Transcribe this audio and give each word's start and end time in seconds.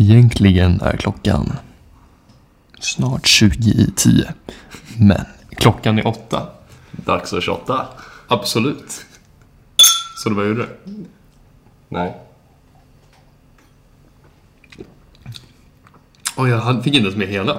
Egentligen 0.00 0.80
är 0.80 0.96
klockan 0.96 1.52
snart 2.80 3.26
20 3.26 3.70
i 3.70 3.92
10. 3.96 4.34
Men 4.98 5.24
klockan 5.56 5.98
är 5.98 6.06
åtta. 6.06 6.48
Dags 6.92 7.32
att 7.32 7.44
shotta. 7.44 7.86
Absolut. 8.28 9.04
Så 10.16 10.28
du 10.28 10.34
vad 10.34 10.48
gjorde 10.48 10.66
du? 10.84 11.06
Nej. 11.88 12.16
Och 16.34 16.48
jag 16.48 16.84
fick 16.84 16.94
inte 16.94 17.06
ens 17.06 17.16
med 17.16 17.28
hela. 17.28 17.58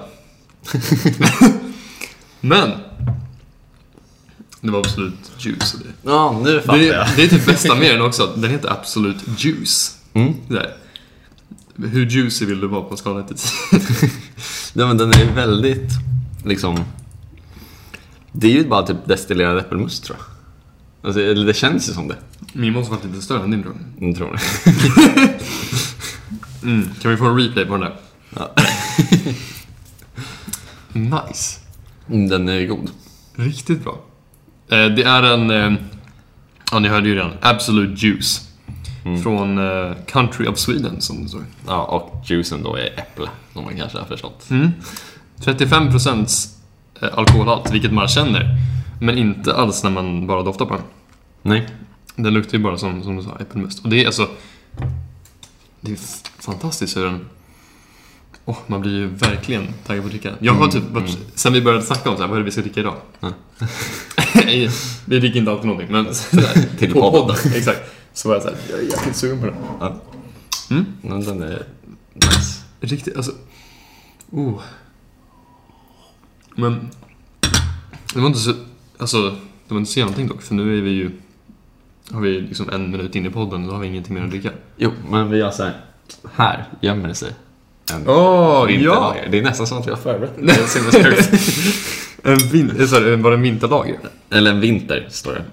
Men. 2.42 2.72
Det 4.62 4.72
var 4.72 4.80
absolut 4.80 5.32
juice. 5.38 5.76
Ja, 6.04 6.42
nu 6.44 6.62
fattar 6.62 6.78
det, 6.78 6.86
jag. 6.86 7.10
är, 7.10 7.16
det 7.16 7.24
är 7.24 7.28
typ 7.28 7.46
bästa 7.46 7.76
med 7.76 7.92
den 7.92 8.02
också. 8.02 8.34
Den 8.36 8.52
heter 8.52 8.72
Absolut 8.72 9.24
Juice. 9.38 9.98
Mm. 10.14 10.34
Där. 10.48 10.81
Hur 11.76 12.06
juicy 12.06 12.46
vill 12.46 12.60
du 12.62 12.68
vara 12.68 12.82
på 12.82 12.92
en 12.92 12.98
skala 12.98 13.20
1 13.20 13.28
till 13.28 13.38
10? 13.38 14.10
Ja, 14.74 14.88
men 14.88 14.98
den 14.98 15.10
är 15.10 15.34
väldigt, 15.36 15.90
liksom... 16.46 16.84
Det 18.32 18.48
är 18.48 18.52
ju 18.52 18.68
bara 18.68 18.88
typ 18.88 18.98
destillerad 19.06 19.58
äppelmust 19.58 20.04
tror 20.04 20.18
jag. 20.20 20.26
Alltså, 21.08 21.22
eller 21.22 21.46
det 21.46 21.54
känns 21.54 21.90
ju 21.90 21.94
som 21.94 22.08
det. 22.08 22.18
Min 22.54 22.74
måste 22.74 22.92
vara 22.92 23.02
lite 23.04 23.22
större 23.22 23.44
än 23.44 23.52
din 23.52 23.64
tror 23.64 23.76
jag. 24.00 24.10
Jag 24.10 24.16
tror. 24.16 24.40
Mm. 26.64 26.90
Kan 27.02 27.12
vi 27.12 27.18
få 27.18 27.26
en 27.26 27.38
replay 27.38 27.66
på 27.66 27.72
den 27.72 27.82
där? 27.82 27.96
Ja. 28.36 28.56
Nice. 30.94 31.60
Mm, 32.10 32.30
Den 32.30 32.50
är 32.50 32.66
god. 32.66 32.90
Riktigt 33.36 33.84
bra. 33.84 34.02
Eh, 34.70 34.86
det 34.86 35.04
är 35.04 35.24
en, 35.24 35.52
eh, 35.52 35.74
ja 36.72 36.80
ni 36.80 36.88
hörde 36.88 37.08
ju 37.10 37.16
redan, 37.16 37.32
Absolute 37.42 38.06
Juice. 38.06 38.48
Från 39.24 39.58
eh, 39.58 39.96
Country 40.08 40.48
of 40.48 40.58
Sweden 40.58 41.02
som 41.02 41.24
det 41.24 41.30
står. 41.30 41.46
Ja, 41.68 41.84
och 41.84 42.24
juicen 42.26 42.64
då 42.64 42.76
är 42.76 42.86
äpple, 42.86 43.28
som 43.54 43.64
man 43.64 43.78
kanske 43.78 43.98
har 43.98 44.06
förstått. 44.06 44.50
Mm. 44.50 44.72
35% 45.38 46.50
eh, 47.02 47.10
alkoholhalt, 47.14 47.74
vilket 47.74 47.94
man 47.94 48.08
känner. 48.08 48.58
Men 49.02 49.18
inte 49.18 49.56
alls 49.56 49.84
när 49.84 49.92
man 49.92 50.28
bara 50.28 50.44
doftar 50.44 50.66
på 50.66 50.74
den. 50.74 50.84
Nej. 51.42 51.68
Den 52.16 52.34
luktar 52.34 52.58
ju 52.58 52.64
bara 52.64 52.78
som, 52.78 53.04
som 53.04 53.16
du 53.16 53.24
sa, 53.24 53.38
äppelmust. 53.40 53.84
Och 53.84 53.90
det 53.90 54.02
är 54.02 54.06
alltså... 54.06 54.28
Det 55.82 55.92
är 55.92 55.98
fantastiskt 56.42 56.98
hur 56.98 57.06
den... 57.06 57.26
Åh, 58.46 58.58
man 58.68 58.82
blir 58.82 58.92
ju 58.92 59.08
verkligen 59.08 59.68
taggad 59.86 60.04
på 60.04 60.06
att 60.06 60.12
dricka. 60.12 60.34
Jag 60.40 60.54
har 60.54 60.68
typ 60.68 60.84
varit, 60.92 61.18
sen 61.36 61.54
vi 61.54 61.62
började 61.62 61.84
snacka 61.84 62.10
om 62.10 62.16
så 62.16 62.22
här, 62.22 62.30
vad 62.30 62.38
är 62.38 62.40
det 62.40 62.46
vi 62.46 62.52
ska 62.52 62.62
dricka 62.62 62.80
idag? 62.80 62.96
Ja. 63.20 63.30
vi 65.06 65.20
dricker 65.20 65.40
inte 65.40 65.52
alltid 65.52 65.66
någonting, 65.66 65.92
men 65.92 66.06
Till 66.78 66.94
på 66.94 67.12
podden. 67.12 67.36
Exakt. 67.56 67.80
Så 68.14 68.28
var 68.30 68.36
jag 68.36 68.44
såhär, 68.44 68.58
jag 68.70 68.80
är 68.80 68.84
jäkligt 68.84 69.16
sugen 69.16 69.40
på 69.40 69.46
den. 69.46 69.56
Ja. 69.80 70.02
Mm. 70.70 70.86
Men 71.02 71.26
den 71.26 71.44
är 71.44 71.66
nice. 72.14 72.64
Riktigt, 72.80 73.18
alltså... 73.18 73.32
Oh. 74.32 74.62
Men... 76.56 76.90
Det 78.14 78.20
var 78.20 78.28
inte 78.28 78.40
så... 78.40 78.54
Alltså, 78.98 79.30
det 79.68 79.74
var 79.74 79.78
inte 79.78 79.92
så 79.92 80.00
någonting 80.00 80.28
dock, 80.28 80.42
för 80.42 80.56
nu 80.56 80.78
är 80.78 80.82
vi 80.82 80.92
ju... 80.92 81.12
Har 82.12 82.22
vi 82.22 82.42
liksom 82.42 82.70
en 82.70 82.92
minut 82.92 83.16
in 83.16 83.26
i 83.26 83.30
podden, 83.30 83.68
då 83.68 83.74
har 83.74 83.80
vi 83.80 83.88
ingenting 83.88 84.14
mer 84.14 84.24
att 84.24 84.30
dricka. 84.30 84.52
Jo, 84.78 84.92
men 85.10 85.30
vi 85.30 85.42
har 85.42 85.52
så 85.52 85.70
här. 86.36 86.68
Gömmer 86.82 87.08
det 87.08 87.16
sig 87.16 87.34
en 87.92 88.10
Åh, 88.10 88.66
vinterlager. 88.66 89.28
Det 89.32 89.40
är 89.40 89.42
nästan 89.42 89.68
som 89.68 89.78
att 89.78 89.88
vi 89.88 89.92
har 89.92 89.98
förberett 89.98 90.36
det. 90.36 90.42
Det 90.46 90.58
En 92.24 92.38
vin... 92.38 92.88
Sorry, 92.88 93.16
var 93.16 93.32
det 93.32 93.38
en 93.38 93.42
vinterlager? 93.42 94.00
Eller 94.30 94.52
en 94.52 94.60
vinter, 94.60 95.08
står 95.10 95.34
det. 95.34 95.44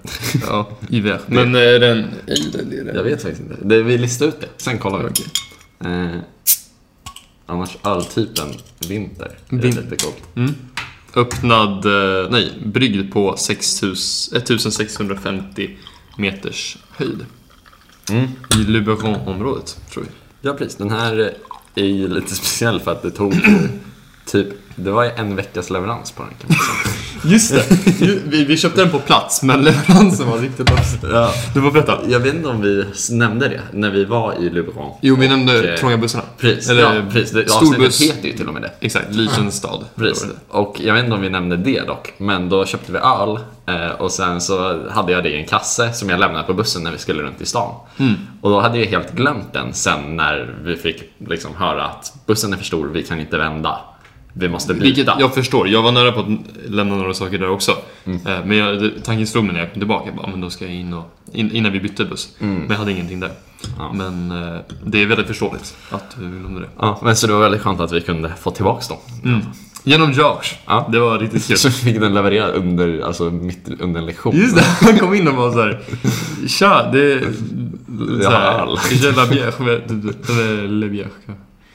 Ja, 0.47 0.69
hiver. 0.89 1.19
Men 1.27 1.55
är 1.55 1.79
den... 1.79 2.05
Den 2.51 2.87
är 2.89 2.95
Jag 2.95 3.03
vet 3.03 3.21
faktiskt 3.21 3.41
inte. 3.41 3.55
Det, 3.61 3.83
vi 3.83 3.97
listar 3.97 4.25
ut 4.25 4.41
det, 4.41 4.47
sen 4.57 4.79
kollar 4.79 4.99
vi. 4.99 5.05
Okej. 5.09 5.25
Eh, 5.85 6.19
annars 7.45 7.77
öltypen 7.83 8.47
vinter. 8.87 9.31
Vin-. 9.49 9.77
Är 9.77 9.81
lite 9.81 9.95
coolt. 10.05 10.23
Mm. 10.35 10.53
Öppnad... 11.15 11.85
eh, 11.85 12.29
Nej, 12.31 12.51
bryggd 12.65 13.13
på 13.13 13.37
6000 13.37 14.37
1650 14.37 15.77
meters 16.17 16.77
höjd. 16.91 17.25
Mm. 18.11 18.27
I 18.55 18.63
Luberon-området, 18.63 19.77
tror 19.93 20.03
vi. 20.03 20.09
Ja, 20.41 20.53
precis. 20.53 20.75
Den 20.75 20.89
här 20.91 21.33
är 21.75 21.85
ju 21.85 22.07
lite 22.07 22.35
speciell 22.35 22.79
för 22.79 22.91
att 22.91 23.01
det 23.01 23.11
tog 23.11 23.33
typ, 24.31 24.47
det 24.75 24.91
var 24.91 25.03
ju 25.03 25.09
en 25.15 25.35
veckas 25.35 25.69
leverans 25.69 26.11
på 26.11 26.23
den 26.23 26.31
kan 26.41 26.47
man 26.47 26.57
säga. 26.57 26.95
Just 27.33 27.53
det! 27.53 27.65
Vi, 28.25 28.45
vi 28.45 28.57
köpte 28.57 28.81
den 28.81 28.91
på 28.91 28.99
plats, 28.99 29.43
men 29.43 29.61
leveransen 29.61 30.29
var 30.29 30.37
riktigt 30.37 30.69
loss. 30.69 30.95
ja. 31.03 31.33
Du 31.53 31.61
får 31.61 31.71
berätta. 31.71 31.99
Jag 32.07 32.19
vet 32.19 32.33
inte 32.33 32.49
om 32.49 32.61
vi 32.61 32.85
nämnde 33.11 33.47
det 33.47 33.61
när 33.73 33.91
vi 33.91 34.05
var 34.05 34.33
i 34.33 34.49
Luberon. 34.49 34.91
Jo, 35.01 35.15
vi 35.15 35.27
nämnde 35.27 35.73
eh, 35.73 35.79
trånga 35.79 35.97
bussarna. 35.97 36.23
Precis, 36.37 36.69
Eller 36.69 36.81
ja, 36.81 37.01
precis. 37.11 37.31
Det, 37.31 37.49
stor 37.49 37.57
avsnittet 37.61 37.85
buss. 37.85 38.01
heter 38.01 38.27
ju 38.27 38.33
till 38.33 38.47
och 38.47 38.53
med 38.53 38.61
det. 38.61 38.71
Exakt, 38.79 39.15
liten 39.15 39.51
stad. 39.51 39.85
Precis. 39.95 40.23
Var 40.23 40.29
det. 40.29 40.57
Och 40.57 40.81
jag 40.81 40.93
vet 40.93 41.03
inte 41.03 41.15
om 41.15 41.21
vi 41.21 41.29
nämnde 41.29 41.57
det 41.57 41.81
dock, 41.87 42.13
men 42.17 42.49
då 42.49 42.65
köpte 42.65 42.91
vi 42.91 42.97
öl 42.97 43.39
eh, 43.65 43.91
och 43.91 44.11
sen 44.11 44.41
så 44.41 44.87
hade 44.89 45.11
jag 45.11 45.23
det 45.23 45.29
i 45.29 45.37
en 45.39 45.45
kasse 45.45 45.93
som 45.93 46.09
jag 46.09 46.19
lämnade 46.19 46.43
på 46.43 46.53
bussen 46.53 46.83
när 46.83 46.91
vi 46.91 46.97
skulle 46.97 47.23
runt 47.23 47.41
i 47.41 47.45
stan. 47.45 47.75
Mm. 47.97 48.13
Och 48.41 48.49
då 48.49 48.59
hade 48.59 48.79
jag 48.79 48.85
helt 48.85 49.11
glömt 49.11 49.53
den 49.53 49.73
sen 49.73 50.15
när 50.15 50.55
vi 50.63 50.75
fick 50.75 51.03
liksom 51.27 51.55
höra 51.55 51.85
att 51.85 52.13
bussen 52.25 52.53
är 52.53 52.57
för 52.57 52.65
stor, 52.65 52.87
vi 52.87 53.03
kan 53.03 53.19
inte 53.19 53.37
vända. 53.37 53.79
Vi 54.33 54.49
måste 54.49 54.73
byta. 54.73 54.83
Vilket 54.85 55.07
jag 55.19 55.33
förstår. 55.33 55.67
Jag 55.67 55.81
var 55.81 55.91
nära 55.91 56.11
på 56.11 56.19
att 56.19 56.27
lämna 56.69 56.95
några 56.95 57.13
saker 57.13 57.37
där 57.37 57.49
också. 57.49 57.75
Mm. 58.05 58.19
Eh, 58.27 58.45
Men 58.45 58.57
jag, 58.57 58.81
det- 58.81 59.01
tanken 59.03 59.27
slog 59.27 59.43
mig 59.43 59.53
när 59.53 59.59
jag 59.59 59.71
kom 59.71 59.79
tillbaka. 59.79 60.11
Bara, 60.17 60.27
men 60.27 60.41
då 60.41 60.49
ska 60.49 60.65
jag 60.65 60.73
in 60.73 60.93
och... 60.93 61.15
In, 61.33 61.51
innan 61.51 61.71
vi 61.71 61.79
bytte 61.79 62.05
buss. 62.05 62.35
Men 62.39 62.65
jag 62.69 62.75
hade 62.75 62.91
ingenting 62.91 63.19
där. 63.19 63.27
Mm. 63.29 63.37
Ja. 63.77 63.93
Men 63.93 64.31
eh, 64.31 64.59
det 64.85 65.01
är 65.01 65.05
väldigt 65.05 65.27
förståeligt 65.27 65.77
att 65.91 66.15
du 66.19 66.29
glömde 66.39 66.61
det. 66.61 66.67
Ja, 66.79 66.99
men 67.03 67.15
så 67.15 67.27
det 67.27 67.33
var 67.33 67.39
väldigt 67.41 67.61
skönt 67.61 67.79
att 67.79 67.91
vi 67.91 68.01
kunde 68.01 68.33
få 68.41 68.51
tillbaks 68.51 68.87
dem. 68.87 68.97
Mm. 69.25 69.39
Genom 69.83 70.11
Josh. 70.11 70.55
Ja. 70.65 70.89
Det 70.91 70.99
var 70.99 71.19
riktigt 71.19 71.47
kul. 71.47 71.57
Så 71.57 71.71
fick 71.71 71.99
den 71.99 72.13
leverera 72.13 72.47
under, 72.47 73.01
alltså 73.05 73.23
mitt 73.23 73.69
under 73.79 73.99
en 73.99 74.05
lektion. 74.05 74.35
Just 74.35 74.55
det, 74.55 74.63
han 74.81 74.99
kom 74.99 75.13
in 75.13 75.27
och 75.27 75.35
var 75.35 75.51
såhär 75.51 75.79
Tja, 76.47 76.89
det 76.93 77.13
är... 77.13 77.33
Jag 78.21 78.31
har 78.31 78.41
öl. 78.67 78.77
Je 78.91 79.11
la 79.11 79.25
bière, 79.25 79.53
eller 80.29 80.67
le 80.67 80.87
bière. 80.87 81.07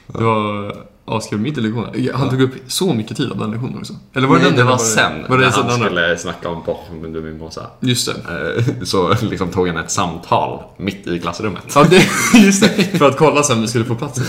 Det 0.07 0.23
var 0.23 0.75
askul 1.07 1.39
mitt 1.39 1.57
i 1.57 1.61
lektionen. 1.61 2.09
Han 2.15 2.29
tog 2.29 2.41
upp 2.41 2.51
så 2.67 2.93
mycket 2.93 3.17
tid 3.17 3.31
av 3.31 3.37
den 3.37 3.51
lektionen 3.51 3.77
också. 3.77 3.93
Eller 4.13 4.27
var 4.27 4.35
det 4.35 4.41
Nej, 4.41 4.51
den 4.51 4.57
det 4.65 4.71
var 4.71 4.77
sen, 4.77 5.11
Var 5.29 5.37
det 5.37 5.45
när 5.45 5.51
han 5.51 5.69
andra? 5.69 5.85
skulle 5.85 6.17
snacka 6.17 6.49
om 6.49 6.63
Pokémon 6.63 7.13
du 7.13 7.21
min 7.21 7.37
mossa. 7.37 7.67
Just 7.79 8.09
det. 8.27 8.55
Eh, 8.57 8.83
Så 8.83 9.15
liksom 9.21 9.49
tog 9.51 9.67
han 9.67 9.77
ett 9.77 9.91
samtal 9.91 10.63
mitt 10.77 11.07
i 11.07 11.19
klassrummet. 11.19 11.63
Ja, 11.75 11.83
det, 11.83 12.05
just 12.45 12.61
det. 12.63 12.69
För 12.97 13.07
att 13.07 13.17
kolla 13.17 13.43
sen 13.43 13.55
om 13.55 13.61
vi 13.61 13.67
skulle 13.67 13.85
få 13.85 13.95
plats. 13.95 14.21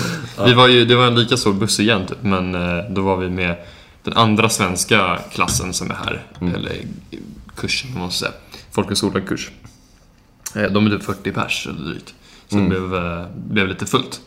Vi 0.44 0.54
var 0.54 0.68
ju, 0.68 0.84
det 0.84 0.94
var 0.96 1.06
en 1.06 1.14
lika 1.14 1.36
stor 1.36 1.52
buss 1.52 1.80
igen 1.80 2.06
typ, 2.06 2.22
men 2.22 2.54
eh, 2.54 2.84
då 2.90 3.00
var 3.02 3.16
vi 3.16 3.30
med 3.30 3.56
den 4.02 4.14
andra 4.16 4.48
svenska 4.48 5.18
klassen 5.32 5.72
som 5.72 5.90
är 5.90 5.94
här. 5.94 6.22
Eller 6.54 6.76
kursen, 7.56 7.90
man 7.92 8.02
måste 8.02 8.18
säga. 8.18 8.32
Folkhögskolakurs. 8.72 9.50
Eh, 10.54 10.62
De 10.62 10.86
är 10.86 10.90
typ 10.90 11.02
40 11.04 11.32
pers 11.32 11.66
eller 11.70 11.90
drygt. 11.90 12.14
Så 12.48 12.56
det 12.56 12.62
blev, 12.62 12.90
blev 13.34 13.68
lite 13.68 13.86
fullt. 13.86 14.20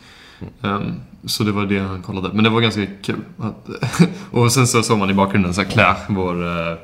Ehm, 0.61 0.93
så 1.25 1.43
det 1.43 1.51
var 1.51 1.65
det 1.65 1.79
han 1.79 2.01
kollade. 2.01 2.29
Men 2.33 2.43
det 2.43 2.49
var 2.49 2.61
ganska 2.61 2.85
kul. 3.01 3.19
Att, 3.37 3.69
och 4.31 4.51
sen 4.51 4.67
så 4.67 4.83
såg 4.83 4.97
man 4.97 5.09
i 5.09 5.13
bakgrunden 5.13 5.53
så 5.53 5.61
här 5.61 5.69
Claire, 5.69 5.97
vår 6.09 6.43
uh, 6.43 6.77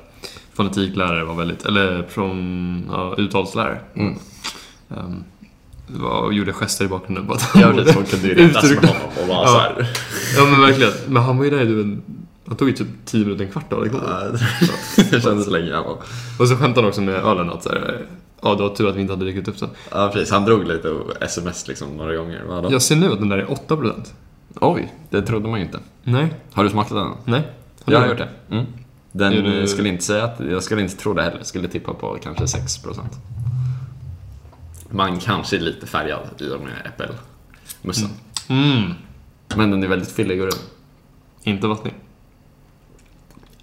fonetiklärare 0.53 1.23
var 1.23 1.35
väldigt, 1.35 1.65
eller 1.65 2.03
från, 2.09 2.85
ja, 2.91 3.15
uttalslärare. 3.17 3.79
Mm. 3.95 4.15
Det 5.87 5.99
var, 5.99 6.21
och 6.21 6.33
gjorde 6.33 6.53
gester 6.53 6.85
i 6.85 6.87
bakgrunden. 6.87 7.27
Bara 7.27 7.37
Ja, 7.55 7.71
det 7.71 7.93
så 7.93 8.03
kunde 8.03 8.27
ju 8.27 8.33
retas 8.33 8.63
med 8.63 8.85
honom 8.85 8.95
och 9.21 9.27
vara 9.27 9.41
Ja. 9.41 9.47
så 9.47 9.57
här. 9.59 9.87
Ja 10.37 10.45
men 10.45 10.61
verkligen. 10.61 10.91
Men 11.07 11.23
han 11.23 11.37
var 11.37 11.43
ju 11.43 11.49
där 11.49 11.61
i 11.61 11.65
typ 11.65 11.85
en, 11.85 12.01
han 12.47 12.57
tog 12.57 12.67
ju 12.69 12.73
typ 12.75 12.87
10 13.05 13.25
minuter, 13.25 13.45
en 13.45 13.51
kvart 13.51 13.73
av 13.73 13.83
lektionen. 13.83 14.37
Det 15.11 15.21
kändes 15.21 15.47
länge. 15.47 15.77
Och 16.39 16.47
så 16.47 16.55
skämtade 16.55 16.81
han 16.81 16.85
också 16.85 17.01
med 17.01 17.15
ölen 17.15 17.49
att 17.49 17.63
så 17.63 17.69
här, 17.69 18.05
ja 18.45 18.55
det 18.55 18.63
var 18.63 18.75
tur 18.75 18.89
att 18.89 18.95
vi 18.95 19.01
inte 19.01 19.13
hade 19.13 19.25
druckit 19.25 19.47
upp 19.47 19.59
den. 19.59 19.69
ja 19.91 20.09
precis. 20.13 20.31
Han 20.31 20.45
drog 20.45 20.67
lite 20.67 20.89
och 20.89 21.23
sms 21.23 21.67
liksom 21.67 21.97
några 21.97 22.15
gånger. 22.15 22.43
Vad 22.47 22.63
då? 22.63 22.71
Jag 22.71 22.81
ser 22.81 22.95
nu 22.95 23.11
att 23.11 23.19
den 23.19 23.29
där 23.29 23.37
är 23.37 23.45
8%. 23.45 23.93
Oj, 24.61 24.93
det 25.09 25.21
trodde 25.21 25.47
man 25.49 25.59
ju 25.59 25.65
inte. 25.65 25.79
Nej. 26.03 26.33
Har 26.53 26.63
du 26.63 26.69
smakat 26.69 26.89
den? 26.97 27.11
Nej. 27.25 27.47
Jag 27.85 27.99
har 27.99 28.07
gjort 28.07 28.17
det. 28.17 28.29
Mm. 28.51 28.65
Den 29.11 29.33
Är 29.33 29.41
du- 29.41 29.67
skulle 29.67 29.89
inte 29.89 30.03
säga 30.03 30.23
att, 30.23 30.39
jag 30.39 30.63
skulle 30.63 30.81
inte 30.81 30.97
tro 30.97 31.13
det 31.13 31.21
heller. 31.23 31.37
Jag 31.37 31.45
skulle 31.45 31.67
tippa 31.67 31.93
på 31.93 32.17
kanske 32.23 32.43
6%. 32.45 32.99
Man 34.89 35.19
kanske 35.19 35.55
är 35.55 35.59
lite 35.59 35.87
färgad 35.87 36.19
i 36.39 36.49
och 36.49 36.61
med 36.61 36.73
äppelmussen. 36.85 38.09
Mm. 38.49 38.91
Men 39.55 39.71
den 39.71 39.83
är 39.83 39.87
väldigt 39.87 40.11
fyllig 40.11 40.41
och 40.41 40.45
rund. 40.47 40.61
Inte 41.43 41.67
vattnig. 41.67 41.93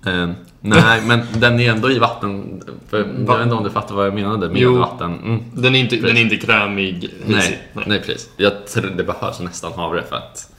Eh, 0.07 0.31
nej, 0.61 1.03
men 1.07 1.21
den 1.35 1.61
är 1.61 1.71
ändå 1.71 1.91
i 1.91 1.99
vatten. 1.99 2.63
För, 2.89 2.99
jag 2.99 3.37
vet 3.37 3.43
inte 3.43 3.55
om 3.55 3.65
du 3.65 3.71
fattar 3.71 3.95
vad 3.95 4.07
jag 4.07 4.15
menade 4.15 4.49
med 4.49 4.63
Jo. 4.63 4.79
vatten. 4.79 5.19
Mm. 5.19 5.43
Den 5.55 5.75
är 5.75 5.81
inte, 5.81 5.97
den 5.97 6.17
är 6.17 6.21
inte 6.21 6.37
krämig, 6.37 7.11
Nej, 7.27 7.35
hejsig. 7.37 7.59
nej. 7.87 8.01
precis. 8.01 8.29
Jag 8.37 8.67
tror 8.67 8.91
det 8.97 9.05
behövs 9.05 9.41
nästan 9.41 9.73
havre 9.73 10.03
för 10.09 10.17
att 10.17 10.53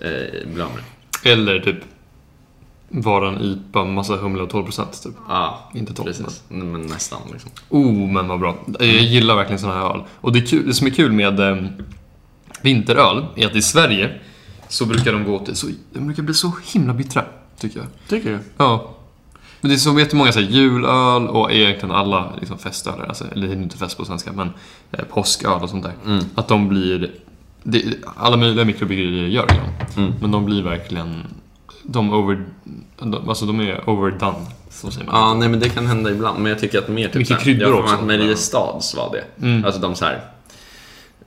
eh, 0.00 0.48
bli 0.54 0.62
av 0.62 0.70
med 0.70 0.82
det. 1.22 1.30
Eller 1.32 1.60
typ 1.60 1.76
vara 2.88 3.28
en 3.28 3.40
IPA, 3.40 3.84
massa 3.84 4.16
humle 4.16 4.42
och 4.42 4.50
12% 4.52 5.02
typ. 5.04 5.14
Ja, 5.28 5.70
Inte 5.74 5.94
12 5.94 6.06
precis. 6.06 6.42
Men 6.48 6.82
nästan 6.82 7.20
liksom. 7.32 7.50
Oh, 7.68 8.12
men 8.12 8.28
vad 8.28 8.40
bra. 8.40 8.56
Jag 8.78 8.86
gillar 8.88 9.36
verkligen 9.36 9.58
såna 9.58 9.74
här 9.74 9.94
öl. 9.94 10.02
Och 10.20 10.32
det, 10.32 10.40
kul, 10.40 10.66
det 10.66 10.74
som 10.74 10.86
är 10.86 10.90
kul 10.90 11.12
med 11.12 11.40
eh, 11.40 11.56
vinteröl 12.62 13.26
är 13.36 13.46
att 13.46 13.56
i 13.56 13.62
Sverige 13.62 14.20
så 14.68 14.86
brukar 14.86 15.12
de 15.12 15.24
gå 15.24 15.38
till, 15.38 15.56
så, 15.56 15.66
de 15.92 16.06
brukar 16.06 16.22
bli 16.22 16.34
så 16.34 16.52
himla 16.72 16.94
bittra, 16.94 17.24
tycker 17.58 17.78
jag. 17.78 17.88
Tycker 18.08 18.30
du? 18.30 18.38
Ja. 18.56 18.94
Men 19.60 19.68
det 19.68 19.74
är 19.74 19.78
så 19.78 19.98
jättemånga 19.98 20.30
här, 20.30 20.40
julöl 20.40 21.28
och 21.28 21.52
egentligen 21.52 21.94
alla 21.94 22.32
liksom, 22.40 22.58
festöler, 22.58 23.04
alltså, 23.04 23.24
eller 23.32 23.46
det 23.46 23.52
är 23.52 23.56
inte 23.56 23.78
fest 23.78 23.96
på 23.96 24.04
svenska, 24.04 24.32
men 24.32 24.50
eh, 24.92 25.04
påsköl 25.04 25.62
och 25.62 25.70
sånt 25.70 25.84
där. 25.84 25.94
Mm. 26.06 26.24
Att 26.34 26.48
de 26.48 26.68
blir, 26.68 27.10
det, 27.62 27.84
alla 28.16 28.36
möjliga 28.36 28.64
mikrobryggerier 28.64 29.26
gör 29.26 29.46
det. 29.46 30.00
Mm. 30.00 30.12
Men 30.20 30.30
de 30.30 30.44
blir 30.44 30.62
verkligen, 30.62 31.26
de 31.82 32.12
over, 32.12 32.44
de, 32.98 33.28
alltså 33.28 33.46
de 33.46 33.60
är 33.60 33.90
overdone, 33.90 34.46
så 34.70 34.90
säger 34.90 35.06
man. 35.06 35.20
Ja, 35.20 35.34
nej 35.34 35.48
men 35.48 35.60
det 35.60 35.68
kan 35.68 35.86
hända 35.86 36.10
ibland. 36.10 36.38
Men 36.38 36.50
jag 36.50 36.60
tycker 36.60 36.78
att 36.78 36.88
mer 36.88 37.06
typ 37.06 37.14
Mycket 37.14 37.28
såhär, 37.28 37.40
kryddor 37.40 37.62
jag 37.68 37.72
får 37.72 37.82
också. 37.82 37.94
att 37.94 38.06
Mariestads 38.06 38.94
var 38.94 39.10
det. 39.12 39.46
Mm. 39.46 39.64
Alltså 39.64 39.80
de 39.80 39.94
så 39.94 40.04
här. 40.04 40.20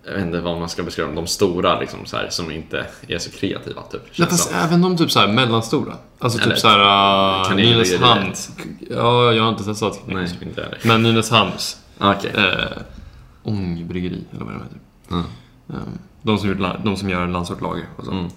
Jag 0.07 0.13
vet 0.13 0.25
inte 0.25 0.40
vad 0.40 0.60
man 0.60 0.69
ska 0.69 0.84
beskriva 0.84 1.07
dem. 1.07 1.16
De 1.16 1.28
stora 1.28 1.80
liksom 1.80 2.06
så 2.06 2.18
här, 2.18 2.30
som 2.30 2.52
inte 2.52 2.86
är 3.07 3.18
så 3.18 3.31
kreativa 3.31 3.81
typ. 3.81 4.02
Ja, 4.06 4.25
känns 4.25 4.30
fast 4.30 4.54
även 4.54 4.81
de 4.81 4.98
typ 4.98 5.12
så 5.12 5.19
här 5.19 5.28
mellanstora. 5.28 5.94
Alltså 6.19 6.42
Eller 6.42 6.52
typ 6.52 6.60
så 6.60 6.68
här 6.68 6.80
uh, 6.80 7.48
Kanelbryggeriet. 7.48 8.00
Nynäshamns. 8.02 8.52
Ja, 8.90 9.34
jag 9.34 9.44
har 9.44 9.50
inte 9.50 9.63
testat. 9.63 10.02
Nej, 10.06 10.30
inte 10.42 10.63
heller. 10.63 10.80
Men 10.84 11.04
Nynäshamns 11.04 11.78
Okej. 11.98 12.31
eh, 12.36 12.81
ångbryggeri, 13.44 14.24
eller 14.31 14.46
vad 14.46 14.54
det 14.54 14.60
heter. 14.60 14.80
Mm. 15.12 15.86
De, 16.22 16.38
som, 16.38 16.50
gjort 16.50 16.84
de 16.84 16.98
som 16.98 17.10
gör 17.10 17.28
landsortlager 17.28 17.86
och 17.96 18.06
så. 18.06 18.12
Mm. 18.12 18.30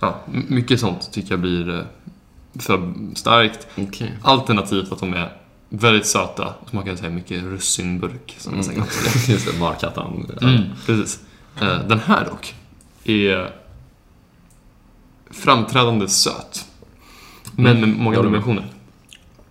Ja, 0.00 0.20
mycket 0.26 0.80
sånt 0.80 1.12
tycker 1.12 1.30
jag 1.30 1.40
blir 1.40 1.78
eh, 1.78 1.82
för 2.60 2.94
starkt. 3.14 3.68
Okej. 3.76 4.18
Alternativt 4.22 4.92
att 4.92 4.98
de 4.98 5.14
är 5.14 5.32
väldigt 5.68 6.06
söta 6.06 6.54
och 6.60 6.68
smakar 6.70 6.96
så 6.96 7.02
här 7.02 7.10
mycket 7.10 7.42
russinburk. 7.42 8.34
Som 8.38 8.56
jag 8.56 8.64
säger. 8.64 8.78
Mm. 8.78 8.88
Just 9.28 9.46
det, 9.52 9.58
Markattan. 9.58 10.30
Mm, 10.42 10.62
precis. 10.86 11.20
Eh, 11.60 11.78
den 11.88 11.98
här 12.00 12.24
dock 12.24 12.54
är 13.04 13.52
framträdande 15.30 16.08
söt. 16.08 16.64
Men 17.56 17.80
med 17.80 17.88
många 17.88 18.16
håller 18.16 18.30
med. 18.30 18.40
dimensioner. 18.40 18.72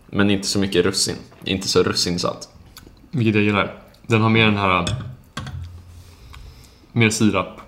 Men 0.07 0.29
inte 0.29 0.47
så 0.47 0.59
mycket 0.59 0.85
russin. 0.85 1.15
Inte 1.43 1.67
så 1.67 1.83
russinsalt. 1.83 2.49
Vilket 3.11 3.35
jag 3.35 3.43
gillar. 3.43 3.73
Den 4.07 4.21
har 4.21 4.29
mer 4.29 4.45
den 4.45 4.57
här... 4.57 4.79
äh, 4.79 4.85
Mer 6.91 7.09
sirap. 7.09 7.61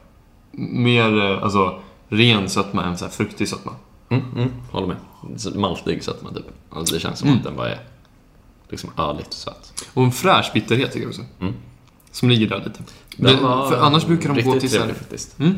Mer, 0.52 1.18
eh, 1.32 1.44
alltså, 1.44 1.80
ren 2.10 2.50
sötma 2.50 2.84
än 2.84 2.98
så 2.98 3.06
här 3.06 3.12
fruktig 3.12 3.48
sötma. 3.50 3.72
Mm, 4.10 4.24
mm, 4.36 4.50
håller 4.72 4.88
med. 4.88 4.98
Maltig 5.56 6.04
sötma 6.04 6.30
typ. 6.32 6.46
Alltså, 6.70 6.96
det 6.96 7.00
känns 7.02 7.20
som 7.20 7.28
Mm. 7.28 7.38
att 7.40 7.44
den 7.46 7.56
bara 7.56 7.70
är 7.70 7.80
liksom 8.70 8.90
öligt 8.98 9.34
söt. 9.34 9.86
Och 9.94 10.04
en 10.04 10.12
fräsch 10.12 10.52
bitterhet 10.54 10.92
tycker 10.92 11.02
jag 11.06 11.10
också. 11.10 11.22
Mm. 11.42 11.54
Som 12.12 12.30
ligger 12.30 12.48
där 12.50 12.58
lite. 12.58 12.84
Det, 13.18 13.38
för 13.38 13.78
annars 13.78 14.06
brukar 14.06 14.34
de 14.34 14.42
gå 14.42 14.60
till 14.60 14.70
så 14.70 14.80
här, 14.80 14.94
faktiskt. 14.94 15.40
mm, 15.40 15.56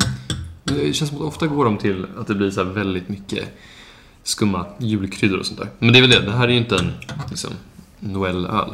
Det 0.64 0.94
känns 0.94 1.10
som 1.10 1.18
att 1.22 1.24
ofta 1.28 1.48
går 1.48 1.66
de 1.66 1.78
till 1.78 2.06
att 2.20 2.28
det 2.28 2.36
blir 2.36 2.52
så 2.52 2.64
väldigt 2.64 3.10
mycket 3.10 3.58
skumma 4.24 4.66
julkryddor 4.78 5.40
och 5.40 5.46
sånt 5.46 5.60
där. 5.60 5.70
Men 5.80 5.94
det 5.94 6.00
är 6.00 6.02
väl 6.02 6.10
det, 6.12 6.20
det 6.20 6.32
här 6.32 6.48
är 6.48 6.52
ju 6.52 6.58
inte 6.58 6.76
en 6.76 6.92
liksom, 7.30 7.50
Noel-öl. 8.00 8.74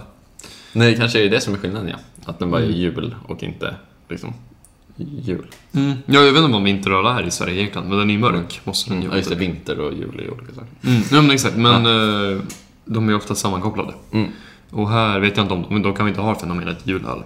Nej, 0.73 0.91
det 0.91 0.97
kanske 0.97 1.25
är 1.25 1.29
det 1.29 1.41
som 1.41 1.53
är 1.53 1.57
skillnaden 1.57 1.87
ja. 1.89 1.95
Att 2.25 2.39
den 2.39 2.51
bara 2.51 2.61
är 2.61 2.65
Mm. 2.65 2.77
jul 2.77 3.15
och 3.27 3.43
inte 3.43 3.75
liksom 4.09 4.33
jul. 4.97 5.45
Mm. 5.73 5.93
Ja, 6.05 6.21
jag 6.21 6.33
vet 6.33 6.43
inte 6.43 6.57
om 6.57 6.63
vinteröl 6.63 7.05
är 7.05 7.27
i 7.27 7.31
Sverige 7.31 7.59
egentligen, 7.61 7.89
men 7.89 7.97
den 7.97 8.09
är 8.09 8.13
ju 8.13 8.19
mörk. 8.19 8.61
Måste 8.63 8.89
den 8.89 8.97
ju 8.97 9.03
Mm. 9.05 9.11
Ja, 9.11 9.17
just 9.17 9.29
det. 9.29 9.35
Vinter 9.35 9.79
och 9.79 9.93
jul 9.93 10.19
är 10.19 10.33
olika 10.33 10.53
saker. 10.53 10.67
Mm, 10.83 11.01
ja, 11.11 11.21
men 11.21 11.31
exakt. 11.31 11.55
Men 11.57 11.85
eh, 11.85 12.41
de 12.85 13.09
är 13.09 13.15
ofta 13.15 13.35
sammankopplade. 13.35 13.93
Mm. 14.11 14.31
Och 14.71 14.89
här 14.89 15.19
vet 15.19 15.37
jag 15.37 15.43
inte 15.43 15.53
om 15.53 15.61
de, 15.61 15.73
men 15.73 15.81
då 15.81 15.93
kan 15.93 16.05
vi 16.05 16.09
inte 16.09 16.21
ha 16.21 16.35
fenomenet 16.35 16.87
julöl. 16.87 17.23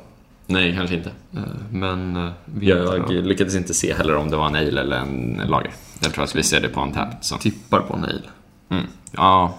Nej, 0.47 0.75
kanske 0.75 0.95
inte. 0.95 1.11
Eh, 1.33 1.41
men 1.71 2.15
eh, 2.15 2.31
Jag 2.61 3.09
lyckades 3.11 3.55
inte 3.55 3.73
se 3.73 3.93
heller 3.93 4.15
om 4.15 4.29
det 4.29 4.37
var 4.37 4.47
en 4.47 4.55
ale 4.55 4.81
eller 4.81 4.97
en 4.97 5.41
lager. 5.47 5.71
Jag 5.99 6.13
tror 6.13 6.23
att 6.23 6.35
vi 6.35 6.43
ser 6.43 6.61
det 6.61 6.69
på 6.69 6.81
en 6.81 6.91
tab. 6.91 7.07
Så. 7.21 7.37
tippar 7.37 7.79
på 7.79 7.97
nej. 7.97 8.21
Mm. 8.69 8.85
Ja. 9.11 9.55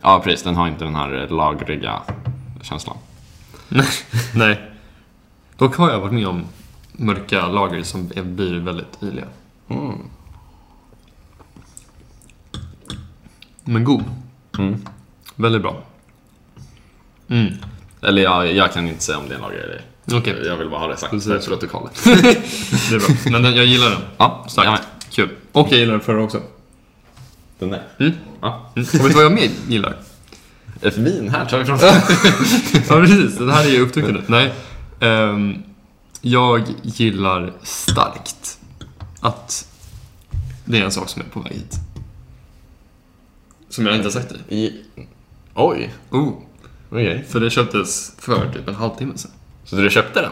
ja, 0.00 0.20
precis. 0.24 0.42
Den 0.42 0.56
har 0.56 0.68
inte 0.68 0.84
den 0.84 0.94
här 0.94 1.28
lagriga 1.28 2.02
känslan. 2.62 2.96
Nej. 4.34 4.60
Dock 5.56 5.76
har 5.76 5.90
jag 5.90 6.00
varit 6.00 6.12
med 6.12 6.26
om 6.26 6.44
mörka 6.92 7.46
lager 7.46 7.82
som 7.82 8.08
blir 8.08 8.60
väldigt 8.60 9.02
iliga. 9.02 9.26
Mm. 9.68 9.98
Men 13.64 13.84
god. 13.84 14.04
Mm. 14.58 14.80
Väldigt 15.36 15.62
bra. 15.62 15.82
Mm. 17.28 17.52
Eller 18.02 18.22
jag, 18.22 18.52
jag 18.52 18.72
kan 18.72 18.88
inte 18.88 19.04
säga 19.04 19.18
om 19.18 19.28
det 19.28 19.34
är 19.34 19.36
en 19.36 19.42
lager 19.42 19.58
eller 19.58 19.80
Okej, 20.18 20.42
Jag 20.46 20.56
vill 20.56 20.68
bara 20.70 20.80
ha 20.80 20.88
det 20.88 20.96
sagt 20.96 21.10
Precis. 21.10 21.44
för 21.44 21.50
protokollet. 21.56 21.92
det 22.04 22.94
är 22.94 22.98
bra. 22.98 23.08
Men 23.32 23.42
den, 23.42 23.54
jag 23.56 23.64
gillar 23.64 23.90
den. 23.90 24.00
ja, 24.16 24.46
Starkt. 24.48 24.70
med. 24.70 24.80
Kul. 25.10 25.28
Och 25.52 25.68
jag 25.70 25.78
gillar 25.78 25.92
den 25.92 26.00
förra 26.00 26.22
också. 26.22 26.40
Den 27.58 27.70
där. 27.70 27.82
Mm. 27.98 28.12
Ja. 28.40 28.70
Mm. 28.76 28.88
Och 28.88 28.94
vet 28.94 29.08
du 29.08 29.14
vad 29.14 29.24
jag 29.24 29.32
mer 29.32 29.50
gillar? 29.68 29.96
Ett 30.82 30.96
vin 30.96 31.28
här 31.28 31.44
tar 31.44 31.58
vi 31.58 31.64
från. 31.64 31.78
Ja, 32.88 33.00
precis. 33.06 33.38
Den 33.38 33.50
här 33.50 33.64
är 33.64 33.70
ju 33.70 33.80
upptryckande. 33.80 34.20
Nej. 34.26 34.52
Ehm, 35.00 35.62
jag 36.20 36.62
gillar 36.82 37.52
starkt 37.62 38.58
att 39.20 39.68
det 40.64 40.78
är 40.78 40.84
en 40.84 40.90
sak 40.90 41.08
som 41.08 41.22
är 41.22 41.26
på 41.26 41.40
väg 41.40 41.52
hit. 41.52 41.74
Som 43.68 43.86
jag 43.86 43.94
inte 43.96 44.06
har 44.06 44.12
sagt 44.12 44.34
dig. 44.48 44.84
Oj, 45.54 45.94
Oh, 46.10 46.32
okej. 46.90 47.24
för 47.28 47.40
det 47.40 47.50
köptes 47.50 48.12
för 48.18 48.52
typ 48.52 48.68
en 48.68 48.74
halvtimme 48.74 49.18
sedan. 49.18 49.30
Så 49.64 49.76
du 49.76 49.90
köpte 49.90 50.20
den? 50.20 50.30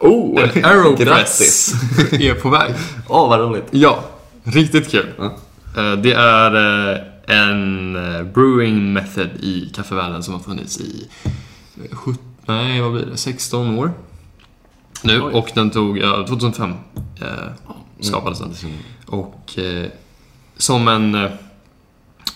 Oh, 0.00 0.42
En 0.42 0.64
Aeropress 0.64 1.72
är 2.12 2.34
på 2.34 2.48
väg. 2.50 2.74
Åh, 3.08 3.28
vad 3.28 3.40
roligt. 3.40 3.66
Ja, 3.70 4.04
riktigt 4.44 4.90
kul. 4.90 5.12
Eh, 5.76 5.92
Det 5.92 6.12
är 6.12 6.54
eh, 6.94 6.98
en 7.26 7.96
eh, 7.96 8.22
brewing 8.22 8.92
method 8.92 9.28
i 9.40 9.70
kaffevärlden 9.74 10.22
som 10.22 10.34
har 10.34 10.40
funnits 10.40 10.80
i 10.80 11.08
eh, 11.90 11.96
17, 11.96 12.24
nej 12.46 12.80
vad 12.80 12.92
blir 12.92 13.06
det, 13.06 13.16
16 13.16 13.78
år 13.78 13.92
nu. 15.02 15.22
Oj. 15.22 15.32
Och 15.34 15.50
den 15.54 15.70
tog, 15.70 15.98
ja, 15.98 16.26
2005 16.28 16.72
eh, 17.20 17.26
skapades 18.00 18.38
den. 18.38 18.54
Mm. 18.64 18.76
Och 19.06 19.58
eh, 19.58 19.86
som 20.56 20.88
en, 20.88 21.28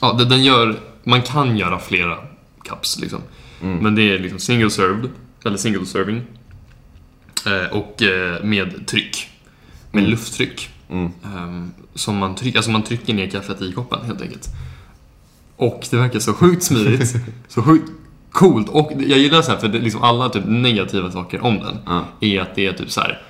ja 0.01 0.13
den- 0.19 0.29
den 0.29 0.45
gör, 0.45 0.77
man 1.05 1.23
kan 1.23 1.57
göra 1.57 1.79
flera 1.79 2.19
cups 2.65 2.99
liksom. 3.01 3.21
Mm. 3.63 3.79
Men 3.79 3.95
det 3.95 4.03
är 4.03 4.19
liksom 4.19 4.39
single 4.39 4.71
served, 4.71 5.11
eller 5.45 5.57
single 5.57 5.87
serving. 5.87 6.23
Eh, 7.47 7.77
och 7.77 8.03
eh, 8.03 8.45
med 8.45 8.87
tryck. 8.87 9.29
Med 9.91 9.99
Mm. 10.01 10.11
lufttryck. 10.11 10.69
Mm. 10.91 11.11
Ehm, 11.25 11.71
som 11.95 12.17
man 12.17 12.35
trycker, 12.35 12.59
alltså 12.59 12.71
man 12.71 12.83
trycker 12.83 13.15
ner 13.15 13.31
kaffet 13.31 13.63
i 13.63 13.73
koppen 13.73 13.99
helt 14.07 14.23
enkelt. 14.23 14.49
Och 15.57 15.87
det 15.91 15.97
verkar 15.97 16.19
så 16.19 16.33
sjukt 16.35 16.63
smidigt, 16.63 17.15
så 17.49 17.63
sjukt 17.63 17.91
coolt. 18.33 18.69
Och 18.69 18.93
jag 18.99 19.19
gillar 19.19 19.43
så 19.43 19.51
här, 19.51 19.59
för 19.59 19.69
det, 19.69 19.79
liksom 19.79 20.03
alla 20.03 20.29
typ 20.29 20.45
negativa 20.47 21.11
saker 21.13 21.45
om 21.45 21.59
den 21.59 21.79
Ja. 21.87 22.05
är 22.21 22.41
att 22.41 22.55
det 22.55 22.67
är 22.67 22.73
typ 22.73 22.91
så 22.91 23.01
här 23.01 23.23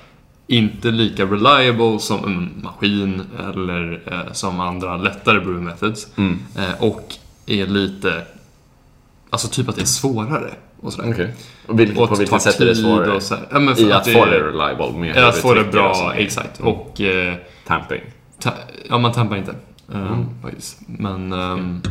inte 0.47 0.91
lika 0.91 1.25
reliable 1.25 1.99
som 2.01 2.25
en 2.25 2.63
maskin 2.63 3.23
eller 3.41 4.03
eh, 4.13 4.33
som 4.33 4.61
andra 4.61 4.97
lättare 4.97 5.41
brewing 5.41 5.65
methods. 5.65 6.07
Mm. 6.17 6.39
Eh, 6.59 6.83
och 6.83 7.15
är 7.47 7.67
lite, 7.67 8.25
alltså 9.31 9.49
typ 9.49 9.69
att 9.69 9.77
det 9.77 9.83
är 9.83 9.87
svårare 9.87 10.55
och 10.81 10.93
sådär. 10.93 11.11
Okej. 11.13 11.35
Och 11.67 11.81
vilket, 11.81 11.99
Och 11.99 12.09
på 12.09 12.15
vilket 12.15 12.43
sätt 12.43 12.61
är 12.61 12.67
det 12.67 12.77
svårare? 12.77 13.13
och 13.13 13.23
så 13.23 13.35
här. 13.35 13.47
Ja, 13.51 13.59
men 13.59 13.77
för 13.77 13.83
I 13.83 13.93
att, 13.93 14.05
det- 14.05 14.13
få 14.13 14.25
det 14.25 14.41
reliable 14.41 14.93
med 14.99 15.17
Att 15.17 15.37
få 15.37 15.55
det 15.55 15.65
bra, 15.65 16.15
exakt. 16.15 16.61
Mm. 16.61 16.73
Och 16.73 17.01
eh, 17.01 17.35
Tamping. 17.67 18.01
Ta- 18.41 18.55
ja, 18.89 18.99
man 18.99 19.13
tampar 19.13 19.37
inte. 19.37 19.55
Mm. 19.95 20.09
Um. 20.13 20.27
Men... 20.87 21.33
Um, 21.33 21.83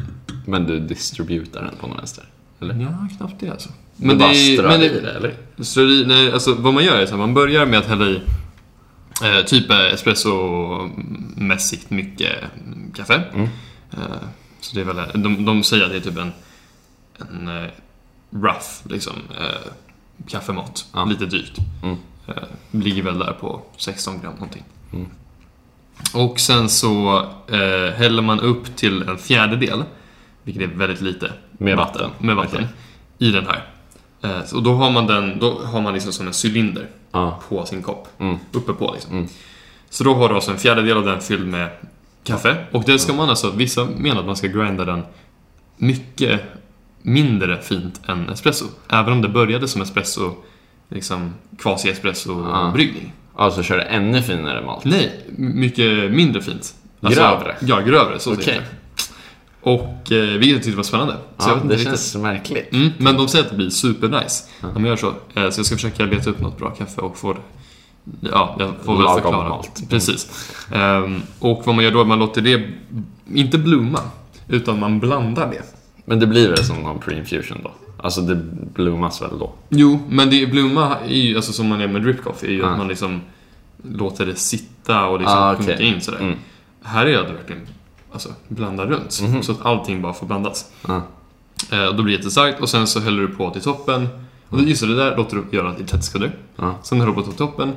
Men 0.45 0.65
du 0.67 0.79
distributar 0.79 1.61
den 1.61 1.71
på 1.79 1.87
någon 1.87 1.97
vänster? 1.97 2.23
Eller? 2.61 2.75
ja, 2.81 3.07
knappt 3.17 3.35
det 3.39 3.49
alltså. 3.49 3.69
Men 3.95 4.09
du 4.09 4.15
bara 4.15 4.29
det 4.33 4.61
men 4.67 4.81
i 4.81 4.89
det- 4.89 4.99
det, 5.01 5.11
eller? 5.11 5.33
strör 5.63 6.05
nej, 6.07 6.31
alltså 6.31 6.53
vad 6.53 6.73
man 6.73 6.83
gör 6.83 6.95
är 6.99 7.05
så 7.05 7.11
här, 7.11 7.17
man 7.17 7.33
börjar 7.33 7.65
med 7.65 7.79
att 7.79 7.85
hälla 7.85 8.05
i 8.05 8.21
eh, 9.23 9.45
typ 9.45 9.71
espresso-mässigt 9.71 11.89
mycket 11.89 12.31
kaffe. 12.95 13.21
Mm. 13.33 13.47
Eh, 13.91 13.99
så 14.61 14.75
det 14.75 14.81
är 14.81 14.85
väl, 14.85 15.23
de, 15.23 15.45
de 15.45 15.63
säger 15.63 15.83
att 15.85 15.91
det 15.91 15.97
är 15.97 16.01
typ 16.01 16.17
en, 16.17 16.31
en 17.19 17.47
eh, 17.63 17.69
rough, 18.31 18.67
liksom, 18.83 19.13
eh, 19.39 19.71
kaffemat. 20.27 20.85
Ja. 20.93 21.05
Lite 21.05 21.25
drygt. 21.25 21.57
Mm. 21.83 21.95
Eh, 22.27 22.33
ligger 22.71 23.03
väl 23.03 23.19
där 23.19 23.33
på 23.33 23.61
16 23.77 24.21
gram 24.21 24.33
någonting. 24.33 24.63
Mm. 24.93 25.07
Och 26.13 26.39
sen 26.39 26.69
så 26.69 27.17
eh, 27.47 27.93
häller 27.93 28.21
man 28.21 28.39
upp 28.39 28.75
till 28.75 29.01
en 29.01 29.17
fjärdedel, 29.17 29.83
vilket 30.43 30.63
är 30.63 30.67
väldigt 30.75 31.01
lite, 31.01 31.33
Med 31.51 31.77
vatten? 31.77 32.09
med 32.19 32.35
vatten 32.35 32.55
Okej. 32.63 32.67
i 33.17 33.31
den 33.31 33.45
här. 33.47 33.65
Eh, 34.23 34.45
så 34.45 34.59
då 34.59 34.73
har 34.73 34.91
man 34.91 35.07
den, 35.07 35.39
då 35.39 35.61
har 35.65 35.81
man 35.81 35.93
liksom 35.93 36.13
som 36.13 36.27
en 36.27 36.33
cylinder 36.45 36.87
Ja. 37.11 37.39
på 37.49 37.65
sin 37.65 37.81
kopp, 37.83 38.07
Mm. 38.19 38.37
uppe 38.51 38.73
på 38.73 38.91
liksom. 38.93 39.11
Mm. 39.11 39.27
Så 39.89 40.03
då 40.03 40.13
har 40.15 40.29
du 40.29 40.35
alltså 40.35 40.51
en 40.51 40.57
fjärdedel 40.57 40.97
av 40.97 41.05
den 41.05 41.21
fylld 41.21 41.47
med 41.47 41.69
kaffe. 42.23 42.65
Och 42.71 42.83
det 42.83 42.99
ska 42.99 43.13
man 43.13 43.29
alltså, 43.29 43.51
vissa 43.51 43.85
menar 43.85 44.19
att 44.19 44.25
man 44.25 44.35
ska 44.35 44.47
grinda 44.47 44.85
den 44.85 45.03
mycket 45.77 46.41
mindre 47.01 47.61
fint 47.61 48.01
än 48.07 48.29
espresso. 48.29 48.65
Även 48.89 49.13
om 49.13 49.21
det 49.21 49.29
började 49.29 49.67
som 49.67 49.81
espresso, 49.81 50.35
liksom 50.89 51.33
quasi-espresso-bryggning. 51.57 53.13
Alltså 53.35 53.63
kör 53.63 53.77
du 53.77 53.83
ännu 53.83 54.21
finare 54.21 54.65
malt? 54.65 54.85
Nej, 54.85 55.25
mycket 55.37 56.11
mindre 56.11 56.41
fint. 56.41 56.75
Grövre? 57.01 57.55
Ja, 57.61 57.79
grövre. 57.79 58.19
Så 58.19 58.31
okay. 58.33 58.57
Och 59.61 60.11
eh, 60.11 60.23
vilket 60.23 60.49
jag 60.49 60.63
tyckte 60.63 60.77
var 60.77 60.83
spännande. 60.83 61.17
Så 61.37 61.49
Ja, 61.49 61.55
det 61.55 61.69
riktigt. 61.69 61.87
känns 61.87 62.15
märkligt. 62.15 62.73
Mm, 62.73 62.89
men 62.97 63.17
de 63.17 63.27
säger 63.27 63.43
att 63.45 63.51
det 63.51 63.57
blir 63.57 63.69
supernice 63.69 64.43
när 64.61 64.73
man 64.73 64.85
gör 64.85 64.95
så. 64.95 65.07
Eh, 65.07 65.13
så 65.33 65.39
jag 65.59 65.65
ska 65.65 65.75
försöka 65.75 66.05
leta 66.05 66.29
upp 66.29 66.39
något 66.39 66.57
bra 66.57 66.69
kaffe 66.69 67.01
och 67.01 67.17
få 67.17 67.33
det. 67.33 67.39
Ja, 68.21 68.55
jag 68.59 68.71
får 68.83 68.93
väl 68.93 69.03
Lagom 69.03 69.21
förklara. 69.21 69.49
malt. 69.49 69.89
Precis. 69.89 70.51
Ehm, 70.73 71.21
och 71.39 71.61
vad 71.65 71.75
man 71.75 71.83
gör 71.83 71.91
då 71.91 71.97
är 71.97 72.01
att 72.01 72.07
man 72.07 72.19
låter 72.19 72.41
det, 72.41 72.69
inte 73.33 73.57
blomma, 73.57 73.99
utan 74.47 74.79
man 74.79 74.99
blandar 74.99 75.51
det. 75.51 75.61
Men 76.05 76.19
det 76.19 76.27
blir 76.27 76.49
väl 76.49 76.63
som 76.63 76.77
någon 76.77 76.99
pre-infusion 76.99 77.57
då? 77.63 77.71
Alltså 78.03 78.21
det 78.21 78.35
blommas 78.73 79.21
väl 79.21 79.39
då? 79.39 79.51
Jo, 79.69 79.99
men 80.09 80.29
det 80.29 80.45
blomma 80.51 80.95
är 81.07 81.15
ju, 81.15 81.35
alltså 81.35 81.53
som 81.53 81.67
man 81.67 81.79
gör 81.79 81.87
med 81.87 82.01
drip 82.03 82.23
coffee, 82.23 82.47
är 82.47 82.51
ju 82.51 82.65
Ah. 82.65 82.69
att 82.69 82.77
man 82.77 82.87
liksom 82.87 83.21
låter 83.83 84.25
det 84.25 84.35
sitta 84.35 85.05
och 85.05 85.19
liksom 85.19 85.37
Ah, 85.37 85.53
okej. 85.53 85.65
sjunka 85.65 85.83
in 85.83 86.01
sådär. 86.01 86.19
Mm. 86.19 86.35
Här 86.83 87.05
är 87.05 87.11
det 87.23 87.33
verkligen 87.33 87.61
alltså, 88.13 88.29
blandar 88.47 88.85
runt, 88.85 89.21
Mhm. 89.23 89.43
så 89.43 89.51
att 89.51 89.65
allting 89.65 90.01
bara 90.01 90.13
får 90.13 90.27
blandas. 90.27 90.71
Ja. 90.87 91.01
Eh, 91.71 91.85
och 91.85 91.95
då 91.95 92.03
blir 92.03 92.13
det 92.13 92.17
jättestarkt 92.19 92.61
och 92.61 92.69
sen 92.69 92.87
så 92.87 92.99
häller 92.99 93.21
du 93.21 93.27
på 93.27 93.49
till 93.49 93.61
toppen. 93.61 94.07
Och 94.49 94.57
Mm. 94.57 94.69
just 94.69 94.81
det, 94.81 94.95
där 94.95 95.17
låter 95.17 95.37
du 95.51 95.57
göra 95.57 95.73
i 95.79 95.83
30 95.83 96.01
sekunder. 96.05 96.31
Ja. 96.55 96.75
Sen 96.83 96.99
häller 96.99 97.11
du 97.13 97.21
på 97.21 97.27
till 97.27 97.37
toppen 97.37 97.71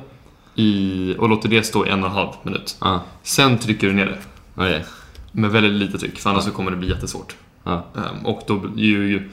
i, 0.55 1.15
och 1.19 1.29
låter 1.29 1.49
det 1.49 1.63
stå 1.63 1.85
i 1.85 1.89
en 1.89 2.03
och 2.03 2.09
en 2.09 2.15
halv 2.15 2.29
minut. 2.43 2.77
Ja. 2.81 3.03
Sen 3.23 3.57
trycker 3.57 3.87
du 3.87 3.93
ner 3.93 4.05
det 4.05 4.17
Okej. 4.55 4.85
med 5.31 5.51
väldigt 5.51 5.73
lite 5.73 5.97
tryck, 5.97 6.19
för 6.19 6.29
annars 6.29 6.43
så 6.43 6.51
kommer 6.51 6.71
det 6.71 6.77
bli 6.77 6.89
jättesvårt. 6.89 7.35
Ja. 7.63 7.85
Ehm, 7.95 8.25
och 8.25 8.41
då, 8.47 8.61
ju, 8.75 9.07
ju 9.07 9.29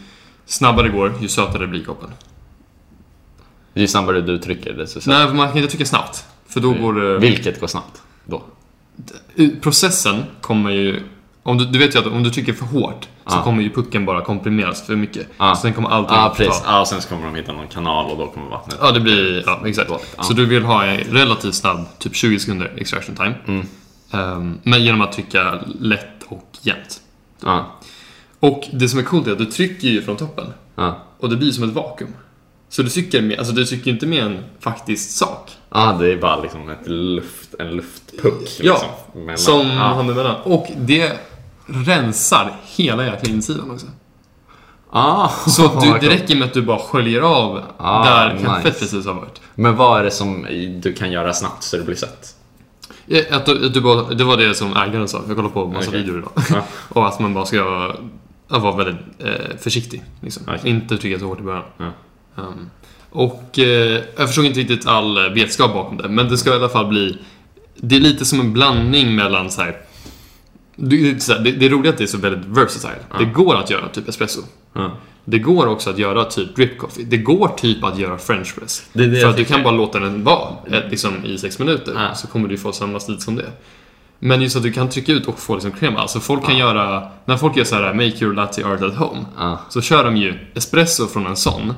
snabbare 0.46 0.86
det 0.86 0.92
går, 0.92 1.12
ju 1.20 1.28
sötare 1.28 1.66
blir 1.66 1.84
koppen. 1.84 2.10
Ju 3.74 3.86
snabbare 3.86 4.20
du 4.20 4.38
trycker 4.38 4.72
desto 4.72 5.00
Nej, 5.10 5.26
för 5.26 5.34
man 5.34 5.48
kan 5.48 5.56
inte 5.56 5.68
trycka 5.68 5.84
snabbt. 5.84 6.24
För 6.46 6.60
då 6.60 6.72
går 6.72 6.92
det... 6.92 7.18
Vilket 7.18 7.60
går 7.60 7.66
snabbt 7.66 8.02
då? 8.24 8.42
Processen 9.60 10.24
kommer 10.40 10.70
ju... 10.70 11.02
Om 11.42 11.58
du, 11.58 11.64
du 11.64 11.78
vet 11.78 11.94
ju 11.94 11.98
att 11.98 12.06
om 12.06 12.22
du 12.22 12.30
trycker 12.30 12.52
för 12.52 12.66
hårt 12.66 13.08
så 13.26 13.36
kommer 13.36 13.62
ju 13.62 13.70
pucken 13.70 14.04
bara 14.04 14.24
komprimeras 14.24 14.86
för 14.86 14.96
mycket. 14.96 15.26
Så 15.38 15.54
sen 15.54 15.72
kommer 15.72 15.88
allting 15.88 16.16
att 16.16 16.36
precis. 16.36 16.62
och 16.80 16.88
sen 16.88 17.02
så 17.02 17.08
kommer 17.08 17.24
de 17.26 17.34
hitta 17.34 17.52
någon 17.52 17.68
kanal 17.68 18.10
och 18.10 18.18
då 18.18 18.26
kommer 18.26 18.50
vattnet... 18.50 18.76
Ja, 18.80 18.92
det 18.92 19.00
blir... 19.00 19.42
Ja, 19.46 19.62
exakt. 19.66 19.90
Ja. 20.16 20.22
Så 20.22 20.32
du 20.32 20.46
vill 20.46 20.62
ha 20.62 20.84
en 20.84 20.98
relativt 20.98 21.54
snabb, 21.54 21.86
typ 21.98 22.16
20 22.16 22.38
sekunder 22.38 22.72
extraction 22.76 23.16
time. 23.16 23.34
Mm. 23.46 23.66
Ehm, 24.12 24.58
men 24.62 24.84
genom 24.84 25.00
att 25.00 25.12
trycka 25.12 25.58
lätt 25.80 26.22
och 26.28 26.48
jämnt. 26.60 27.00
Ja. 27.44 27.66
Och 28.40 28.68
det 28.72 28.88
som 28.88 28.98
är 28.98 29.02
coolt 29.02 29.26
är 29.26 29.32
att 29.32 29.38
du 29.38 29.46
trycker 29.46 29.88
ju 29.88 30.02
från 30.02 30.16
toppen. 30.16 30.46
Ja. 30.76 30.98
Och 31.18 31.30
det 31.30 31.36
blir 31.36 31.50
som 31.50 31.64
ett 31.64 31.74
vakuum. 31.74 32.14
Så 32.68 32.82
du 32.82 32.88
trycker 32.88 33.22
med, 33.22 33.38
alltså 33.38 33.54
du 33.54 33.64
trycker 33.64 33.90
inte 33.90 34.06
med 34.06 34.24
en 34.24 34.38
faktisk 34.60 35.10
sak. 35.10 35.50
Ja, 35.70 35.96
det 36.00 36.12
är 36.12 36.16
bara 36.16 36.40
liksom 36.40 36.68
ett 36.70 36.86
luft, 36.86 37.54
en 37.58 37.70
luftpuck. 37.70 38.48
Ja, 38.60 38.72
liksom, 38.72 39.22
mellan- 39.24 39.38
Som 39.38 39.66
ja. 39.66 39.82
han 39.82 40.10
emellan. 40.10 40.36
Och 40.42 40.66
det 40.76 41.18
rensar 41.66 42.52
hela 42.64 43.06
jäkla 43.06 43.30
insidan 43.34 43.70
också. 43.70 43.86
Ah, 44.90 45.28
Så 45.28 45.80
du, 45.80 45.98
det 46.00 46.08
räcker 46.14 46.36
med 46.36 46.44
att 46.46 46.54
du 46.54 46.62
bara 46.62 46.78
sköljer 46.78 47.20
av 47.20 47.62
Ah, 47.76 48.04
där 48.04 48.34
nice. 48.34 48.46
kaffet 48.46 48.80
precis 48.80 49.06
har 49.06 49.14
varit. 49.14 49.40
Men 49.54 49.76
vad 49.76 50.00
är 50.00 50.04
det 50.04 50.10
som 50.10 50.46
du 50.82 50.92
kan 50.92 51.12
göra 51.12 51.32
snabbt 51.32 51.62
så 51.62 51.76
det 51.76 51.82
blir 51.84 51.96
sött? 51.96 52.36
Eh, 53.08 53.36
Att 53.36 53.46
du, 53.46 53.66
att 53.66 53.74
du 53.74 53.80
bara, 53.80 54.14
det 54.14 54.24
var 54.24 54.36
det 54.36 54.54
som 54.54 54.76
ägaren 54.76 55.08
sa, 55.08 55.20
för 55.20 55.28
jag 55.28 55.36
kollade 55.36 55.54
på 55.54 55.66
massa 55.66 55.88
Okej. 55.88 56.00
videor 56.00 56.18
idag. 56.18 56.32
Ja. 56.50 56.62
och 56.88 57.08
att 57.08 57.20
man 57.20 57.34
bara 57.34 57.44
ska 57.46 57.92
vara 58.48 58.76
väldigt 58.76 58.96
eh, 59.18 59.56
försiktig. 59.60 60.02
Liksom. 60.20 60.42
Okej. 60.48 60.60
Inte 60.70 60.96
trycka 60.98 61.18
så 61.20 61.26
hårt 61.26 61.40
i 61.40 61.42
början. 61.42 61.62
Ja. 61.78 61.92
Um, 62.36 62.70
och 63.10 63.58
eh, 63.58 64.02
jag 64.16 64.26
förstod 64.26 64.44
inte 64.44 64.60
riktigt 64.60 64.86
all 64.86 65.26
eh, 65.26 65.32
vetskap 65.32 65.72
bakom 65.74 65.96
det, 65.96 66.08
men 66.08 66.28
det 66.28 66.38
ska 66.38 66.50
i 66.50 66.56
alla 66.56 66.68
fall 66.68 66.86
bli... 66.86 67.18
Det 67.76 67.96
är 67.96 68.00
lite 68.00 68.24
som 68.24 68.40
en 68.40 68.52
blandning 68.52 69.14
mellan 69.14 69.50
så 69.50 69.62
här. 69.62 69.76
Det, 70.84 70.96
det, 71.44 71.52
det, 71.52 71.66
är 71.66 71.70
roligt 71.70 71.90
att 71.90 71.98
det 71.98 72.04
är 72.04 72.06
så 72.06 72.18
väldigt 72.18 72.46
versatile. 72.46 72.98
Det 73.18 73.24
går 73.24 73.56
att 73.56 73.70
göra 73.70 73.88
typ 73.88 74.08
espresso. 74.08 74.42
Det 75.24 75.38
går 75.38 75.66
också 75.66 75.90
att 75.90 75.98
göra 75.98 76.24
typ 76.24 76.56
drip 76.56 76.78
coffee. 76.78 77.04
Det 77.04 77.16
går 77.16 77.48
typ 77.48 77.84
att 77.84 77.98
göra 77.98 78.18
french 78.18 78.54
press. 78.58 78.84
Det 78.92 79.06
det 79.06 79.20
För 79.20 79.28
att 79.28 79.36
du 79.36 79.44
kan 79.44 79.62
bara 79.62 79.74
låta 79.74 80.00
den 80.00 80.24
vara 80.24 80.48
eh, 80.70 80.88
liksom, 80.90 81.24
i 81.24 81.38
sex 81.38 81.58
minuter. 81.58 81.92
Ja. 81.94 82.14
Så 82.14 82.26
kommer 82.26 82.48
du 82.48 82.58
få 82.58 82.72
samma 82.72 83.00
slit 83.00 83.22
som 83.22 83.36
det. 83.36 83.50
Men 84.18 84.42
just 84.42 84.56
att 84.56 84.62
du 84.62 84.72
kan 84.72 84.88
trycka 84.88 85.12
ut 85.12 85.26
och 85.26 85.38
få 85.38 85.54
liksom 85.54 85.72
krema. 85.72 85.98
Alltså 85.98 86.20
folk 86.20 86.44
kan 86.44 86.56
göra... 86.56 87.08
När 87.24 87.36
folk 87.36 87.56
gör 87.56 87.64
så 87.64 87.74
här 87.74 87.94
make 87.94 88.24
your 88.24 88.34
latte 88.34 88.64
art 88.64 88.82
at 88.82 88.94
home. 88.94 89.24
Ja. 89.38 89.60
Så 89.68 89.80
kör 89.80 90.04
de 90.04 90.16
ju 90.16 90.34
espresso 90.54 91.06
från 91.06 91.26
en 91.26 91.36
sån. 91.36 91.74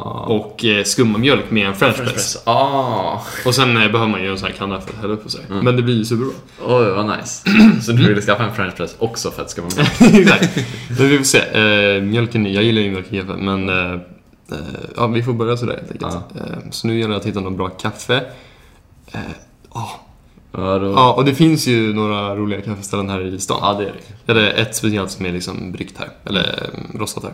Och 0.00 0.64
eh, 0.64 0.84
skumma-mjölk 0.84 1.50
med 1.50 1.66
en 1.66 1.74
french 1.74 1.96
press. 1.96 2.42
Ah. 2.46 3.20
Och 3.46 3.54
sen 3.54 3.76
eh, 3.76 3.92
behöver 3.92 4.06
man 4.06 4.22
ju 4.22 4.30
en 4.30 4.38
sån 4.38 4.48
här 4.48 4.54
kanna 4.54 4.80
för 4.80 4.92
att 4.92 5.00
hälla 5.00 5.14
upp 5.14 5.30
så 5.30 5.38
här. 5.38 5.46
Mm. 5.50 5.64
Men 5.64 5.76
det 5.76 5.82
blir 5.82 5.94
ju 5.94 6.04
superbra. 6.04 6.34
Oj, 6.64 6.90
vad 6.90 7.18
nice. 7.18 7.50
Så 7.82 7.92
du 7.92 8.08
ville 8.08 8.20
skaffa 8.20 8.44
en 8.44 8.54
french 8.54 8.76
press 8.76 8.96
också 8.98 9.30
för 9.30 9.42
att 9.42 9.58
vara 9.58 9.68
med? 9.76 10.14
Exakt. 10.20 10.58
Men 10.98 11.08
vi 11.08 11.18
får 11.18 11.24
se. 11.24 11.38
Eh, 11.38 12.02
mjölken, 12.02 12.52
jag 12.52 12.64
gillar 12.64 12.82
ju 12.82 12.90
mjölk 12.90 13.38
men 13.38 13.68
eh, 13.68 13.92
eh, 14.52 14.58
ja, 14.96 15.06
vi 15.06 15.22
får 15.22 15.32
börja 15.32 15.56
sådär 15.56 15.74
helt 15.74 15.92
enkelt. 15.92 16.14
Eh, 16.14 16.70
så 16.70 16.86
nu 16.86 16.98
gäller 16.98 17.10
det 17.10 17.16
att 17.16 17.26
hitta 17.26 17.40
något 17.40 17.56
bra 17.56 17.68
kaffe. 17.68 18.24
Eh, 19.12 19.20
ja. 19.74 20.00
Vadå? 20.54 20.92
ja, 20.92 21.12
och 21.12 21.24
det 21.24 21.34
finns 21.34 21.66
ju 21.66 21.94
några 21.94 22.36
roliga 22.36 22.60
kaffeställen 22.60 23.10
här 23.10 23.34
i 23.34 23.38
stan. 23.38 23.58
Ja, 23.62 23.74
det 23.74 23.84
är 23.84 23.92
det. 23.92 24.32
Eller 24.32 24.52
ett 24.52 24.76
speciellt 24.76 25.10
som 25.10 25.26
är 25.26 25.32
liksom 25.32 25.72
bryggt 25.72 25.98
här, 25.98 26.08
eller 26.24 26.40
eh, 26.40 26.98
rostat 26.98 27.24
här. 27.24 27.32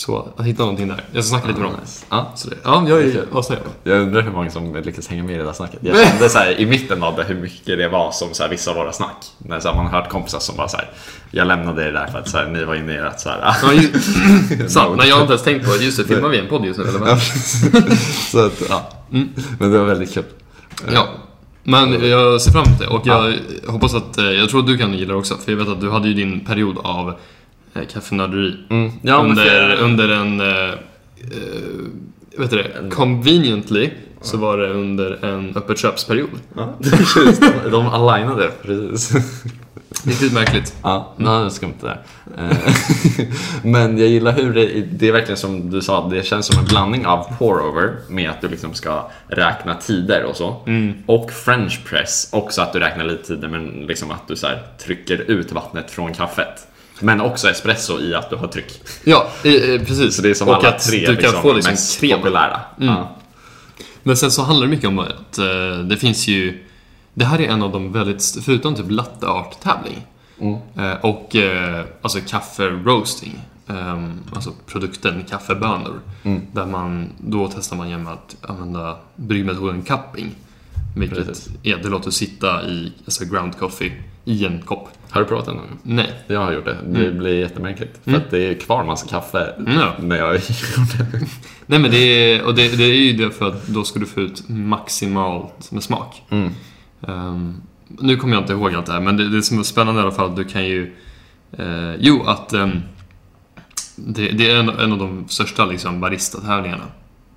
Så 0.00 0.32
att 0.36 0.46
hitta 0.46 0.62
någonting 0.62 0.88
där. 0.88 1.04
Jag 1.12 1.24
ska 1.24 1.30
snacka 1.30 1.48
lite 1.48 1.60
med 1.60 1.70
dem. 1.70 1.78
Ja. 2.10 2.32
Så 2.34 2.48
det, 2.50 2.56
ja, 2.64 2.84
jag 2.88 3.00
är 3.00 3.08
Okej. 3.08 3.22
asnöjd. 3.32 3.60
Jag 3.84 4.00
undrar 4.00 4.22
hur 4.22 4.30
många 4.30 4.50
som 4.50 4.76
lyckas 4.76 5.08
hänga 5.08 5.22
med 5.22 5.34
i 5.34 5.38
det 5.38 5.44
där 5.44 5.52
snacket. 5.52 5.78
Jag 5.82 6.06
kände 6.06 6.28
så 6.28 6.38
här, 6.38 6.60
i 6.60 6.66
mitten 6.66 7.02
av 7.02 7.16
det 7.16 7.24
hur 7.24 7.34
mycket 7.34 7.78
det 7.78 7.88
var 7.88 8.10
som 8.12 8.28
så 8.32 8.42
här, 8.42 8.50
vissa 8.50 8.70
av 8.70 8.76
våra 8.76 8.92
snack. 8.92 9.26
När 9.38 9.60
så 9.60 9.68
här, 9.68 9.76
man 9.76 9.86
har 9.86 10.00
hört 10.00 10.10
kompisar 10.10 10.38
som 10.38 10.56
bara 10.56 10.68
så 10.68 10.76
här, 10.76 10.90
jag 11.30 11.46
lämnade 11.46 11.84
det 11.84 11.90
där 11.92 12.06
för 12.06 12.18
att 12.18 12.28
så 12.28 12.38
här, 12.38 12.46
ni 12.48 12.64
var 12.64 12.74
inne 12.74 12.92
i 12.92 12.96
ert 12.96 13.20
så 13.20 13.28
här, 13.28 13.56
Ja, 13.62 13.72
ju, 13.72 13.88
sant, 14.68 14.96
men 14.96 15.08
jag 15.08 15.14
har 15.14 15.22
inte 15.22 15.32
ens 15.32 15.44
tänkt 15.44 15.66
på 15.66 15.76
det. 15.76 15.84
Just 15.84 15.96
det, 15.98 16.04
filmar 16.04 16.28
vi 16.28 16.38
en 16.38 16.48
podd 16.48 16.64
just 16.64 16.78
nu 16.78 16.84
eller? 16.88 16.98
vad? 16.98 17.22
så 18.30 18.46
att, 18.46 18.62
ja. 18.68 18.90
Men 19.58 19.70
det 19.72 19.78
var 19.78 19.86
väldigt 19.86 20.14
kul. 20.14 20.24
Ja. 20.92 21.08
Men 21.62 22.08
jag 22.08 22.40
ser 22.42 22.50
fram 22.52 22.64
emot 22.64 22.78
det 22.78 22.86
och 22.86 23.06
jag 23.06 23.34
hoppas 23.66 23.94
att, 23.94 24.18
eh, 24.18 24.24
jag 24.24 24.50
tror 24.50 24.60
att 24.60 24.66
du 24.66 24.78
kan 24.78 24.94
gilla 24.94 25.12
det 25.12 25.18
också. 25.18 25.36
För 25.36 25.52
jag 25.52 25.58
vet 25.58 25.68
att 25.68 25.80
du 25.80 25.90
hade 25.90 26.08
ju 26.08 26.14
din 26.14 26.44
period 26.44 26.78
av 26.78 27.08
eh, 27.08 27.14
kaffenörderi. 27.92 28.56
Mm. 28.70 28.92
Ja, 29.02 29.14
under, 29.14 29.76
under 29.82 30.08
en, 30.08 30.40
eh, 30.40 30.46
eh, 30.46 30.76
vet 32.38 32.50
du 32.50 32.56
det, 32.56 32.90
conveniently 32.90 33.90
så 34.20 34.36
var 34.36 34.58
det 34.58 34.68
under 34.68 35.24
en 35.24 35.56
öppet 35.56 35.78
köpsperiod. 35.78 36.30
ja. 36.56 36.74
De, 37.64 37.70
de 37.70 37.86
alignade, 37.86 38.50
precis. 38.62 39.12
Riktigt 40.04 40.32
märkligt. 40.32 40.74
Ja, 40.82 41.14
mm. 41.18 41.32
det 41.32 41.46
är 41.46 41.48
skumt 41.48 41.74
det 41.80 41.86
där. 41.86 42.02
Eh, 42.38 43.26
Men 43.62 43.98
jag 43.98 44.08
gillar 44.08 44.32
hur 44.32 44.54
det, 44.54 44.66
det 44.92 45.08
är 45.08 45.12
verkligen 45.12 45.36
som 45.36 45.70
du 45.70 45.82
sa, 45.82 46.08
det 46.08 46.26
känns 46.26 46.46
som 46.46 46.58
en 46.58 46.64
blandning 46.64 47.06
av 47.06 47.26
pour-over 47.38 47.96
med 48.08 48.30
att 48.30 48.40
du 48.40 48.48
liksom 48.48 48.74
ska 48.74 49.10
räkna 49.28 49.74
tider 49.74 50.24
och 50.24 50.36
så. 50.36 50.56
Och 51.06 51.30
french 51.30 51.80
press, 51.84 52.28
också 52.32 52.62
att 52.62 52.72
du 52.72 52.78
räknar 52.78 53.04
lite 53.04 53.24
tider 53.24 53.48
men 53.48 53.66
liksom 53.68 54.10
att 54.10 54.28
du 54.28 54.36
så 54.36 54.46
här, 54.46 54.62
trycker 54.78 55.30
ut 55.30 55.52
vattnet 55.52 55.90
från 55.90 56.14
kaffet. 56.14 56.66
Men 57.00 57.20
också 57.20 57.50
espresso 57.50 58.00
i 58.00 58.14
att 58.14 58.30
du 58.30 58.36
har 58.36 58.46
tryck. 58.46 58.80
Ja, 59.04 59.28
precis. 59.42 60.16
Så 60.16 60.22
det 60.22 60.30
är 60.30 60.34
som 60.34 60.48
och 60.48 60.54
alla 60.54 60.68
att 60.68 60.86
tre 60.88 60.98
du 60.98 61.06
kan 61.06 61.14
liksom, 61.14 61.42
få 61.42 61.52
liksom 61.52 61.72
mest 61.72 62.00
krem. 62.00 62.18
populära. 62.20 62.60
Ja. 62.76 63.16
Men 64.02 64.16
sen 64.16 64.30
så 64.30 64.42
handlar 64.42 64.66
det 64.66 64.70
mycket 64.70 64.88
om 64.88 64.98
att 64.98 65.38
eh, 65.38 65.78
det 65.88 65.96
finns 65.96 66.28
ju... 66.28 66.64
Det 67.14 67.24
här 67.24 67.40
är 67.40 67.48
en 67.48 67.62
av 67.62 67.72
de 67.72 67.92
väldigt, 67.92 68.36
förutom 68.44 68.74
typ 68.74 68.90
latte 68.90 69.26
art 69.28 69.60
tävling 69.60 70.06
eh, 70.76 70.92
och 70.92 71.36
eh, 71.36 71.84
alltså 72.02 72.18
kaffe 72.28 72.66
roasting, 72.68 73.40
eh, 73.68 74.04
alltså 74.34 74.52
produkten 74.66 75.24
kaffebönor. 75.30 76.00
Där 76.52 76.66
man, 76.66 77.08
då 77.18 77.50
testar 77.54 77.76
man 77.76 77.90
genom 77.90 78.06
att 78.06 78.36
använda 78.50 78.96
bryggmetoden 79.16 79.82
cupping. 79.82 80.34
Vilket 80.96 81.26
Precis. 81.26 81.48
är 81.62 81.76
det 81.76 81.88
låter 81.88 82.10
sitta 82.10 82.66
i 82.66 82.92
alltså 83.04 83.24
ground 83.24 83.58
coffee 83.58 83.92
i 84.24 84.46
en 84.46 84.62
kopp. 84.62 84.88
Har 85.10 85.20
du 85.20 85.26
provat 85.26 85.46
det 85.46 85.52
någon? 85.52 85.78
Nej. 85.82 86.12
Jag 86.26 86.40
har 86.40 86.52
gjort 86.52 86.64
det. 86.64 86.76
Det 86.86 87.10
blir 87.10 87.38
jättemärkligt. 87.38 88.00
För 88.04 88.14
att 88.14 88.30
det 88.30 88.38
är 88.38 88.54
kvar 88.54 88.84
massa 88.84 89.06
kaffe 89.08 89.54
Ja. 89.66 89.92
när 89.98 90.16
jag 90.16 90.34
gjorde 90.34 91.08
det. 91.12 91.26
Nej 91.66 91.78
men 91.78 91.90
det 91.90 91.96
är, 91.98 92.42
och 92.44 92.54
det, 92.54 92.76
det 92.76 92.84
är 92.84 92.94
ju 92.94 93.12
det 93.12 93.30
för 93.30 93.48
att 93.48 93.66
då 93.66 93.84
ska 93.84 94.00
du 94.00 94.06
få 94.06 94.20
ut 94.20 94.48
maximalt 94.48 95.70
med 95.72 95.82
smak. 95.82 96.22
Mm. 96.30 96.50
Ehm, 97.08 97.60
nu 97.88 98.16
kommer 98.16 98.34
jag 98.34 98.42
inte 98.42 98.52
ihåg 98.52 98.74
allt 98.74 98.86
det 98.86 98.92
här, 98.92 99.00
men 99.00 99.16
det, 99.16 99.28
det 99.28 99.42
som 99.42 99.58
är 99.58 99.62
spännande 99.62 100.00
i 100.00 100.02
alla 100.02 100.12
fall, 100.12 100.34
du 100.34 100.44
kan 100.44 100.64
ju... 100.64 100.96
eh, 101.52 101.94
jo, 101.98 102.22
att 102.26 102.52
ehm, 102.52 102.80
det, 103.96 104.28
det 104.28 104.50
är 104.50 104.56
en, 104.60 104.68
en 104.68 104.92
av 104.92 104.98
de 104.98 105.28
största 105.28 105.64
liksom, 105.64 106.00
barista-tävlingarna 106.00 106.84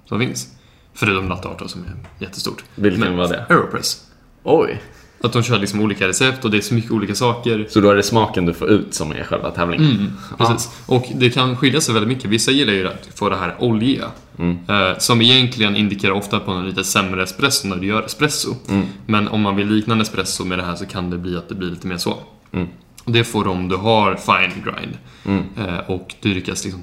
som 0.05 0.19
finns. 0.19 0.47
Förutom 0.93 1.29
latte 1.29 1.67
som 1.69 1.81
är 1.83 2.23
jättestort. 2.25 2.63
Vilken 2.75 2.99
Men- 2.99 3.17
var 3.17 3.27
det? 3.27 3.45
Aeropress. 3.49 4.03
Oj! 4.43 4.81
Att 5.23 5.33
de 5.33 5.43
kör 5.43 5.59
liksom 5.59 5.79
olika 5.81 6.07
recept 6.07 6.45
och 6.45 6.51
det 6.51 6.57
är 6.57 6.61
så 6.61 6.73
mycket 6.73 6.91
olika 6.91 7.15
saker. 7.15 7.67
Så 7.69 7.79
då 7.81 7.89
är 7.89 7.95
det 7.95 8.03
smaken 8.03 8.45
du 8.45 8.53
får 8.53 8.69
ut 8.69 8.93
som 8.93 9.11
är 9.11 9.23
själva 9.23 9.51
tävlingen? 9.51 9.91
Mm, 9.91 10.11
precis. 10.37 10.69
Och 10.85 11.05
det 11.15 11.29
kan 11.29 11.57
skilja 11.57 11.81
sig 11.81 11.93
väldigt 11.93 12.07
mycket. 12.17 12.29
Vissa 12.29 12.51
gillar 12.51 12.73
ju 12.73 12.87
att 12.87 13.09
få 13.15 13.29
det 13.29 13.35
här 13.35 13.55
oljiga. 13.59 14.11
Eh, 14.39 14.97
som 14.97 15.21
egentligen 15.21 15.75
indikerar 15.75 16.11
ofta 16.11 16.39
på 16.39 16.51
en 16.51 16.65
lite 16.65 16.83
sämre 16.83 17.23
espresso 17.23 17.67
när 17.67 17.75
du 17.75 17.87
gör 17.87 18.03
espresso. 18.03 18.55
Men 19.05 19.27
om 19.27 19.41
man 19.41 19.55
vill 19.55 19.67
likna 19.67 19.93
en 19.93 20.01
espresso 20.01 20.45
med 20.45 20.59
det 20.59 20.63
här 20.65 20.75
så 20.75 20.85
kan 20.85 21.09
det 21.09 21.17
bli 21.17 21.37
att 21.37 21.49
det 21.49 21.55
blir 21.55 21.69
lite 21.69 21.87
mer 21.87 21.97
så. 21.97 22.17
Och 23.05 23.11
Det 23.11 23.23
får 23.23 23.43
du 23.43 23.49
om 23.49 23.69
du 23.69 23.75
har 23.75 24.15
fine 24.15 24.63
grind. 24.63 24.97
Eh, 25.57 25.89
och 25.89 26.15
du 26.21 26.33
lyckas 26.33 26.63
liksom 26.63 26.81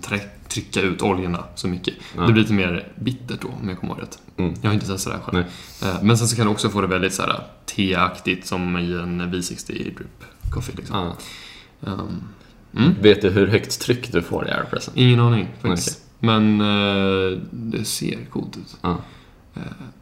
trycka 0.48 0.80
ut 0.80 1.02
oljorna 1.02 1.44
så 1.54 1.68
mycket. 1.68 1.94
Det 2.26 2.32
blir 2.32 2.42
lite 2.42 2.52
mer 2.52 2.88
bittert 2.96 3.40
då, 3.42 3.48
om 3.62 3.68
jag 3.68 3.80
kommer 3.80 3.94
ihåg 3.94 4.02
rätt. 4.02 4.18
Jag 4.62 4.68
har 4.70 4.74
inte 4.74 4.86
testat 4.86 5.12
det 5.12 5.18
här 5.18 5.24
själv. 5.24 5.44
Eh, 5.82 6.02
men 6.02 6.18
sen 6.18 6.28
så 6.28 6.36
kan 6.36 6.46
du 6.46 6.52
också 6.52 6.68
få 6.70 6.80
det 6.80 6.86
väldigt 6.86 7.14
så 7.14 7.22
här 7.22 7.40
teaktigt 7.74 8.46
som 8.46 8.78
i 8.78 8.92
en 8.94 9.22
V60 9.22 9.66
drip 9.94 10.24
coffee. 10.50 10.76
Liksom. 10.76 10.96
Ja. 10.96 11.90
Ehm, 11.90 12.94
Vet 13.00 13.22
du 13.22 13.30
hur 13.30 13.46
högt 13.46 13.80
tryck 13.80 14.12
du 14.12 14.22
får 14.22 14.48
i 14.48 14.50
aeropressen? 14.50 14.94
Ingen 14.96 15.20
aning 15.20 15.48
faktiskt. 15.62 16.02
Men 16.18 16.60
eh, 16.60 17.38
det 17.50 17.84
ser 17.84 18.24
coolt 18.30 18.56
ut. 18.56 18.76
Ja. 18.82 18.98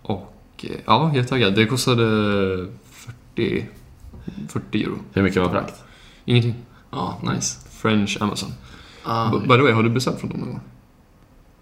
Och 0.02 0.34
eh, 0.62 0.70
ja, 0.86 1.10
jag 1.14 1.24
är 1.24 1.28
taggad. 1.28 1.54
Det 1.54 1.66
kostade 1.66 2.04
40, 3.34 3.66
40 4.48 4.82
euro. 4.84 4.98
Hur 5.12 5.22
mycket 5.22 5.42
var 5.42 5.50
frakt? 5.50 5.74
Ingenting. 6.24 6.54
Ja, 6.90 7.20
nice. 7.34 7.68
French 7.70 8.16
Amazon. 8.20 8.52
Ah. 9.04 9.30
By 9.38 9.48
the 9.48 9.62
way, 9.62 9.72
har 9.72 9.82
du 9.82 9.90
beställt 9.90 10.20
från 10.20 10.30
dem 10.30 10.40
någon 10.40 10.48
gång? 10.50 10.60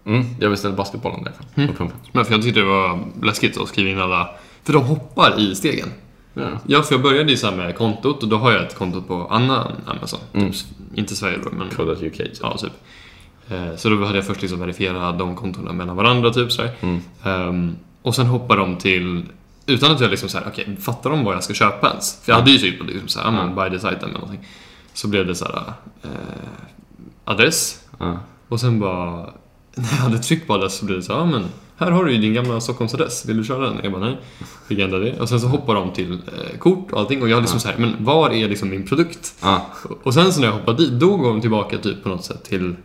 Mm, 0.05 0.25
jag 0.39 0.51
beställde 0.51 0.77
basketbollen 0.77 1.23
därifrån. 1.23 1.67
På 1.67 1.73
pumpen. 1.73 1.97
Men 2.11 2.25
för 2.25 2.33
jag 2.33 2.41
tyckte 2.41 2.59
det 2.59 2.65
var 2.65 2.99
läskigt 3.21 3.57
att 3.57 3.67
skriva 3.67 3.89
in 3.89 3.99
alla... 3.99 4.29
För 4.63 4.73
de 4.73 4.83
hoppar 4.83 5.39
i 5.39 5.55
stegen. 5.55 5.89
Ja. 6.33 6.49
Ja, 6.67 6.83
för 6.83 6.93
jag 6.95 7.01
började 7.01 7.31
ju 7.31 7.37
så 7.37 7.47
här 7.49 7.57
med 7.57 7.77
kontot 7.77 8.23
och 8.23 8.29
då 8.29 8.37
har 8.37 8.51
jag 8.51 8.63
ett 8.63 8.75
konto 8.77 9.01
på 9.01 9.27
annan 9.29 9.71
Amazon. 9.85 10.19
Typ, 10.33 10.53
inte 10.95 11.15
Sverige 11.15 11.37
då, 11.43 11.49
men... 11.51 11.69
Code.uk. 11.69 12.17
typ. 12.17 12.31
Ja, 12.41 12.57
typ. 12.57 12.71
Eh, 13.49 13.75
Så 13.75 13.89
då 13.89 14.05
hade 14.05 14.17
jag 14.17 14.25
först 14.27 14.41
liksom 14.41 14.59
verifierat 14.59 15.19
de 15.19 15.35
kontona 15.35 15.73
mellan 15.73 15.95
varandra, 15.95 16.29
typ 16.33 16.51
sådär. 16.51 16.71
Ehm, 17.23 17.75
och 18.01 18.15
sen 18.15 18.25
hoppar 18.25 18.57
de 18.57 18.75
till, 18.77 19.23
utan 19.65 19.91
att 19.91 19.99
jag 20.01 20.09
liksom 20.11 20.29
såhär, 20.29 20.45
okej, 20.47 20.77
fattar 20.79 21.09
de 21.09 21.23
vad 21.23 21.35
jag 21.35 21.43
ska 21.43 21.53
köpa 21.53 21.89
ens? 21.89 22.21
För 22.23 22.31
jag 22.31 22.39
hade 22.39 22.51
ju 22.51 22.57
typ 22.57 22.83
liksom 22.87 23.07
såhär, 23.07 23.31
men 23.31 23.55
buy 23.55 23.69
this 23.69 23.83
item 23.83 24.09
eller 24.09 24.13
någonting. 24.19 24.47
Så 24.93 25.07
blev 25.07 25.27
det 25.27 25.35
såhär, 25.35 25.63
eh, 26.03 26.09
adress. 27.25 27.81
Ja. 27.99 28.19
Och 28.47 28.59
sen 28.59 28.79
bara, 28.79 29.15
när 29.75 29.89
jag 29.91 29.97
hade 29.97 30.19
tryckt 30.19 30.47
på 30.47 30.53
adress 30.53 30.77
så 30.77 30.85
blev 30.85 30.97
det 30.97 31.03
så 31.03 31.13
här, 31.13 31.19
ja 31.19 31.25
men 31.25 31.45
här 31.77 31.91
har 31.91 32.05
du 32.05 32.11
ju 32.11 32.17
din 32.17 32.33
gamla 32.33 32.61
Stockholmsadress, 32.61 33.25
vill 33.25 33.37
du 33.37 33.43
köra 33.43 33.69
den? 33.69 33.79
Jag 33.83 33.91
bara 33.91 34.05
nej, 34.05 34.17
fick 34.67 34.79
ändra 34.79 34.99
det. 34.99 35.19
Och 35.19 35.29
sen 35.29 35.39
så 35.39 35.47
hoppar 35.47 35.75
de 35.75 35.93
till 35.93 36.11
eh, 36.13 36.57
kort 36.59 36.91
och 36.91 36.99
allting 36.99 37.21
och 37.21 37.29
jag 37.29 37.41
liksom 37.41 37.59
såhär, 37.59 37.75
men 37.77 37.95
var 37.99 38.29
är 38.29 38.49
liksom 38.49 38.69
min 38.69 38.87
produkt? 38.87 39.33
Ja. 39.41 39.65
Och 40.03 40.13
sen 40.13 40.33
så 40.33 40.39
när 40.39 40.47
jag 40.47 40.53
hoppar 40.53 40.73
dit, 40.73 40.91
då 40.91 41.17
går 41.17 41.29
de 41.29 41.41
tillbaka 41.41 41.77
typ 41.77 42.03
på 42.03 42.09
något 42.09 42.25
sätt 42.25 42.43
till 42.43 42.75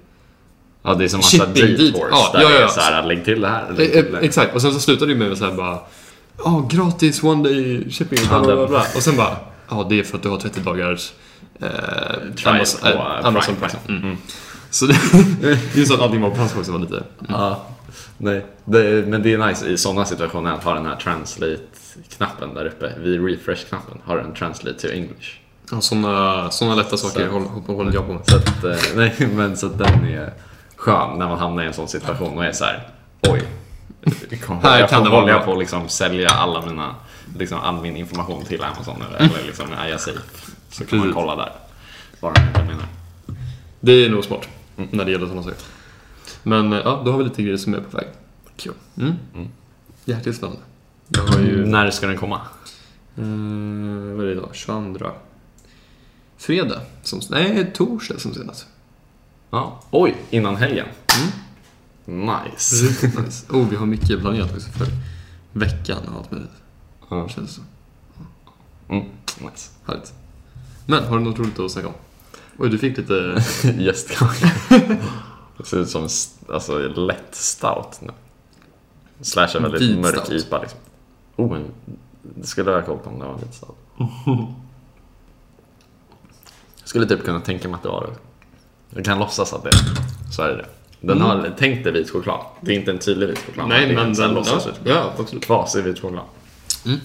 ja, 0.83 0.95
det 0.95 1.05
är 1.05 1.09
som 1.09 1.19
massa 1.19 1.47
dit. 1.47 1.97
Ja, 2.11 2.31
där 2.33 2.41
ja, 2.43 2.51
ja. 2.51 2.65
är 2.65 2.69
såhär, 2.69 3.07
lägg 3.07 3.25
till 3.25 3.41
det 3.41 3.49
här. 3.49 3.71
Eh, 3.71 3.77
till 3.77 3.91
det 3.93 3.99
eh, 3.99 4.15
här. 4.15 4.21
Exakt, 4.23 4.55
och 4.55 4.63
sen 4.63 4.73
så 4.73 4.81
slutade 4.81 5.15
det 5.15 5.19
med 5.19 5.39
så 5.39 5.45
här 5.45 5.53
bara 5.53 5.79
Ja, 6.45 6.69
gratis 6.71 7.23
one 7.23 7.49
day 7.49 7.91
shipping, 7.91 8.19
bla, 8.29 8.37
Ja, 8.37 8.43
bla, 8.43 8.57
bla, 8.57 8.69
bla. 8.69 8.85
Och 8.97 9.03
sen 9.03 9.17
bara 9.17 9.37
Ja, 9.69 9.87
det 9.89 9.99
är 9.99 10.03
för 10.03 10.17
att 10.17 10.23
du 10.23 10.29
har 10.29 10.39
30 10.39 10.61
dagars 10.61 11.13
eh, 11.61 11.69
Amazon, 12.45 12.81
på, 12.81 12.87
eh, 12.87 12.95
eh, 12.95 13.27
Amazon 13.27 13.55
Prime, 13.57 13.73
Prime. 13.87 14.01
Mm. 14.01 14.17
Så 14.71 14.87
det, 14.87 14.97
det 15.75 15.81
är 15.81 15.85
så 15.85 15.95
att 15.95 16.01
allting 16.01 16.21
var 16.21 16.31
på 16.31 16.43
också 16.43 16.73
var 16.73 16.79
lite 16.79 17.03
Ja. 17.29 17.67
Nej, 18.19 18.47
det, 18.65 19.07
men 19.09 19.23
det 19.23 19.33
är 19.33 19.39
nice 19.47 19.67
i 19.67 19.77
sådana 19.79 20.05
situationer 20.05 20.53
att 20.53 20.65
ha 20.65 20.75
den 20.75 20.87
här 20.87 20.97
translate-knappen 20.97 22.55
där 22.55 22.67
uppe. 22.67 22.93
Vid 22.99 23.25
refresh-knappen 23.25 23.99
har 24.05 24.17
den 24.17 24.35
translate 24.35 24.79
to 24.79 24.89
English. 24.89 25.39
ja, 25.71 25.81
såna, 25.81 26.51
såna 26.51 26.75
lätta 26.75 26.97
saker 26.97 27.27
Så- 27.27 27.33
håller, 27.33 27.49
håller 27.77 27.93
jag 27.93 28.07
på 28.07 28.13
med. 28.13 28.23
Så 28.27 28.37
att, 28.37 28.65
eh, 28.65 28.77
nej, 28.97 29.15
men 29.35 29.57
så 29.57 29.67
att 29.67 29.79
den 29.79 30.05
är 30.05 30.33
skön 30.77 31.19
när 31.19 31.29
man 31.29 31.39
hamnar 31.39 31.63
i 31.63 31.67
en 31.67 31.73
sån 31.73 31.89
situation 31.89 32.39
och 32.39 32.45
är 32.45 32.53
så 32.53 32.65
här, 32.65 32.89
oj. 33.29 33.43
Här 34.63 34.81
jag 34.81 34.89
kan 34.91 35.05
det 35.05 35.11
vara 35.11 35.21
hålla 35.21 35.33
bra. 35.33 35.45
på 35.45 35.53
att 35.53 35.59
liksom 35.59 35.89
sälja 35.89 36.29
alla 36.29 36.67
mina, 36.67 36.95
liksom 37.39 37.59
all 37.61 37.81
min 37.83 37.97
information 37.97 38.45
till 38.45 38.63
Amazon 38.65 39.03
eller, 39.09 39.19
eller 39.19 39.47
liksom 39.47 39.67
är 39.73 39.89
jag 39.89 40.01
safe? 40.01 40.19
Så 40.71 40.85
kan 40.85 40.99
man 40.99 41.07
Precis. 41.09 41.15
kolla 41.23 41.37
där. 41.37 41.53
De 42.21 42.29
inte 42.29 42.61
menar. 42.65 42.87
Det 43.81 43.93
är 44.05 44.11
nog 44.11 44.25
smart 44.25 44.49
när 44.77 45.05
det 45.05 45.11
gäller 45.11 45.27
sådana 45.27 45.43
saker. 45.43 45.59
Men 46.43 46.73
eh, 46.73 46.79
ja, 46.79 47.03
då 47.05 47.11
har 47.11 47.19
vi 47.19 47.25
lite 47.25 47.43
grejer 47.43 47.57
som 47.57 47.75
är 47.75 47.81
på 47.81 47.97
väg. 47.97 48.07
Kul. 48.57 48.75
Mm. 48.97 49.15
Jäkligt 50.05 50.37
spännande. 50.37 50.63
Jag 51.09 51.23
har 51.23 51.41
ju... 51.41 51.67
När 51.67 51.91
ska 51.91 52.07
den 52.07 52.17
komma? 52.17 52.41
Eh, 53.17 53.25
vad 54.17 54.21
är 54.21 54.25
det 54.25 54.33
idag? 54.33 54.51
22? 54.53 55.07
Fredag? 56.37 56.81
Som, 57.03 57.21
nej, 57.31 57.73
torsdag 57.75 58.19
som 58.19 58.35
senast. 58.35 58.67
Ja. 59.51 59.81
Oj, 59.91 60.17
innan 60.31 60.57
helgen. 60.57 60.87
Nice. 62.05 62.85
Riktigt 62.85 63.19
nice. 63.19 63.47
Oh, 63.53 63.69
vi 63.69 63.77
har 63.77 63.87
mycket 63.87 64.21
planerat 64.21 64.55
också 64.55 64.71
för 64.71 64.87
veckan 65.53 65.99
och 66.09 66.19
allt 66.19 66.31
möjligt. 66.31 66.51
Ja. 67.11 67.29
Känns 67.29 67.51
det 67.51 67.55
så. 67.55 67.63
Mm, 68.89 69.05
nice. 69.39 69.71
Härligt. 69.87 70.13
Men, 70.87 71.05
har 71.05 71.19
du 71.19 71.25
något 71.25 71.39
roligt 71.39 71.59
att 71.59 71.71
snacka 71.71 71.89
om? 71.89 71.95
Oj, 72.59 72.71
du 72.71 72.79
fick 72.79 72.97
lite... 72.97 73.45
Gästkaka. 73.79 74.51
Det 75.57 75.65
ser 75.65 75.77
ut 75.77 75.89
som 75.89 76.03
en 76.03 76.09
alltså, 76.55 76.79
lätt 76.79 77.35
stout 77.35 78.01
nu. 78.01 78.11
Slash 79.21 79.57
en 79.57 79.63
väldigt 79.63 79.83
Vit 79.83 79.99
mörk 79.99 80.25
stout. 80.25 80.31
IPA 80.31 80.59
liksom. 80.59 80.79
Oh, 81.37 81.51
men 81.51 81.65
det 82.23 82.47
skulle 82.47 82.71
jag 82.71 82.81
ha 82.81 82.87
koll 82.87 82.99
på 82.99 83.11
om 83.11 83.19
det 83.19 83.25
var 83.25 83.39
vit 83.39 83.55
stout. 83.55 83.77
Jag 86.81 86.89
skulle 86.89 87.07
typ 87.07 87.25
kunna 87.25 87.41
tänka 87.41 87.69
mig 87.69 87.75
att 87.75 87.83
det 87.83 87.89
var 87.89 88.07
det. 88.07 88.15
Jag 88.97 89.05
kan 89.05 89.19
låtsas 89.19 89.53
att 89.53 89.63
det 89.63 89.69
är 89.69 90.33
Så 90.33 90.43
är 90.43 90.49
det. 90.49 90.67
Den 91.01 91.21
har 91.21 91.55
tänkt 91.59 91.85
dig 91.85 91.93
vit 91.93 92.11
choklad. 92.11 92.41
Det 92.61 92.73
är 92.73 92.77
inte 92.77 92.91
en 92.91 92.99
tydlig 92.99 93.29
vit 93.29 93.39
choklad. 93.39 93.69
Nej, 93.69 93.91
är 93.91 93.95
men 93.95 94.07
en 94.07 94.13
den... 94.13 94.35
låtsas 94.35 94.67
Ja, 94.67 94.73
ja, 94.85 95.13
absolut. 95.19 95.45
Kvasig 95.45 95.85
vit 95.85 96.01
choklad. 96.01 96.25
Mm. 96.87 97.01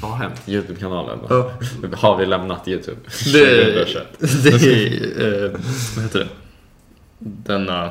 Vad 0.00 0.10
har 0.10 0.18
hänt? 0.18 0.42
Youtube-kanalen? 0.46 1.18
Ja. 1.28 1.50
Har 1.92 2.16
vi 2.16 2.26
lämnat 2.26 2.68
Youtube? 2.68 3.00
Det, 3.32 3.84
2021. 3.84 4.06
det 4.42 4.48
är... 4.48 5.44
Eh, 5.44 5.50
vad 5.96 6.04
heter 6.04 6.18
det? 6.18 6.28
Denna... 7.18 7.90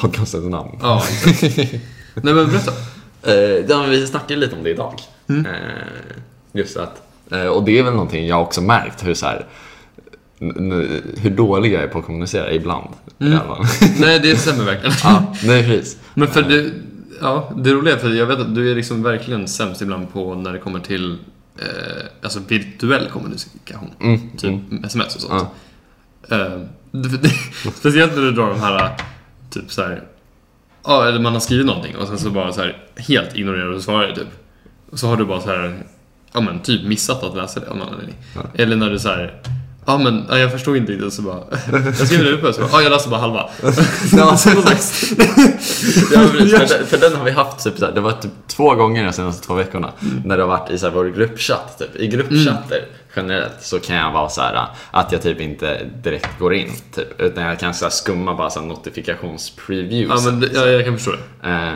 Podcastens 0.00 0.44
namn. 0.44 0.78
Ja. 0.82 1.02
Nej, 2.14 2.34
men 2.34 2.50
berätta. 2.50 2.72
Eh, 3.22 3.66
ja, 3.68 3.82
vi 3.82 4.06
snackade 4.06 4.40
lite 4.40 4.56
om 4.56 4.62
det 4.64 4.70
idag. 4.70 4.94
Mm. 5.28 5.46
Eh, 5.46 5.52
just 6.52 6.76
att, 6.76 7.02
eh, 7.30 7.46
och 7.46 7.64
det 7.64 7.78
är 7.78 7.82
väl 7.82 7.92
någonting 7.92 8.26
jag 8.26 8.42
också 8.42 8.60
märkt 8.60 9.06
hur 9.06 9.14
så 9.14 9.26
här, 9.26 9.46
hur 11.18 11.30
dålig 11.30 11.72
jag 11.72 11.82
är 11.82 11.88
på 11.88 11.98
att 11.98 12.04
kommunicera 12.04 12.52
ibland. 12.52 12.88
Mm. 13.20 13.38
Nej, 13.98 14.20
det 14.20 14.36
stämmer 14.36 14.64
verkligen. 14.64 14.94
ja, 15.04 15.34
nej 15.44 15.64
precis. 15.64 15.98
Men 16.14 16.28
för 16.28 16.42
det, 16.42 16.70
ja, 17.24 17.52
det 17.56 17.72
roliga 17.72 17.94
är 17.94 17.98
för 17.98 18.10
jag 18.10 18.26
vet 18.26 18.38
att 18.38 18.54
du 18.54 18.70
är 18.70 18.74
liksom 18.74 19.02
verkligen 19.02 19.48
sämst 19.48 19.82
ibland 19.82 20.12
på 20.12 20.34
när 20.34 20.52
det 20.52 20.58
kommer 20.58 20.80
till 20.80 21.18
eh, 21.58 22.04
alltså 22.22 22.40
virtuell 22.48 23.08
kommunikation. 23.08 23.90
Mm, 24.00 24.30
Typ 24.30 24.50
mm. 24.70 24.84
sms 24.84 25.16
och 25.16 25.20
sånt. 25.20 25.48
Eh, 26.28 26.60
det, 26.90 27.08
det, 27.22 27.28
speciellt 27.74 28.14
när 28.14 28.22
du 28.22 28.32
drar 28.32 28.48
de 28.48 28.60
här, 28.60 28.96
typ 29.50 29.72
så 29.72 29.82
här, 29.82 30.02
ja, 30.84 31.08
eller 31.08 31.20
man 31.20 31.32
har 31.32 31.40
skrivit 31.40 31.66
någonting 31.66 31.96
och 31.96 32.08
sen 32.08 32.18
så 32.18 32.30
bara 32.30 32.52
så 32.52 32.60
här 32.60 32.76
helt 32.96 33.36
ignorerar 33.36 33.72
du 33.72 33.80
svaret 33.80 34.14
typ. 34.14 34.28
Och 34.90 34.98
så 34.98 35.08
har 35.08 35.16
du 35.16 35.24
bara 35.24 35.40
så 35.40 35.48
här, 35.48 35.82
ja 36.32 36.40
men 36.40 36.60
typ 36.60 36.86
missat 36.86 37.22
att 37.22 37.36
läsa 37.36 37.60
det 37.60 37.70
av 37.70 37.76
någon 37.76 37.88
anledning. 37.88 38.16
Eller 38.54 38.76
när 38.76 38.90
du 38.90 38.98
så 38.98 39.08
här, 39.08 39.40
ja 39.86 39.98
men 39.98 40.26
ja, 40.28 40.38
jag 40.38 40.52
förstod 40.52 40.76
inte 40.76 40.92
riktigt 40.92 41.12
så 41.12 41.22
bara, 41.22 41.42
jag 41.72 41.96
skriver 41.96 42.24
det 42.24 42.32
uppe 42.32 42.52
så 42.52 42.60
bara, 42.60 42.70
ja 42.72 42.82
jag 42.82 42.90
läste 42.90 43.08
bara 43.08 43.20
halva. 43.20 43.48
Ja, 46.12 46.26
för, 46.26 46.68
den, 46.68 46.86
för 46.86 46.98
den 46.98 47.16
har 47.16 47.24
vi 47.24 47.30
haft 47.30 47.64
typ 47.64 47.78
så 47.78 47.84
här, 47.84 47.92
det 47.92 48.00
var 48.00 48.12
typ 48.12 48.30
två 48.46 48.74
gånger 48.74 49.04
de 49.04 49.12
senaste 49.12 49.46
två 49.46 49.54
veckorna 49.54 49.92
när 50.24 50.36
det 50.36 50.42
har 50.42 50.48
varit 50.48 50.70
i 50.70 50.78
så 50.78 50.86
här, 50.86 50.94
vår 50.94 51.04
gruppchatt. 51.04 51.78
Typ. 51.78 51.96
I 51.96 52.06
gruppchatter 52.06 52.86
generellt 53.16 53.56
så 53.60 53.78
kan 53.78 53.96
jag 53.96 54.12
vara 54.12 54.28
så 54.28 54.40
här 54.40 54.66
att 54.90 55.12
jag 55.12 55.22
typ 55.22 55.40
inte 55.40 55.78
direkt 56.02 56.38
går 56.38 56.54
in 56.54 56.70
typ, 56.94 57.20
utan 57.20 57.44
jag 57.44 57.60
kan 57.60 57.74
så 57.74 57.84
här, 57.84 57.90
skumma 57.90 58.34
bara 58.34 58.50
så 58.50 58.60
här, 58.60 58.66
notifikationspreviews. 58.66 60.24
Ja, 60.24 60.30
men 60.30 60.40
det, 60.40 60.48
ja, 60.54 60.66
jag 60.66 60.84
kan 60.84 60.94
förstå 60.94 61.12
det. 61.12 61.48
Eh, 61.50 61.72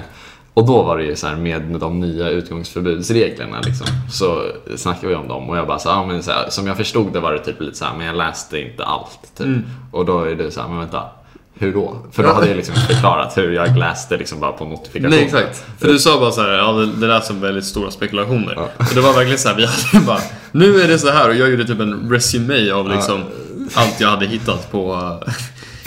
och 0.59 0.67
då 0.67 0.83
var 0.83 0.99
det 0.99 1.05
ju 1.05 1.17
så 1.17 1.27
här 1.27 1.37
med 1.37 1.63
de 1.63 2.01
nya 2.01 2.29
utgångsförbudsreglerna 2.29 3.61
liksom. 3.61 3.87
Så 4.11 4.43
snackade 4.77 5.09
vi 5.09 5.15
om 5.15 5.29
dem 5.29 5.51
och 5.51 5.57
jag 5.57 5.67
bara 5.67 5.79
så, 5.79 5.91
här, 5.91 5.97
ja, 5.97 6.07
men 6.07 6.23
så 6.23 6.31
här, 6.31 6.51
som 6.51 6.67
jag 6.67 6.77
förstod 6.77 7.13
det 7.13 7.21
var 7.21 7.33
det 7.33 7.39
typ 7.39 7.61
lite 7.61 7.77
så 7.77 7.85
här, 7.85 7.97
men 7.97 8.07
jag 8.07 8.17
läste 8.17 8.61
inte 8.61 8.85
allt. 8.85 9.37
Typ. 9.37 9.47
Och 9.93 10.05
då 10.05 10.25
är 10.25 10.35
det 10.35 10.51
så 10.51 10.61
här, 10.61 10.69
men 10.69 10.79
vänta, 10.79 11.03
hur 11.55 11.73
då? 11.73 11.97
För 12.13 12.23
då 12.23 12.33
hade 12.33 12.49
jag 12.49 12.57
liksom 12.57 12.75
förklarat 12.75 13.37
hur 13.37 13.53
jag 13.53 13.77
läste 13.77 14.17
liksom 14.17 14.41
bara 14.41 14.53
på 14.53 14.65
notifikationer. 14.65 15.17
Nej 15.17 15.25
exakt. 15.25 15.65
För 15.79 15.89
du 15.89 15.99
sa 15.99 16.21
bara 16.21 16.33
så 16.33 16.41
här, 16.41 16.49
ja 16.49 16.73
det, 16.73 17.07
där 17.07 17.21
som 17.21 17.41
väldigt 17.41 17.65
stora 17.65 17.91
spekulationer. 17.91 18.59
Och 18.59 18.95
det 18.95 19.01
var 19.01 19.13
verkligen 19.13 19.39
så 19.39 19.49
här, 19.49 19.57
vi 19.57 19.67
hade 19.67 20.07
bara, 20.07 20.21
nu 20.53 20.81
är 20.81 20.89
det 20.89 20.99
så 20.99 21.11
här 21.11 21.29
och 21.29 21.35
jag 21.35 21.51
gjorde 21.51 21.67
typ 21.67 21.81
en 21.81 22.11
resumé 22.11 22.71
av 22.71 22.89
liksom 22.89 23.21
allt 23.75 24.01
jag 24.01 24.09
hade 24.09 24.27
hittat 24.27 24.73
på... 24.73 25.15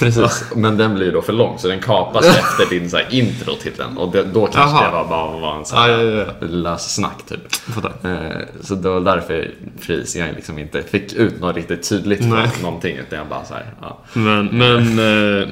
Precis, 0.06 0.44
men 0.56 0.78
den 0.78 0.96
blir 0.96 1.06
ju 1.06 1.12
då 1.12 1.22
för 1.22 1.34
lång 1.34 1.60
så 1.60 1.68
den 1.68 1.80
kapas 1.80 2.26
efter 2.26 2.70
din 2.70 2.90
så 2.90 2.98
här, 2.98 3.08
intro 3.12 3.56
till 3.56 3.72
den 3.78 3.98
och 3.98 4.12
det, 4.12 4.24
då 4.24 4.46
kanske 4.48 4.78
Aha. 4.78 4.86
det 4.86 4.92
var 4.92 5.06
bara 5.08 5.40
var 5.40 5.56
en 5.58 5.66
så 5.66 5.76
här, 5.76 5.90
Ja, 5.90 6.02
ja, 6.04 6.26
ja. 6.42 6.48
lös 6.48 6.96
snack 6.96 7.18
typ. 7.30 7.40
Eh, 8.04 8.42
Så 8.62 8.76
det 8.76 8.90
var 8.90 9.00
därför 9.02 9.52
pris 9.86 10.16
jag 10.16 10.36
liksom 10.36 10.60
inte 10.60 10.84
fick 10.84 11.14
ut 11.14 11.40
något 11.42 11.56
riktigt 11.56 11.90
tydligt 11.90 12.22
Nej. 12.24 12.50
någonting 12.62 12.96
utan 12.98 13.20
jag 13.20 13.28
bara 13.28 13.46
så 13.46 13.54
här, 13.54 13.66
ja. 13.82 14.00
Men, 14.14 14.46
men... 14.46 15.00
Eh, 15.00 15.48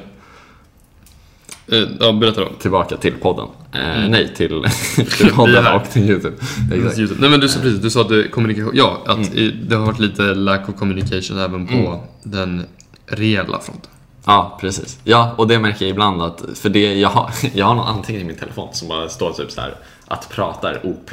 eh, 1.72 1.88
ja, 2.00 2.12
berätta 2.12 2.40
då. 2.40 2.48
Tillbaka 2.60 2.96
till 2.96 3.12
podden. 3.14 3.46
Eh, 3.72 4.08
Nej, 4.08 4.34
till, 4.36 4.64
till 5.18 5.30
podden 5.32 5.66
och 5.66 5.90
till 5.90 6.10
YouTube. 6.10 6.36
YouTube. 6.72 7.14
Nej 7.20 7.30
men 7.30 7.40
du 7.40 7.48
sa 7.48 7.60
precis, 7.60 7.78
du 7.80 7.90
sa 7.90 8.00
att 8.00 8.30
kommunikation, 8.30 8.70
ja, 8.74 9.02
att 9.06 9.34
i, 9.34 9.50
det 9.50 9.76
har 9.76 9.86
varit 9.86 9.98
lite 9.98 10.22
lack 10.22 10.68
of 10.68 10.74
communication 10.76 11.38
även 11.38 11.66
på 11.66 12.04
den 12.22 12.66
reella 13.06 13.60
fronten. 13.60 13.90
Ja, 14.24 14.58
precis. 14.60 14.98
Ja, 15.04 15.34
och 15.36 15.48
det 15.48 15.58
märker 15.58 15.84
jag 15.84 15.90
ibland 15.90 16.22
att, 16.22 16.44
för 16.54 16.68
det, 16.68 16.94
jag 16.94 17.08
har, 17.08 17.30
jag 17.54 17.66
har 17.66 17.74
någon 17.74 17.86
anteckning 17.86 18.20
i 18.20 18.24
min 18.24 18.36
telefon 18.36 18.68
som 18.72 18.88
bara 18.88 19.08
står 19.08 19.32
typ 19.32 19.50
så 19.50 19.60
här 19.60 19.74
att 20.06 20.28
prata 20.28 20.70
är 20.70 20.86
OP. 20.86 21.10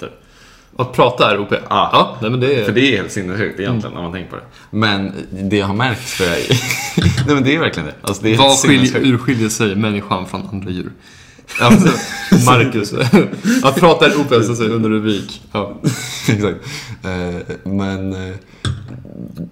Typ. 0.00 0.10
Att 0.76 0.92
prata 0.92 1.30
är 1.30 1.40
OP? 1.40 1.52
Ja. 1.52 1.60
ja 1.68 2.16
nej, 2.20 2.30
men 2.30 2.40
det 2.40 2.54
är... 2.54 2.64
För 2.64 2.72
det 2.72 2.80
är 2.80 2.96
helt 2.96 3.12
sinnessjukt 3.12 3.60
egentligen 3.60 3.94
när 3.94 4.02
man 4.02 4.12
tänker 4.12 4.30
på 4.30 4.36
det. 4.36 4.42
Men 4.70 5.12
det 5.30 5.56
jag 5.56 5.66
har 5.66 5.74
märkt 5.74 6.08
för 6.08 6.24
Nej 7.26 7.34
men 7.34 7.44
det 7.44 7.54
är 7.54 7.58
verkligen 7.58 7.86
det. 7.86 7.94
Alltså, 8.02 8.22
det 8.22 8.34
är 8.34 8.38
Vad 8.38 8.58
skiljer, 8.58 9.06
urskiljer 9.06 9.48
sig 9.48 9.74
människan 9.74 10.26
från 10.26 10.48
andra 10.52 10.70
djur? 10.70 10.92
Alltså, 11.60 11.88
Marcus. 12.46 12.92
att 13.62 13.76
prata 13.80 14.06
är 14.06 14.20
OP, 14.20 14.44
så 14.44 14.54
säger 14.54 14.70
under 14.70 14.88
rubrik. 14.90 15.42
Ja. 15.52 15.74
Exakt. 16.28 16.58
Eh, 17.04 17.56
Men, 17.64 18.12
eh, 18.28 18.34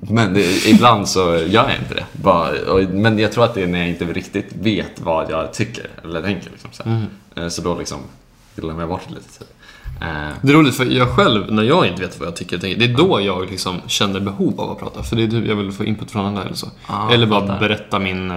men 0.01 0.37
ibland 0.67 1.09
så 1.09 1.21
gör 1.21 1.69
jag 1.69 1.77
inte 1.83 1.95
det. 1.95 2.05
Bara, 2.13 2.53
men 2.93 3.19
jag 3.19 3.33
tror 3.33 3.45
att 3.45 3.55
det 3.55 3.63
är 3.63 3.67
när 3.67 3.79
jag 3.79 3.89
inte 3.89 4.05
riktigt 4.05 4.47
vet 4.63 5.01
vad 5.01 5.31
jag 5.31 5.53
tycker 5.53 5.87
eller 6.05 6.23
tänker. 6.23 6.51
Liksom, 6.51 6.71
så, 6.73 6.83
här. 6.83 7.07
Eh, 7.37 7.49
så 7.49 7.63
då 7.63 7.79
liksom 7.79 7.99
glömmer 8.57 8.81
jag 8.81 8.89
bort 8.89 9.11
lite. 9.11 9.45
Det 10.43 10.53
är 10.53 10.57
roligt 10.57 10.75
för 10.75 10.85
jag 10.85 11.09
själv, 11.09 11.53
när 11.53 11.63
jag 11.63 11.87
inte 11.87 12.03
vet 12.03 12.21
vad 12.21 12.29
jag 12.29 12.37
tycker 12.37 12.59
det 12.59 12.85
är 12.85 12.97
då 12.97 13.21
jag 13.21 13.51
liksom 13.51 13.81
känner 13.87 14.21
behov 14.21 14.61
av 14.61 14.71
att 14.71 14.79
prata. 14.79 15.03
För 15.03 15.17
det 15.17 15.23
är 15.23 15.27
då 15.27 15.47
jag 15.47 15.57
vill 15.57 15.73
få 15.73 15.85
input 15.85 16.11
från 16.11 16.27
andra 16.27 16.43
eller 16.43 16.55
så. 16.55 16.67
Ah, 16.87 17.11
eller 17.11 17.27
bara 17.27 17.41
fattar. 17.41 17.61
berätta 17.61 17.99
min... 17.99 18.33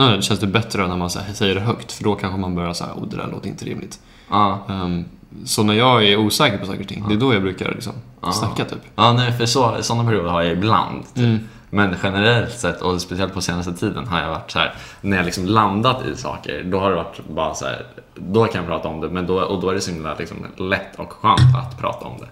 Nej, 0.00 0.16
det 0.16 0.22
känns 0.22 0.40
det 0.40 0.46
bättre 0.46 0.88
när 0.88 0.96
man 0.96 1.10
säger 1.10 1.54
det 1.54 1.60
högt, 1.60 1.92
för 1.92 2.04
då 2.04 2.14
kanske 2.14 2.40
man 2.40 2.54
börjar 2.54 2.72
säga 2.72 2.90
oh 2.94 3.08
det 3.08 3.16
där 3.16 3.26
låter 3.32 3.48
inte 3.48 3.64
rimligt. 3.64 3.98
Ja, 4.30 4.58
Ehm, 4.68 5.04
så 5.44 5.62
när 5.62 5.74
jag 5.74 6.04
är 6.04 6.16
osäker 6.16 6.58
på 6.58 6.66
saker 6.66 6.80
och 6.80 6.88
ting, 6.88 7.04
det 7.08 7.14
är 7.14 7.18
då 7.18 7.34
jag 7.34 7.42
brukar 7.42 7.72
liksom 7.72 7.92
Ah. 8.20 8.32
snacka 8.32 8.64
typ. 8.64 8.78
ja 8.96 9.12
nej, 9.12 9.32
för 9.32 9.46
så, 9.46 9.76
sådana 9.80 10.10
perioder 10.10 10.30
har 10.30 10.42
jag 10.42 10.52
ibland. 10.52 11.02
Typ. 11.14 11.24
Mm. 11.24 11.38
Men 11.70 11.96
generellt 12.02 12.58
sett, 12.58 12.80
och 12.82 13.00
speciellt 13.00 13.34
på 13.34 13.40
senaste 13.40 13.72
tiden, 13.72 14.06
har 14.06 14.20
jag 14.20 14.28
varit 14.28 14.50
så 14.50 14.58
här 14.58 14.74
när 15.00 15.16
jag 15.16 15.26
liksom 15.26 15.46
landat 15.46 16.06
i 16.06 16.16
saker, 16.16 16.62
då 16.64 16.78
har 16.80 16.90
det 16.90 16.96
varit 16.96 17.20
bara 17.28 17.54
så 17.54 17.64
här, 17.64 17.86
då 18.14 18.44
kan 18.44 18.56
jag 18.60 18.66
prata 18.66 18.88
om 18.88 19.00
det, 19.00 19.08
men 19.08 19.26
då, 19.26 19.40
och 19.40 19.60
då 19.60 19.70
är 19.70 19.74
det 19.74 19.80
så 19.80 19.90
himla 19.90 20.14
liksom, 20.18 20.36
lätt 20.56 20.96
och 20.98 21.12
skönt 21.12 21.56
att 21.56 21.80
prata 21.80 22.06
om 22.06 22.14
det. 22.20 22.28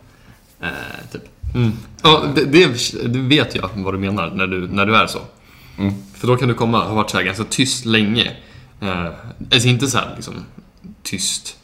Eh, 0.67 0.73
typ. 1.13 1.23
Mm. 1.55 1.73
Ja, 2.03 2.23
det, 2.35 2.45
det 3.09 3.19
vet 3.19 3.55
jag 3.55 3.69
vad 3.75 3.95
du 3.95 3.99
menar 3.99 4.31
när 4.35 4.47
du, 4.47 4.69
när 4.69 4.87
du 4.87 4.97
är 4.97 5.07
så. 5.07 5.19
Mm. 5.79 5.95
För 6.19 6.27
då 6.27 6.37
kan 6.37 6.49
du 6.49 6.55
komma, 6.55 6.85
ha 6.85 6.95
varit 6.95 7.11
så 7.11 7.17
här 7.17 7.25
ganska 7.25 7.45
tyst 7.45 7.85
länge. 7.85 8.33
Eh, 8.81 9.07
alltså 9.53 9.69
inte 9.69 9.87
så 9.87 9.99
här 9.99 10.13
liksom 10.17 10.35
tyst. 11.03 11.57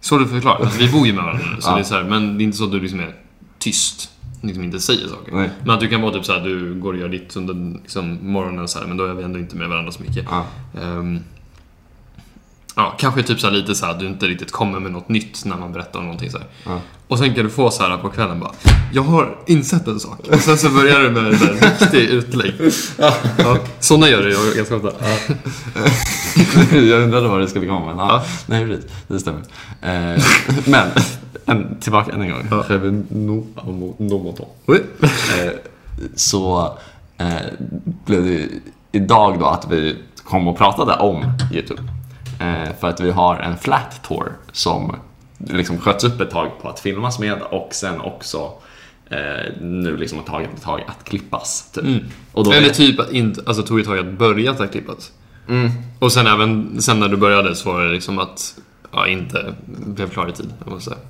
Så 0.00 0.18
du 0.18 0.26
förklarar. 0.26 0.60
Alltså, 0.60 0.78
vi 0.80 0.92
bor 0.92 1.06
ju 1.06 1.12
med 1.12 1.24
varandra 1.24 1.44
så 1.60 1.70
Ja. 1.70 1.74
det 1.74 1.80
är 1.80 1.84
så 1.84 1.94
här, 1.94 2.04
men 2.04 2.38
det 2.38 2.42
är 2.42 2.44
inte 2.44 2.56
så 2.58 2.64
att 2.64 2.72
du 2.72 2.80
liksom 2.80 3.00
är 3.00 3.14
tyst. 3.58 4.10
Liksom 4.42 4.64
inte 4.64 4.80
säger 4.80 5.08
saker. 5.08 5.32
Nej. 5.32 5.50
Men 5.60 5.70
att 5.70 5.80
du 5.80 5.88
kan 5.88 6.00
vara 6.02 6.12
typ 6.12 6.24
så 6.24 6.32
här, 6.32 6.40
du 6.40 6.74
går 6.74 6.92
och 6.92 6.98
gör 6.98 7.08
ditt 7.08 7.36
under 7.36 7.80
liksom, 7.82 8.18
morgonen 8.22 8.68
så 8.68 8.78
här, 8.78 8.86
men 8.86 8.96
då 8.96 9.04
är 9.04 9.14
vi 9.14 9.22
ändå 9.22 9.38
inte 9.38 9.56
med 9.56 9.68
varandra 9.68 9.92
så 9.92 10.02
mycket. 10.02 10.26
Ja. 10.30 10.46
Ehm, 10.82 11.20
ja, 12.78 12.94
kanske 12.98 13.22
typ 13.22 13.40
så 13.40 13.50
lite 13.50 13.74
så 13.74 13.86
här, 13.86 13.92
att 13.92 14.00
du 14.00 14.06
inte 14.06 14.26
riktigt 14.26 14.52
kommer 14.52 14.80
med 14.80 14.92
något 14.92 15.08
nytt 15.08 15.44
när 15.44 15.56
man 15.56 15.72
berättar 15.72 15.98
om 15.98 16.04
någonting 16.04 16.30
så 16.30 16.38
här. 16.38 16.46
Ja. 16.64 16.80
Och 17.08 17.18
sen 17.18 17.34
kan 17.34 17.44
du 17.44 17.50
få 17.50 17.70
så 17.70 17.82
här 17.82 17.96
på 17.96 18.08
kvällen 18.08 18.40
bara 18.40 18.50
Jag 18.92 19.02
har 19.02 19.38
insett 19.46 19.86
en 19.86 20.00
sak. 20.00 20.18
Och 20.28 20.40
sen 20.40 20.58
så 20.58 20.70
börjar 20.70 21.00
du 21.00 21.10
med 21.10 21.26
en 21.26 21.32
riktig 21.32 21.98
utlägg. 21.98 22.54
Ja. 23.38 23.58
Sådana 23.80 24.08
gör 24.08 24.28
jag 24.28 24.56
ganska 24.56 24.76
ofta. 24.76 24.92
jag 26.76 27.02
undrade 27.02 27.28
vad 27.28 27.40
det 27.40 27.48
skulle 27.48 27.66
komma, 27.66 27.86
men 27.86 27.98
ja. 27.98 28.08
Ja. 28.08 28.24
Nej, 28.46 28.66
precis. 28.66 28.90
Det 29.08 29.18
stämmer. 29.18 29.40
Eh, 29.82 30.22
men, 30.64 30.88
en, 31.46 31.76
tillbaka 31.80 32.12
än 32.12 32.22
en 32.22 32.30
gång. 32.30 32.46
Ja. 32.50 32.64
Eh, 34.74 35.50
så 36.14 36.78
eh, 37.18 37.26
blev 38.04 38.24
det 38.24 38.48
idag 38.92 39.38
då 39.38 39.46
att 39.46 39.66
vi 39.70 39.96
kom 40.24 40.48
och 40.48 40.58
pratade 40.58 40.94
om 40.94 41.24
YouTube. 41.52 41.82
Eh, 42.38 42.74
för 42.80 42.88
att 42.88 43.00
vi 43.00 43.10
har 43.10 43.36
en 43.36 43.58
flat 43.58 44.02
tour 44.02 44.32
som 44.52 44.96
liksom 45.38 45.78
sköts 45.78 46.04
upp 46.04 46.20
ett 46.20 46.30
tag 46.30 46.50
på 46.62 46.68
att 46.68 46.80
filmas 46.80 47.18
med 47.18 47.42
och 47.42 47.68
sen 47.74 48.00
också 48.00 48.52
eh, 49.10 49.52
nu 49.60 49.96
liksom 49.96 50.18
har 50.18 50.24
tagit 50.24 50.54
ett 50.54 50.62
tag 50.62 50.84
att 50.86 51.04
klippas. 51.04 51.70
Typ. 51.72 52.02
Och 52.32 52.44
då 52.44 52.52
Eller 52.52 52.68
typ 52.68 53.00
att 53.00 53.12
inte, 53.12 53.42
alltså 53.46 53.62
tog 53.62 53.80
ett 53.80 53.86
tag 53.86 53.98
att 53.98 54.18
börja 54.18 54.54
ta 54.54 54.66
klippat. 54.66 55.12
Mm. 55.48 55.70
Och 55.98 56.12
sen 56.12 56.26
även, 56.26 56.82
sen 56.82 57.00
när 57.00 57.08
du 57.08 57.16
började 57.16 57.54
så 57.54 57.72
var 57.72 57.84
det 57.84 57.92
liksom 57.92 58.18
att, 58.18 58.58
ja 58.92 59.06
inte 59.06 59.54
blev 59.66 60.10
klar 60.10 60.28
i 60.28 60.32
tid. 60.32 60.52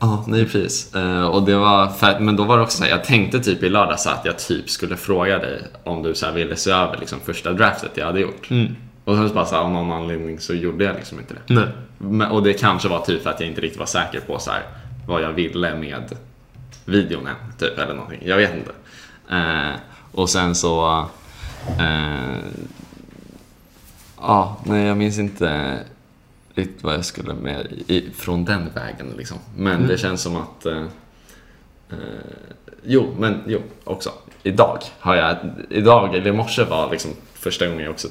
Ja, 0.00 0.24
nej 0.28 0.44
precis. 0.44 0.94
Eh, 0.94 1.26
och 1.26 1.42
det 1.42 1.56
var 1.56 1.88
för, 1.88 2.20
men 2.20 2.36
då 2.36 2.44
var 2.44 2.56
det 2.56 2.62
också 2.62 2.78
så 2.78 2.84
här, 2.84 2.90
jag 2.90 3.04
tänkte 3.04 3.40
typ 3.40 3.62
i 3.62 3.68
lördags 3.68 4.06
att 4.06 4.24
jag 4.24 4.38
typ 4.38 4.70
skulle 4.70 4.96
fråga 4.96 5.38
dig 5.38 5.62
om 5.84 6.02
du 6.02 6.14
så 6.14 6.26
här 6.26 6.32
ville 6.32 6.56
se 6.56 6.70
över 6.70 6.96
liksom 6.98 7.20
första 7.24 7.52
draftet 7.52 7.90
jag 7.94 8.06
hade 8.06 8.20
gjort. 8.20 8.50
Mm. 8.50 8.76
Och 9.08 9.16
sen 9.16 9.28
så 9.28 9.34
bara 9.34 9.44
så 9.44 9.54
här, 9.54 9.62
av 9.62 9.70
någon 9.70 9.92
anledning 9.92 10.40
så 10.40 10.54
gjorde 10.54 10.84
jag 10.84 10.96
liksom 10.96 11.18
inte 11.18 11.34
det. 11.34 11.54
Nej. 11.54 11.68
Men, 11.98 12.30
och 12.30 12.42
det 12.42 12.52
kanske 12.52 12.88
var 12.88 13.00
typ 13.00 13.22
för 13.22 13.30
att 13.30 13.40
jag 13.40 13.48
inte 13.48 13.60
riktigt 13.60 13.78
var 13.78 13.86
säker 13.86 14.20
på 14.20 14.38
så 14.38 14.50
här, 14.50 14.62
vad 15.06 15.22
jag 15.22 15.32
ville 15.32 15.74
med 15.74 16.16
videon 16.84 17.26
än, 17.26 17.36
typ 17.58 17.78
eller 17.78 17.94
någonting. 17.94 18.20
Jag 18.24 18.36
vet 18.36 18.54
inte. 18.54 18.70
Eh, 19.30 19.74
och 20.12 20.30
sen 20.30 20.54
så... 20.54 21.06
Eh, 21.78 22.38
ja, 24.16 24.56
nej 24.64 24.86
jag 24.86 24.96
minns 24.96 25.18
inte 25.18 25.78
riktigt 26.54 26.82
vad 26.82 26.94
jag 26.94 27.04
skulle 27.04 27.34
med 27.34 27.66
i, 27.86 28.10
från 28.16 28.44
den 28.44 28.70
vägen 28.74 29.14
liksom. 29.16 29.38
Men 29.56 29.86
det 29.86 29.98
känns 29.98 30.22
som 30.22 30.36
att... 30.36 30.66
Eh, 30.66 30.84
eh, 31.90 31.98
jo, 32.82 33.14
men 33.18 33.42
jo, 33.46 33.62
också. 33.84 34.12
Idag 34.42 34.78
har 34.98 35.16
jag... 35.16 35.36
Idag, 35.70 36.14
eller 36.14 36.26
i 36.26 36.32
morse 36.32 36.64
var 36.64 36.90
liksom 36.90 37.10
första 37.34 37.66
gången 37.66 37.84
jag 37.84 37.90
också... 37.90 38.08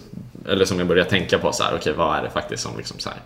Eller 0.47 0.65
som 0.65 0.77
jag 0.79 0.87
började 0.87 1.09
tänka 1.09 1.37
på 1.37 1.51
så 1.51 1.63
här, 1.63 1.75
okej 1.75 1.93
vad 1.93 2.17
är 2.17 2.23
det 2.23 2.29
faktiskt 2.29 2.63
som 2.63 2.77
liksom 2.77 2.99
så 2.99 3.09
här, 3.09 3.19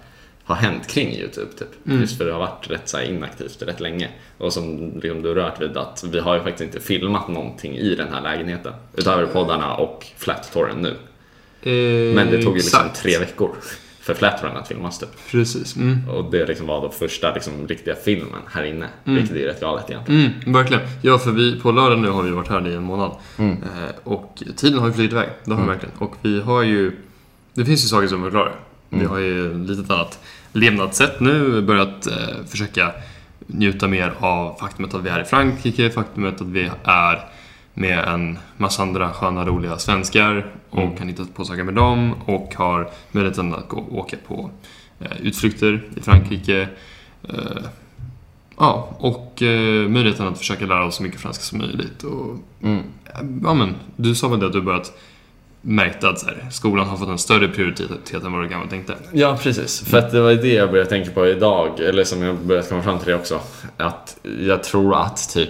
har 0.43 0.55
hänt 0.55 0.87
kring 0.87 1.11
YouTube 1.13 1.51
typ. 1.51 1.67
Just 1.83 2.17
för 2.17 2.25
det 2.25 2.31
har 2.31 2.39
varit 2.39 2.71
rätt 2.71 2.89
så 2.89 3.01
inaktivt 3.01 3.61
rätt 3.61 3.79
länge. 3.79 4.09
Och 4.37 4.53
som 4.53 4.93
liksom 4.95 5.21
du 5.21 5.35
rört 5.35 5.61
vid 5.61 5.77
att 5.77 6.03
vi 6.11 6.19
har 6.19 6.35
ju 6.35 6.41
faktiskt 6.41 6.61
inte 6.61 6.79
filmat 6.87 7.27
någonting 7.27 7.77
i 7.77 7.95
den 7.95 8.13
här 8.13 8.21
lägenheten. 8.21 8.73
Utöver 8.95 9.25
poddarna 9.25 9.75
och 9.75 10.05
flat-touren 10.17 10.77
nu. 10.81 10.95
Men 12.13 12.31
det 12.31 12.43
tog 12.43 12.53
ju 12.53 12.61
liksom 12.61 12.79
Exakt. 12.79 13.01
tre 13.01 13.17
veckor 13.17 13.55
för 14.01 14.13
flat-touren 14.13 14.57
att 14.57 14.67
filmas 14.67 14.99
typ. 14.99 15.09
Precis. 15.31 15.75
Mm. 15.75 16.09
Och 16.09 16.31
det 16.31 16.45
liksom 16.45 16.67
var 16.67 16.81
då 16.81 16.89
första 16.89 17.33
liksom, 17.33 17.67
riktiga 17.67 17.95
filmen 17.95 18.41
här 18.47 18.63
inne. 18.63 18.87
Vilket 19.03 19.35
är 19.35 19.45
rätt 19.45 19.61
galet 19.61 19.89
egentligen. 19.89 20.21
Mm, 20.21 20.53
verkligen. 20.53 20.83
Ja, 21.01 21.17
för 21.17 21.31
vi, 21.31 21.59
på 21.59 21.71
lördag 21.71 21.99
nu 21.99 22.09
har 22.09 22.23
vi 22.23 22.31
varit 22.31 22.47
här 22.47 22.67
i 22.67 22.73
en 22.73 22.83
månad. 22.83 23.11
Mm. 23.37 23.51
Eh, 23.63 23.91
och 24.03 24.43
tiden 24.55 24.79
har 24.79 24.87
ju 24.87 24.93
flugit 24.93 25.11
iväg. 25.11 25.29
Det 25.43 25.51
har 25.51 25.57
den 25.57 25.67
verkligen. 25.67 25.95
Och 25.97 26.15
vi 26.21 26.41
har 26.41 26.63
ju... 26.63 26.91
Det 27.53 27.65
finns 27.65 27.83
ju 27.83 27.87
saker 27.87 28.07
som 28.07 28.23
förklarar. 28.23 28.55
Mm. 28.89 29.01
Vi 29.01 29.05
har 29.05 29.19
ju 29.19 29.63
lite 29.63 29.93
annat 29.93 30.19
levnadssätt 30.53 31.19
nu. 31.19 31.61
Börjat 31.61 32.07
eh, 32.07 32.45
försöka 32.47 32.91
njuta 33.47 33.87
mer 33.87 34.13
av 34.19 34.57
faktumet 34.59 34.93
att 34.93 35.03
vi 35.03 35.09
är 35.09 35.21
i 35.21 35.25
Frankrike, 35.25 35.89
faktumet 35.89 36.41
att 36.41 36.47
vi 36.47 36.71
är 36.83 37.19
med 37.73 37.99
en 38.07 38.37
massa 38.57 38.81
andra 38.81 39.13
sköna, 39.13 39.45
roliga 39.45 39.77
svenskar 39.77 40.51
och 40.69 40.81
Mm. 40.81 40.95
kan 40.95 41.07
hitta 41.07 41.25
på 41.35 41.45
saker 41.45 41.63
med 41.63 41.73
dem 41.73 42.13
och 42.25 42.55
har 42.55 42.89
möjligheten 43.11 43.53
att 43.53 43.67
gå 43.69 43.85
åka 43.91 44.17
på 44.27 44.49
eh, 44.99 45.21
utflykter 45.21 45.83
i 45.95 46.01
Frankrike. 46.01 46.67
Eh, 47.29 47.35
Ja, 48.57 48.89
och 48.99 49.41
eh, 49.41 49.89
möjligheten 49.89 50.27
att 50.27 50.37
försöka 50.37 50.65
lära 50.65 50.85
oss 50.85 50.95
så 50.95 51.03
mycket 51.03 51.19
franska 51.21 51.43
som 51.43 51.57
möjligt. 51.57 52.03
Och, 52.03 52.37
Mm. 52.63 52.83
ja, 53.43 53.53
men, 53.53 53.75
du 53.95 54.15
sa 54.15 54.27
väl 54.27 54.39
det 54.39 54.45
att 54.45 54.53
du 54.53 54.61
börjat 54.61 54.93
märkte 55.61 56.09
att 56.09 56.19
så 56.19 56.25
här, 56.25 56.47
skolan 56.51 56.87
har 56.87 56.97
fått 56.97 57.07
en 57.09 57.17
större 57.17 57.47
prioritet 57.47 58.23
än 58.23 58.31
vad 58.31 58.41
du 58.43 58.47
gamla 58.47 58.67
tänkte. 58.69 58.95
Ja, 59.11 59.37
precis. 59.41 59.81
För 59.81 59.97
att 59.97 60.11
det 60.11 60.21
var 60.21 60.31
det 60.33 60.53
jag 60.53 60.71
började 60.71 60.89
tänka 60.89 61.11
på 61.11 61.27
idag, 61.27 61.79
eller 61.79 62.03
som 62.03 62.21
jag 62.21 62.35
börjat 62.37 62.69
komma 62.69 62.81
fram 62.81 62.99
till 62.99 63.07
det 63.07 63.15
också. 63.15 63.39
Att 63.77 64.17
jag 64.39 64.63
tror 64.63 64.95
att 64.95 65.29
typ, 65.33 65.49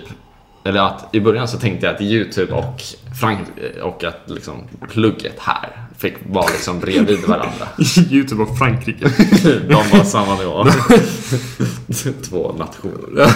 eller 0.64 0.80
att 0.80 1.16
i 1.16 1.20
början 1.20 1.48
så 1.48 1.58
tänkte 1.58 1.86
jag 1.86 1.96
att 1.96 2.02
YouTube 2.02 2.54
och, 2.54 2.82
Frank 3.20 3.48
och 3.82 4.04
att 4.04 4.22
liksom 4.26 4.68
plugget 4.90 5.40
här 5.40 5.70
fick 5.98 6.14
vara 6.30 6.48
liksom 6.52 6.80
bredvid 6.80 7.20
varandra. 7.20 7.68
Youtube 8.10 8.44
och 8.44 8.58
Frankrike. 8.58 9.06
De 9.68 9.74
var 9.74 10.04
samma 10.04 10.36
nivå. 10.36 10.66
Två 12.30 12.56
nationer. 12.58 13.28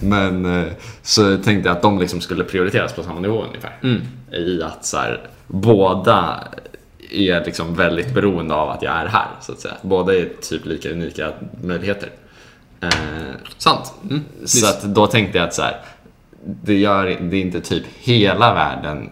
Men 0.00 0.60
eh, 0.60 0.72
så 1.02 1.36
tänkte 1.36 1.68
jag 1.68 1.76
att 1.76 1.82
de 1.82 1.98
liksom 1.98 2.20
skulle 2.20 2.44
prioriteras 2.44 2.92
på 2.92 3.02
samma 3.02 3.20
nivå 3.20 3.44
ungefär. 3.44 3.78
Mm. 3.82 4.02
I 4.32 4.62
att 4.62 4.84
så 4.84 4.96
här, 4.96 5.28
båda 5.46 6.44
är 7.10 7.44
liksom 7.44 7.74
väldigt 7.74 8.14
beroende 8.14 8.54
av 8.54 8.70
att 8.70 8.82
jag 8.82 8.92
är 8.92 9.06
här, 9.06 9.28
så 9.40 9.52
att 9.52 9.60
säga. 9.60 9.74
Båda 9.82 10.14
är 10.14 10.28
typ 10.42 10.66
lika 10.66 10.90
unika 10.90 11.32
möjligheter. 11.62 12.10
Eh, 12.80 12.90
Sant. 13.58 13.94
Mm. 14.10 14.24
så 14.44 14.66
att 14.66 14.82
då 14.82 15.06
tänkte 15.06 15.38
jag 15.38 15.46
att 15.46 15.54
så 15.54 15.62
här, 15.62 15.80
det, 16.46 16.74
gör, 16.74 17.04
det 17.20 17.36
är 17.36 17.40
inte 17.40 17.60
typ 17.60 17.84
hela 17.98 18.54
världen 18.54 19.10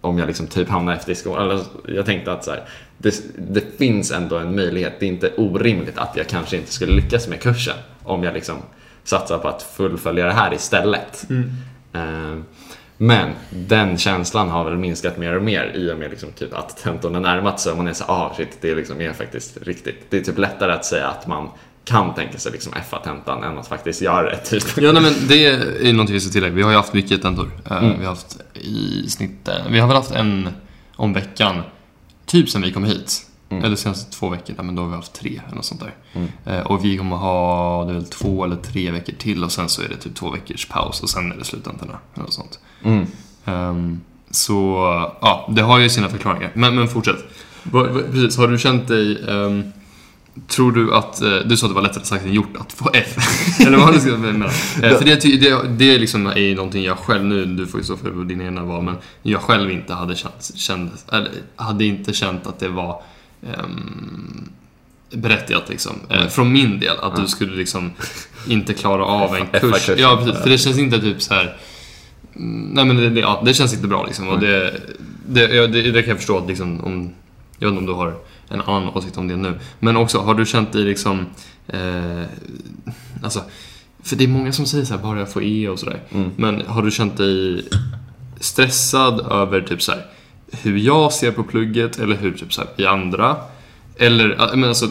om 0.00 0.18
jag 0.18 0.26
liksom 0.26 0.46
typ 0.46 0.68
hamnar 0.68 0.92
efter 0.92 1.12
i 1.12 1.14
skolan. 1.14 1.50
Eller, 1.50 1.60
jag 1.86 2.06
tänkte 2.06 2.32
att 2.32 2.44
så 2.44 2.50
här, 2.50 2.62
det, 2.98 3.14
det 3.52 3.78
finns 3.78 4.12
ändå 4.12 4.38
en 4.38 4.56
möjlighet. 4.56 5.00
Det 5.00 5.06
är 5.06 5.08
inte 5.10 5.32
orimligt 5.36 5.98
att 5.98 6.16
jag 6.16 6.26
kanske 6.26 6.56
inte 6.56 6.72
skulle 6.72 6.92
lyckas 6.92 7.28
med 7.28 7.40
kursen 7.40 7.76
om 8.02 8.22
jag 8.22 8.34
liksom 8.34 8.56
satsar 9.04 9.38
på 9.38 9.48
att 9.48 9.62
fullfölja 9.62 10.26
det 10.26 10.32
här 10.32 10.54
istället. 10.54 11.26
Eh, 11.92 12.36
men 12.96 13.30
den 13.50 13.98
känslan 13.98 14.48
har 14.48 14.64
väl 14.64 14.76
minskat 14.76 15.18
mer 15.18 15.36
och 15.36 15.42
mer 15.42 15.72
i 15.74 15.92
och 15.92 15.98
med 15.98 16.10
liksom 16.10 16.32
typ 16.32 16.54
att 16.54 16.76
tentorna 16.76 17.20
närmat 17.20 17.60
sig 17.60 17.72
och 17.72 17.78
man 17.78 17.88
är 17.88 17.92
så 17.92 18.04
ah 18.04 18.34
shit, 18.36 18.58
det 18.60 18.74
liksom 18.74 19.00
är 19.00 19.12
faktiskt 19.12 19.58
riktigt. 19.62 20.06
Det 20.10 20.16
är 20.16 20.20
typ 20.20 20.38
lättare 20.38 20.72
att 20.72 20.84
säga 20.84 21.08
att 21.08 21.26
man 21.26 21.48
kan 21.88 22.14
tänka 22.14 22.38
sig 22.38 22.52
liksom 22.52 22.72
FA-tentan 22.90 23.44
än 23.44 23.58
att 23.58 23.68
faktiskt 23.68 24.02
göra 24.02 24.30
det. 24.30 24.36
Typ. 24.36 24.64
Ja, 24.76 24.92
nej, 24.92 25.02
men 25.02 25.12
det 25.28 25.46
är 25.88 25.92
någonting 25.92 26.14
vi 26.14 26.20
ska 26.20 26.32
tillägga. 26.32 26.54
Vi 26.54 26.62
har 26.62 26.70
ju 26.70 26.76
haft 26.76 26.92
mycket 26.92 27.22
tentor. 27.22 27.50
Eh, 27.70 27.76
Mm. 27.84 27.98
Vi 27.98 28.04
har 28.04 28.12
haft 28.12 28.38
i 28.54 29.08
snitt, 29.10 29.48
eh, 29.48 29.54
vi 29.70 29.78
har 29.78 29.88
väl 29.88 29.96
haft 29.96 30.10
en 30.10 30.48
om 30.96 31.12
veckan, 31.12 31.62
typ 32.26 32.48
sen 32.50 32.62
vi 32.62 32.72
kom 32.72 32.84
hit. 32.84 33.22
Mm. 33.48 33.64
Eller 33.64 33.76
senaste 33.76 34.12
två 34.18 34.28
veckorna, 34.28 34.62
men 34.62 34.74
då 34.74 34.82
har 34.82 34.88
vi 34.88 34.94
haft 34.94 35.12
tre 35.12 35.40
eller 35.46 35.56
något 35.56 35.64
sånt 35.64 35.80
där. 35.80 35.94
Mm. 36.14 36.28
Eh, 36.44 36.66
Och 36.66 36.84
vi 36.84 36.98
kommer 36.98 37.16
ha, 37.16 37.84
det 37.84 37.90
är 37.90 37.94
väl 37.94 38.04
två 38.06 38.44
eller 38.44 38.56
tre 38.56 38.90
veckor 38.90 39.12
till 39.18 39.44
och 39.44 39.52
sen 39.52 39.68
så 39.68 39.82
är 39.82 39.88
det 39.88 39.96
typ 39.96 40.14
två 40.14 40.30
veckors 40.30 40.66
paus 40.66 41.02
och 41.02 41.10
sen 41.10 41.32
är 41.32 41.36
det 41.36 41.44
sluttentorna 41.44 41.98
eller 42.14 42.24
något 42.24 42.32
sånt. 42.34 42.58
Mm. 42.84 43.06
Ehm, 43.44 44.00
så, 44.30 44.54
ja, 45.20 45.48
det 45.56 45.62
har 45.62 45.78
ju 45.78 45.88
sina 45.88 46.08
förklaringar. 46.08 46.50
Men, 46.54 46.74
men 46.76 46.88
fortsätt. 46.88 47.16
Precis, 48.12 48.36
har 48.38 48.48
du 48.48 48.58
känt 48.58 48.88
dig... 48.88 49.24
ehm, 49.30 49.72
tror 50.48 50.72
du 50.72 50.94
att... 50.94 51.22
eh, 51.22 51.28
Du 51.46 51.56
sa 51.56 51.66
att 51.66 51.70
det 51.70 51.74
var 51.74 51.82
lättare 51.82 52.04
sagt 52.04 52.24
än 52.24 52.32
gjort 52.32 52.56
att 52.58 52.72
få 52.72 52.90
F. 52.94 53.16
Eller 53.66 53.78
vad 53.78 53.94
du 53.94 54.00
ska 54.00 54.16
mena. 54.16 54.44
Eh, 54.44 54.98
För 54.98 55.04
det, 55.04 55.40
det, 55.40 55.68
det 55.68 55.98
liksom 55.98 56.26
är 56.26 56.54
någonting 56.54 56.82
jag 56.84 56.98
själv, 56.98 57.24
nu 57.24 57.44
du 57.44 57.66
får 57.66 57.80
ju 57.80 57.84
stå 57.84 57.96
för 57.96 58.24
dina 58.24 58.44
egna 58.44 58.62
val, 58.64 58.82
men 58.82 58.96
jag 59.22 59.40
själv 59.40 59.70
inte 59.70 59.94
hade 59.94 60.14
känt, 60.16 60.50
känt, 60.54 61.04
eller 61.12 61.30
hade 61.56 61.84
inte 61.84 62.12
känt 62.12 62.46
att 62.46 62.58
det 62.58 62.68
var 62.68 63.02
ehm, 63.46 64.48
berättigat 65.12 65.68
liksom. 65.68 65.92
Eh, 66.10 66.26
från 66.26 66.52
min 66.52 66.80
del, 66.80 66.98
att 67.02 67.16
du 67.16 67.26
skulle 67.26 67.56
liksom 67.56 67.92
inte 68.48 68.74
klara 68.74 69.04
av 69.04 69.36
en 69.36 69.46
kurs. 69.60 69.90
Ja, 69.98 70.16
precis. 70.24 70.42
För 70.42 70.50
det 70.50 70.58
känns 70.58 70.78
inte 70.78 71.00
typ 71.00 71.22
så 71.22 71.34
här. 71.34 71.56
Mm, 72.36 72.70
Nej 72.74 72.84
men 72.84 72.96
det, 72.96 73.10
det, 73.10 73.20
ja, 73.20 73.42
det 73.46 73.54
känns 73.54 73.74
inte 73.74 73.88
bra 73.88 74.04
liksom. 74.06 74.28
Och 74.28 74.40
det, 74.40 74.80
det, 75.28 75.66
det, 75.66 75.82
det 75.90 76.02
kan 76.02 76.08
jag 76.08 76.18
förstå 76.18 76.38
att 76.38 76.46
liksom, 76.48 76.84
om, 76.84 77.10
jag 77.58 77.68
vet 77.68 77.78
inte 77.78 77.80
om 77.80 77.86
du 77.86 77.92
har 77.92 78.14
en 78.48 78.60
annan 78.60 78.88
åsikt 78.88 79.16
om 79.18 79.28
det 79.28 79.36
nu. 79.36 79.58
Men 79.78 79.96
också, 79.96 80.18
har 80.18 80.34
du 80.34 80.46
känt 80.46 80.72
dig 80.72 80.84
liksom, 80.84 81.26
eh, 81.68 82.22
alltså, 83.22 83.42
för 84.02 84.16
det 84.16 84.24
är 84.24 84.28
många 84.28 84.52
som 84.52 84.66
säger 84.66 84.84
så 84.84 84.94
här, 84.94 85.02
bara 85.02 85.18
jag 85.18 85.32
får 85.32 85.42
E 85.44 85.68
och 85.68 85.78
sådär. 85.78 86.00
Mm. 86.10 86.30
Men 86.36 86.66
har 86.66 86.82
du 86.82 86.90
känt 86.90 87.16
dig 87.16 87.68
stressad 88.40 89.20
över 89.20 89.60
typ 89.60 89.82
så 89.82 89.92
här, 89.92 90.06
hur 90.62 90.78
jag 90.78 91.12
ser 91.12 91.32
på 91.32 91.42
plugget 91.42 91.98
eller 91.98 92.16
hur 92.16 92.32
typ 92.32 92.52
så 92.52 92.60
här, 92.60 92.70
vi 92.76 92.86
andra? 92.86 93.36
Eller, 93.96 94.56
menar 94.56 94.68
alltså, 94.68 94.88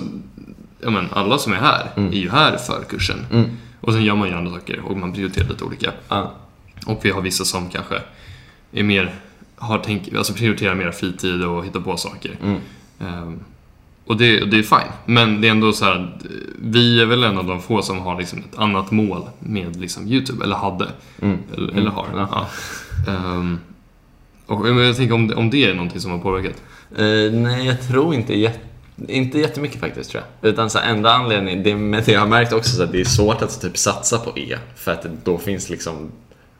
jag 0.81 0.93
menar, 0.93 1.09
alla 1.13 1.37
som 1.37 1.53
är 1.53 1.57
här 1.57 1.91
Mm. 1.95 2.13
är 2.13 2.17
ju 2.17 2.29
här 2.29 2.57
för 2.57 2.83
kursen. 2.89 3.25
Mm. 3.31 3.49
Och 3.81 3.93
sen 3.93 4.03
gör 4.03 4.15
man 4.15 4.27
ju 4.27 4.33
andra 4.33 4.51
saker 4.51 4.79
och 4.79 4.97
man 4.97 5.13
prioriterar 5.13 5.47
lite 5.47 5.63
olika. 5.63 5.91
Ja. 6.09 6.33
Och 6.85 6.99
vi 7.03 7.11
har 7.11 7.21
vissa 7.21 7.45
som 7.45 7.69
kanske 7.69 7.95
är 8.71 8.83
mer, 8.83 9.15
har 9.55 9.81
tänk, 9.85 10.13
alltså 10.13 10.33
prioriterar 10.33 10.75
mer 10.75 10.91
fritid 10.91 11.43
och 11.43 11.65
hittar 11.65 11.79
på 11.79 11.97
saker. 11.97 12.37
Mm. 12.99 13.13
Ehm, 13.13 13.39
och 14.05 14.17
det, 14.17 14.41
och 14.41 14.47
det 14.47 14.57
är 14.59 14.63
fine. 14.63 14.91
Men 15.05 15.41
det 15.41 15.47
är 15.47 15.51
ändå 15.51 15.73
så 15.73 15.85
här, 15.85 16.17
vi 16.61 17.01
är 17.01 17.05
väl 17.05 17.23
en 17.23 17.37
av 17.37 17.45
de 17.45 17.61
få 17.61 17.81
som 17.81 17.99
har 17.99 18.17
liksom 18.19 18.39
ett 18.39 18.57
annat 18.59 18.91
mål 18.91 19.21
med 19.39 19.75
liksom 19.75 20.07
YouTube, 20.07 20.43
eller 20.43 20.55
hade. 20.55 20.87
Mm. 21.21 21.37
Eller, 21.53 21.63
Mm. 21.69 21.77
eller 21.77 21.91
har. 21.91 22.07
Ja. 22.15 22.27
Ja. 22.31 23.11
Ehm, 23.13 23.59
och 24.45 24.69
jag 24.69 24.95
tänker 24.97 25.15
om 25.15 25.27
det, 25.27 25.35
om 25.35 25.49
det 25.49 25.65
är 25.65 25.73
någonting 25.73 25.99
som 26.01 26.11
har 26.11 26.19
påverkat. 26.19 26.61
Eh, 26.97 27.31
nej, 27.41 27.65
jag 27.65 27.87
tror 27.87 28.13
inte 28.13 28.33
jät- 28.33 28.59
inte 29.07 29.39
jättemycket 29.39 29.79
faktiskt 29.79 30.11
tror 30.11 30.23
jag. 30.41 30.49
Utan 30.51 30.69
så 30.69 30.79
enda 30.79 31.13
anledningen, 31.13 31.63
det, 31.63 31.75
men 31.75 32.03
jag 32.07 32.19
har 32.19 32.27
märkt 32.27 32.53
också 32.53 32.75
så 32.75 32.83
att 32.83 32.91
det 32.91 32.99
är 33.01 33.05
svårt 33.05 33.41
att 33.41 33.61
typ 33.61 33.77
satsa 33.77 34.17
på 34.17 34.37
E. 34.39 34.57
För 34.75 34.91
att 34.91 35.05
då 35.23 35.37
finns 35.37 35.69
liksom 35.69 36.11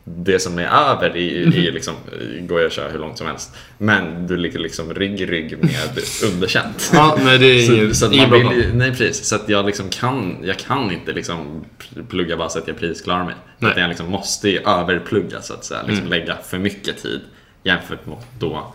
det 0.08 0.40
som 0.40 0.60
är 0.60 0.64
över 0.68 1.18
i, 1.18 1.28
i 1.32 1.72
liksom, 1.72 1.94
går 2.40 2.60
jag 2.60 2.68
att 2.68 2.74
köra 2.74 2.90
hur 2.92 3.00
långt 3.00 3.18
som 3.18 3.28
helst. 3.28 3.56
Men 3.78 4.28
du 4.28 4.38
ligger 4.38 4.60
liksom 4.60 4.94
rygg 4.94 5.22
i 5.22 5.26
rygg 5.26 5.58
med 5.64 6.00
underkänt. 6.34 6.92
Ja, 6.94 7.18
nej 7.26 7.38
det 7.40 7.46
är 7.46 7.74
ingen, 7.74 7.96
Så, 7.96 8.08
så 8.08 8.14
ingen 8.14 8.32
vill, 8.32 8.42
ju- 8.52 8.74
nej 8.74 8.92
precis, 8.92 9.26
så 9.28 9.36
att 9.36 9.50
jag 9.50 9.66
liksom 9.66 9.90
kan, 9.90 10.38
jag 10.44 10.60
kan 10.60 10.92
inte 10.92 11.12
liksom 11.12 11.66
plugga 12.10 12.38
bara 12.38 12.50
så 12.50 12.60
att 12.60 12.68
jag 12.68 12.78
prisklarar 12.80 13.26
mig. 13.26 13.36
Nej. 13.60 13.72
Utan 13.72 13.82
jag 13.82 13.90
liksom 13.90 14.10
måste 14.12 14.50
ju 14.50 14.60
överplugga 14.60 15.42
så 15.42 15.54
att 15.54 15.66
säga, 15.66 15.82
liksom 15.82 15.98
Mm. 16.08 16.20
lägga 16.20 16.38
för 16.38 16.58
mycket 16.58 17.02
tid 17.04 17.22
jämfört 17.64 18.06
mot 18.06 18.26
då 18.40 18.74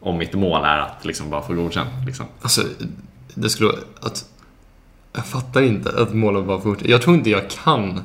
om 0.00 0.18
mitt 0.18 0.32
mål 0.34 0.64
är 0.64 0.78
att 0.78 1.04
liksom 1.04 1.30
bara 1.30 1.42
få 1.42 1.52
godkänt. 1.54 1.88
Liksom. 2.06 2.26
Alltså, 2.40 2.62
det 3.34 3.48
skulle 3.48 3.70
att 4.00 4.24
jag 5.16 5.26
fattar 5.26 5.62
inte 5.62 5.90
att 5.90 6.14
målet 6.14 6.44
var 6.44 6.60
fort. 6.60 6.78
Jag 6.84 7.02
tror 7.02 7.16
inte 7.16 7.30
jag 7.30 7.50
kan 7.50 8.02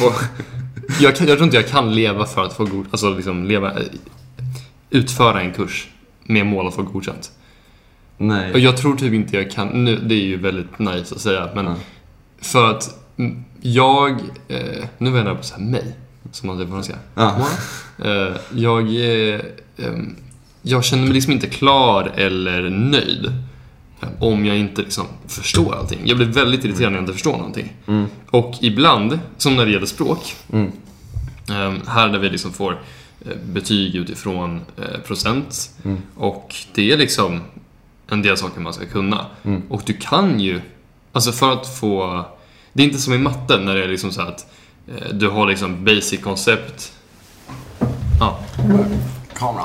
få, 0.00 0.12
jag, 1.00 1.16
kan, 1.16 1.26
jag 1.26 1.36
tror 1.36 1.44
inte 1.44 1.56
jag 1.56 1.68
kan 1.68 1.94
leva 1.94 2.26
för 2.26 2.44
att 2.44 2.52
få 2.52 2.64
god, 2.64 2.86
alltså 2.90 3.10
liksom 3.14 3.44
leva, 3.44 3.70
eh, 3.70 3.86
utföra 4.90 5.40
en 5.40 5.52
kurs 5.52 5.88
med 6.24 6.46
mål 6.46 6.68
att 6.68 6.74
få 6.74 6.82
godkänt. 6.82 7.30
Och 8.16 8.24
Nej. 8.24 8.58
jag 8.58 8.76
tror 8.76 8.96
typ 8.96 9.12
inte 9.12 9.36
jag 9.36 9.50
kan, 9.50 9.84
nu, 9.84 9.96
det 9.96 10.14
är 10.14 10.24
ju 10.24 10.36
väldigt 10.36 10.78
nice 10.78 11.14
att 11.14 11.20
säga, 11.20 11.48
men 11.54 11.64
Ja. 11.66 11.74
för 12.40 12.70
att 12.70 12.98
mm, 13.16 13.44
jag, 13.60 14.10
eh, 14.48 14.84
nu 14.98 15.10
vänder 15.10 15.30
jag 15.30 15.36
på 15.38 15.44
så 15.44 15.54
här 15.54 15.62
mig, 15.62 15.96
som 16.32 16.46
man 16.46 16.56
säger 16.56 16.66
på 16.70 16.72
franska. 16.74 16.94
Ja. 17.14 17.36
Eh, 18.04 18.36
jag, 18.54 18.82
eh, 19.34 19.40
jag 20.62 20.84
känner 20.84 21.02
mig 21.04 21.12
liksom 21.12 21.32
inte 21.32 21.46
klar 21.46 22.12
eller 22.16 22.70
nöjd 22.70 23.26
eh, 24.00 24.08
om 24.20 24.46
jag 24.46 24.58
inte 24.58 24.82
liksom 24.82 25.06
förstår 25.26 25.74
allting. 25.74 26.00
Jag 26.04 26.16
blir 26.16 26.26
väldigt 26.26 26.64
irriterad 26.64 26.92
när 26.92 26.98
jag 26.98 27.02
inte 27.02 27.12
förstår 27.12 27.32
någonting. 27.36 27.72
Mm. 27.86 28.06
Och 28.30 28.54
ibland, 28.60 29.18
som 29.36 29.56
när 29.56 29.66
det 29.66 29.72
gäller 29.72 29.86
språk, 29.86 30.34
Mm. 30.52 30.72
Eh, 31.50 31.72
här 31.88 32.08
där 32.08 32.18
vi 32.18 32.28
liksom 32.30 32.52
får 32.52 32.72
eh, 33.26 33.36
betyg 33.44 33.94
utifrån 33.96 34.60
eh, 34.78 35.00
procent 35.06 35.70
Mm. 35.84 35.98
och 36.16 36.54
det 36.74 36.92
är 36.92 36.96
liksom 36.96 37.40
en 38.10 38.22
del 38.22 38.36
saker 38.36 38.60
man 38.60 38.72
ska 38.74 38.86
kunna. 38.86 39.26
Mm. 39.42 39.62
Och 39.68 39.82
du 39.86 39.92
kan 39.92 40.40
ju, 40.40 40.60
alltså 41.12 41.32
för 41.32 41.52
att 41.52 41.78
få, 41.78 42.24
det 42.72 42.82
är 42.82 42.86
inte 42.86 42.98
som 42.98 43.12
i 43.14 43.18
matten 43.18 43.64
när 43.64 43.74
det 43.74 43.84
är 43.84 43.88
liksom 43.88 44.12
så 44.12 44.20
att 44.22 44.46
eh, 44.88 45.08
du 45.14 45.28
har 45.28 45.46
liksom 45.46 45.84
basic 45.84 46.20
koncept. 46.22 46.92
Ja, 48.20 48.38
Kamera. 49.34 49.64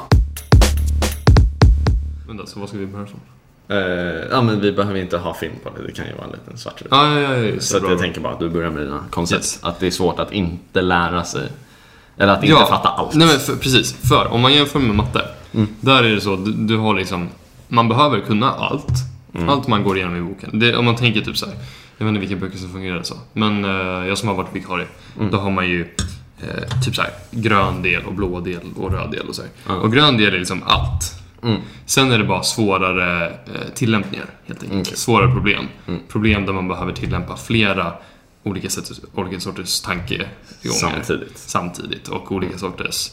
vänta, 2.28 2.46
så 2.46 2.60
vad 2.60 2.70
ska 2.70 2.78
vi 2.78 2.86
börja 2.88 3.06
från? 3.06 3.20
Eh, 3.70 3.78
ja 4.32 4.42
men 4.42 4.62
vi 4.62 4.72
behöver 4.72 5.00
inte 5.00 5.18
ha 5.18 5.34
film 5.34 5.54
på 5.63 5.70
det, 5.78 5.88
det 5.88 5.92
kan 5.92 6.06
ju 6.08 6.13
vara 6.13 6.26
en 6.26 6.32
liten 6.32 6.58
svart 6.58 6.82
ruta. 6.82 6.96
Ja, 6.96 7.20
ja, 7.20 7.34
ja, 7.34 7.38
ja 7.46 7.60
Så 7.60 7.78
jag 7.78 8.00
tänker 8.00 8.22
bara 8.22 8.34
att 8.34 8.40
du 8.40 8.50
börjar 8.50 8.70
med 8.70 8.84
dina 8.84 9.04
koncept. 9.10 9.40
Yes. 9.44 9.60
Att 9.63 9.80
det 9.80 9.88
är 9.88 9.92
svårt 9.92 10.20
att 10.20 10.32
inte 10.32 10.82
lära 10.82 11.24
sig. 11.24 11.50
Eller 12.18 12.34
att 12.34 12.44
inte 12.44 12.56
ja, 12.60 12.66
fatta 12.68 12.90
allt. 12.90 13.16
Nej 13.16 13.28
men 13.28 13.40
för, 13.40 13.56
precis, 13.56 13.94
för 14.10 14.28
om 14.34 14.42
man 14.42 14.54
jämför 14.54 14.80
med 14.80 14.96
matte, 14.96 15.22
Mm. 15.54 15.68
där 15.82 16.04
är 16.04 16.16
det 16.16 16.22
så, 16.22 16.36
du, 16.36 16.52
du 16.52 16.78
har 16.78 16.94
liksom, 16.96 17.30
man 17.68 17.88
behöver 17.90 18.20
kunna 18.20 18.52
allt. 18.52 18.88
Mm. 19.36 19.50
Allt 19.50 19.68
man 19.68 19.84
går 19.84 19.98
igenom 19.98 20.16
i 20.16 20.22
boken. 20.22 20.60
Det, 20.60 20.76
om 20.76 20.86
man 20.86 20.96
tänker 20.96 21.22
typ 21.22 21.38
så 21.38 21.46
här, 21.46 21.56
jag 21.98 22.06
vet 22.06 22.10
inte 22.16 22.28
vilka 22.28 22.36
böcker 22.46 22.58
som 22.58 22.70
fungerar 22.72 23.04
så, 23.04 23.16
men 23.34 23.66
eh, 23.66 24.08
jag 24.08 24.18
som 24.18 24.28
har 24.30 24.36
varit 24.36 24.56
vikarie, 24.56 24.86
Mm. 25.20 25.32
då 25.32 25.38
har 25.38 25.52
man 25.52 25.68
ju 25.70 25.82
eh, 26.42 26.82
typ 26.86 26.96
så 26.96 27.02
här, 27.02 27.12
grön 27.32 27.82
del 27.82 28.06
och 28.06 28.14
blå 28.14 28.40
del 28.40 28.60
och 28.76 28.92
röd 28.92 29.12
del 29.12 29.28
och 29.30 29.36
så. 29.36 29.42
Ja. 29.68 29.74
Och 29.76 29.94
grön 29.94 30.18
del 30.18 30.34
är 30.34 30.40
liksom 30.40 30.64
allt. 30.66 31.14
Mm. 31.44 31.62
Sen 31.86 32.12
är 32.12 32.18
det 32.18 32.24
bara 32.24 32.44
svårare 32.44 33.26
eh, 33.28 33.34
tillämpningar, 33.76 34.26
helt 34.48 34.64
enkelt. 34.64 34.82
Okej. 34.88 34.98
Svårare 34.98 35.32
problem. 35.32 35.66
Mm. 35.88 36.00
Problem 36.10 36.46
där 36.46 36.54
man 36.54 36.68
behöver 36.68 36.92
tillämpa 36.94 37.36
flera 37.36 37.94
olika, 38.48 38.70
sätt, 38.70 38.92
olika 39.14 39.40
sorters 39.40 39.82
tankegångar 39.82 40.30
Samtidigt. 40.80 41.38
samtidigt 41.38 42.08
och 42.08 42.32
olika 42.32 42.58
sorters, 42.58 43.12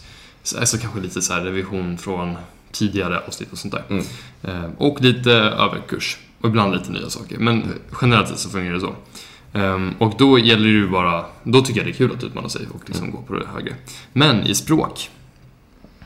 alltså 0.58 0.78
kanske 0.78 1.00
lite 1.00 1.22
så 1.22 1.32
här 1.32 1.40
revision 1.40 1.98
från 1.98 2.36
tidigare 2.72 3.20
avsnitt 3.26 3.52
och 3.52 3.58
sånt 3.58 3.74
där. 3.74 3.84
Mm. 3.90 4.04
Eh, 4.42 4.70
och 4.78 5.00
lite 5.00 5.32
överkurs 5.32 6.18
och 6.40 6.48
ibland 6.48 6.74
lite 6.74 6.92
nya 6.92 7.10
saker. 7.10 7.38
Men 7.38 7.64
generellt 8.02 8.28
sett 8.28 8.38
så 8.38 8.50
fungerar 8.50 8.74
det 8.74 8.80
så. 8.80 8.94
Ehm, 9.52 9.94
och 9.98 10.14
då 10.18 10.38
gäller 10.38 10.64
det 10.64 10.70
ju 10.70 10.88
bara, 10.88 11.24
då 11.42 11.62
tycker 11.62 11.80
jag 11.80 11.86
det 11.86 11.90
är 11.90 11.96
kul 11.96 12.12
att 12.12 12.24
utmana 12.24 12.48
sig 12.48 12.66
och 12.74 12.82
liksom 12.86 13.10
gå 13.10 13.22
på 13.22 13.34
det 13.34 13.46
högre. 13.54 13.74
Men 14.12 14.42
i 14.42 14.54
språk, 14.54 15.10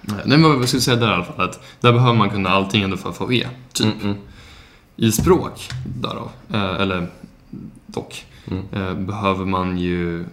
nej 0.02 0.38
men 0.38 0.42
vad 0.42 0.52
jag 0.52 0.68
skulle 0.68 0.80
säga 0.82 0.96
där 0.96 1.10
i 1.10 1.14
alla 1.14 1.24
fall, 1.24 1.40
att 1.40 1.60
där 1.80 1.92
behöver 1.92 2.14
man 2.14 2.30
kunna 2.30 2.48
allting 2.48 2.82
ändå 2.82 2.96
för 2.96 3.10
att 3.10 3.16
få 3.16 3.32
E, 3.32 3.48
typ. 3.72 3.86
Mm, 3.86 4.00
mm. 4.00 4.16
I 4.96 5.12
språk, 5.12 5.68
därav, 5.86 6.30
eh, 6.52 6.80
eller 6.80 7.06
dock, 7.86 8.24
Mm. 8.50 8.64
eh, 8.72 8.94
behöver 8.94 9.44
man 9.44 9.78
ju 9.78 10.24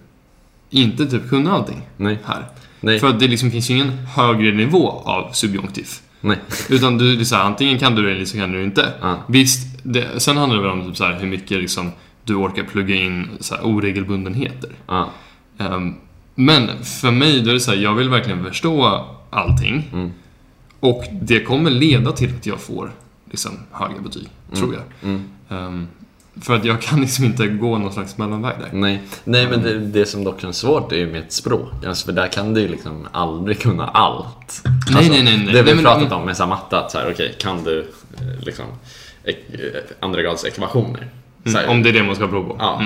inte 0.70 1.06
typ 1.06 1.30
kunna 1.30 1.52
allting 1.52 1.82
Nej. 1.98 2.20
här. 2.26 2.46
Nej. 2.80 3.00
För 3.00 3.08
att 3.10 3.20
det 3.20 3.28
liksom 3.28 3.52
finns 3.52 3.70
ju 3.70 3.74
ingen 3.76 3.92
högre 3.92 4.52
nivå 4.52 4.90
av 4.90 5.32
subjunktiv. 5.32 5.88
Nej. 6.22 6.38
Utan 6.70 6.98
du, 6.98 7.16
det 7.16 7.22
är 7.22 7.36
här, 7.36 7.44
antingen 7.44 7.80
kan 7.80 7.96
du 7.96 8.06
det 8.06 8.12
eller 8.12 8.26
så 8.26 8.38
kan 8.38 8.52
du 8.52 8.64
inte. 8.64 8.94
Ja. 9.02 9.18
Visst, 9.28 9.80
det, 9.84 10.20
sen 10.20 10.38
handlar 10.38 10.58
det 10.58 10.64
väl 10.64 10.72
om 10.72 10.88
typ 10.88 10.98
så 10.98 11.04
här, 11.04 11.20
hur 11.20 11.28
mycket 11.28 11.60
liksom, 11.60 11.92
du 12.24 12.36
orkar 12.36 12.64
plugga 12.64 12.96
in 12.96 13.28
så 13.40 13.56
här, 13.56 13.62
oregelbundenheter. 13.64 14.70
Ja. 14.88 15.10
Ehm, 15.58 15.96
men 16.36 16.84
för 16.84 17.12
mig, 17.12 17.42
då 17.42 17.50
är 17.50 17.54
det 17.54 17.60
så 17.60 17.72
här, 17.72 17.78
jag 17.78 17.94
vill 17.94 18.10
verkligen 18.10 18.44
förstå 18.44 19.06
allting. 19.30 19.90
Mm. 19.94 20.12
Och 20.80 21.04
det 21.22 21.40
kommer 21.40 21.70
leda 21.70 22.12
till 22.12 22.36
att 22.36 22.46
jag 22.46 22.60
får 22.60 22.92
liksom, 23.32 23.52
höga 23.72 24.02
betyg, 24.04 24.30
tror 24.54 24.74
jag. 24.74 24.84
Mm. 25.10 25.24
Ehm, 25.50 25.88
för 26.42 26.56
att 26.56 26.66
jag 26.66 26.82
kan 26.82 27.02
liksom 27.02 27.26
inte 27.26 27.48
gå 27.48 27.78
någon 27.78 27.94
slags 27.94 28.18
mellanväg 28.18 28.54
där. 28.60 28.70
Nej, 28.80 29.02
Nej 29.24 29.48
men 29.50 29.62
det, 29.64 29.80
det 29.80 30.06
som 30.06 30.24
dock 30.24 30.42
känns 30.42 30.58
svårt 30.58 30.92
är 30.92 30.96
ju 30.98 31.08
med 31.08 31.22
ett 31.22 31.32
språk. 31.34 31.86
Alltså, 31.88 32.06
för 32.06 32.14
där 32.14 32.28
kan 32.28 32.54
du 32.54 32.62
ju 32.62 32.68
liksom 32.68 33.08
aldrig 33.12 33.60
kunna 33.62 33.88
allt. 33.88 34.62
Nej, 34.64 34.98
Alltså, 34.98 35.12
nej, 35.14 35.24
nej, 35.24 35.38
nej. 35.38 35.54
Det 35.54 35.58
har 35.60 35.64
vi 35.66 35.74
Nej, 35.74 35.76
men- 35.76 35.84
pratat 35.84 36.12
om 36.12 36.26
med 36.26 36.38
så 36.38 36.46
matte, 36.46 36.78
att 36.80 36.92
så 36.92 36.98
här, 36.98 37.12
okej, 37.14 37.36
kan 37.40 37.64
du 37.64 37.80
eh, 37.80 38.46
liksom 38.46 38.66
ek, 39.24 39.38
eh, 39.54 39.60
andra 40.00 40.22
grads 40.22 40.46
ekvationer? 40.46 41.08
Så 41.46 41.52
här, 41.52 41.64
Mm, 41.64 41.72
om 41.78 41.84
det 41.84 41.90
är 41.90 41.94
det 41.94 42.04
man 42.04 42.16
ska 42.16 42.28
prova 42.28 42.50
på. 42.50 42.56
Ja, 42.60 42.82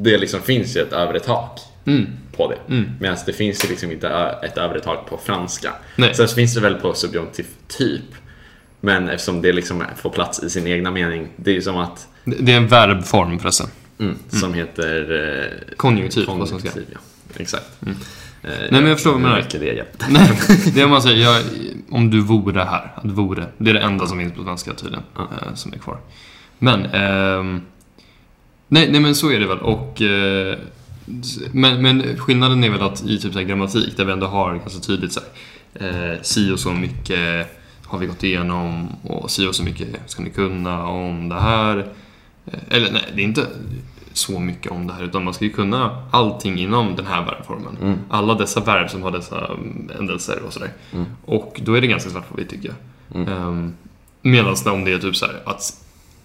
det 0.00 0.18
liksom 0.18 0.40
finns 0.40 0.76
ju 0.76 0.80
ett 0.80 0.92
övre 0.92 1.20
tak 1.20 1.60
Mm. 1.86 2.06
på 2.36 2.50
det. 2.52 2.74
Medan 3.00 3.16
det 3.26 3.32
finns 3.32 3.64
ju 3.64 3.68
liksom 3.68 3.92
inte 3.92 4.08
ett 4.42 4.58
övre 4.58 4.80
tak 4.80 5.06
på 5.10 5.18
franska. 5.24 5.72
Nej. 5.96 6.14
Sen 6.14 6.28
finns 6.28 6.54
det 6.54 6.60
väl 6.60 6.74
på 6.74 6.94
subjunktiv 6.94 7.46
typ. 7.68 8.00
Men 8.80 9.08
eftersom 9.08 9.42
det 9.42 9.52
liksom 9.52 9.82
får 9.96 10.10
plats 10.10 10.42
i 10.42 10.50
sin 10.50 10.66
egna 10.66 10.90
mening, 10.90 11.28
det 11.36 11.50
är 11.50 11.54
ju 11.54 11.62
som 11.62 11.76
att, 11.76 12.08
Det 12.24 12.52
är 12.52 12.56
en 12.56 12.68
verbform 12.68 13.38
förresten. 13.38 13.66
mm, 13.98 14.16
som 14.28 14.54
heter 14.54 15.12
eh, 15.70 15.74
Konjunktiv 15.76 16.26
på 16.26 16.32
konjunktiv. 16.46 16.86
Ja. 16.92 16.98
Exakt. 17.36 17.66
Eh, 17.86 17.92
Nej, 18.42 18.68
men 18.70 18.86
jag 18.86 18.96
förstår 18.96 19.10
vad 19.12 19.20
du 19.20 19.24
menar. 19.24 19.46
det 19.52 19.64
hjälpte. 19.64 20.06
Nej, 20.10 20.40
det 20.74 20.80
är 20.80 20.86
man 20.88 21.02
säger, 21.02 21.22
jag, 21.24 21.42
om 21.90 22.10
du 22.10 22.20
vore 22.20 22.60
här. 22.60 22.92
Att 22.96 23.04
vore. 23.10 23.46
Det 23.58 23.70
är 23.70 23.74
det 23.74 23.80
enda 23.80 24.06
som 24.06 24.18
finns 24.18 24.32
på 24.34 24.42
svenska 24.44 24.74
tydligen. 24.74 25.04
eh, 25.16 25.54
som 25.54 25.72
är 25.72 25.78
kvar. 25.78 25.98
Men, 26.58 26.84
ehm, 26.86 27.60
nej, 28.68 28.88
nej 28.90 29.00
men 29.00 29.14
så 29.14 29.30
är 29.30 29.40
det 29.40 29.46
väl. 29.46 29.58
Och, 29.58 30.02
eh, 30.02 30.58
men, 31.52 31.82
men 31.82 32.16
skillnaden 32.18 32.64
är 32.64 32.70
väl 32.70 32.82
att 32.82 33.04
i 33.04 33.18
typ 33.18 33.32
så 33.32 33.40
grammatik, 33.40 33.96
där 33.96 34.04
vi 34.04 34.12
ändå 34.12 34.26
har 34.26 34.54
ganska 34.54 34.80
tydligt 34.80 35.12
så 35.12 35.20
här, 35.80 36.12
eh, 36.12 36.18
si 36.22 36.50
och 36.50 36.60
så 36.60 36.70
mycket 36.70 37.59
har 37.90 37.98
vi 37.98 38.06
gått 38.06 38.22
igenom 38.22 38.88
och 39.02 39.30
si 39.30 39.46
och 39.46 39.54
så 39.54 39.62
mycket 39.62 39.88
ska 40.06 40.22
ni 40.22 40.30
kunna 40.30 40.86
om 40.86 41.28
det 41.28 41.40
här. 41.40 41.78
Eh, 42.46 42.58
Eller 42.76 42.92
nej, 42.92 43.02
det 43.14 43.20
är 43.20 43.24
inte 43.24 43.46
så 44.12 44.38
mycket 44.40 44.72
om 44.72 44.86
det 44.86 44.92
här 44.92 45.04
utan 45.04 45.24
man 45.24 45.34
ska 45.34 45.44
ju 45.44 45.50
kunna 45.50 46.02
allting 46.10 46.58
inom 46.58 46.96
den 46.96 47.06
här 47.06 47.24
verbformen. 47.24 47.98
Alla 48.10 48.34
dessa 48.34 48.60
verb 48.60 48.90
som 48.90 49.02
har 49.02 49.10
dessa 49.10 49.46
mm, 49.46 49.90
ändelser 49.98 50.42
och 50.46 50.52
sådär. 50.52 50.70
Och 51.24 51.60
då 51.64 51.74
är 51.74 51.80
det 51.80 51.86
ganska 51.86 52.10
svart 52.10 52.28
på 52.28 52.36
vitt 52.36 52.48
tycker 52.48 52.68
jag. 52.68 53.28
Um, 53.28 53.74
Medan 54.22 54.56
om 54.66 54.84
det 54.84 54.92
är 54.92 54.98
typ 54.98 55.16
så 55.16 55.26
här 55.26 55.40
att 55.44 55.72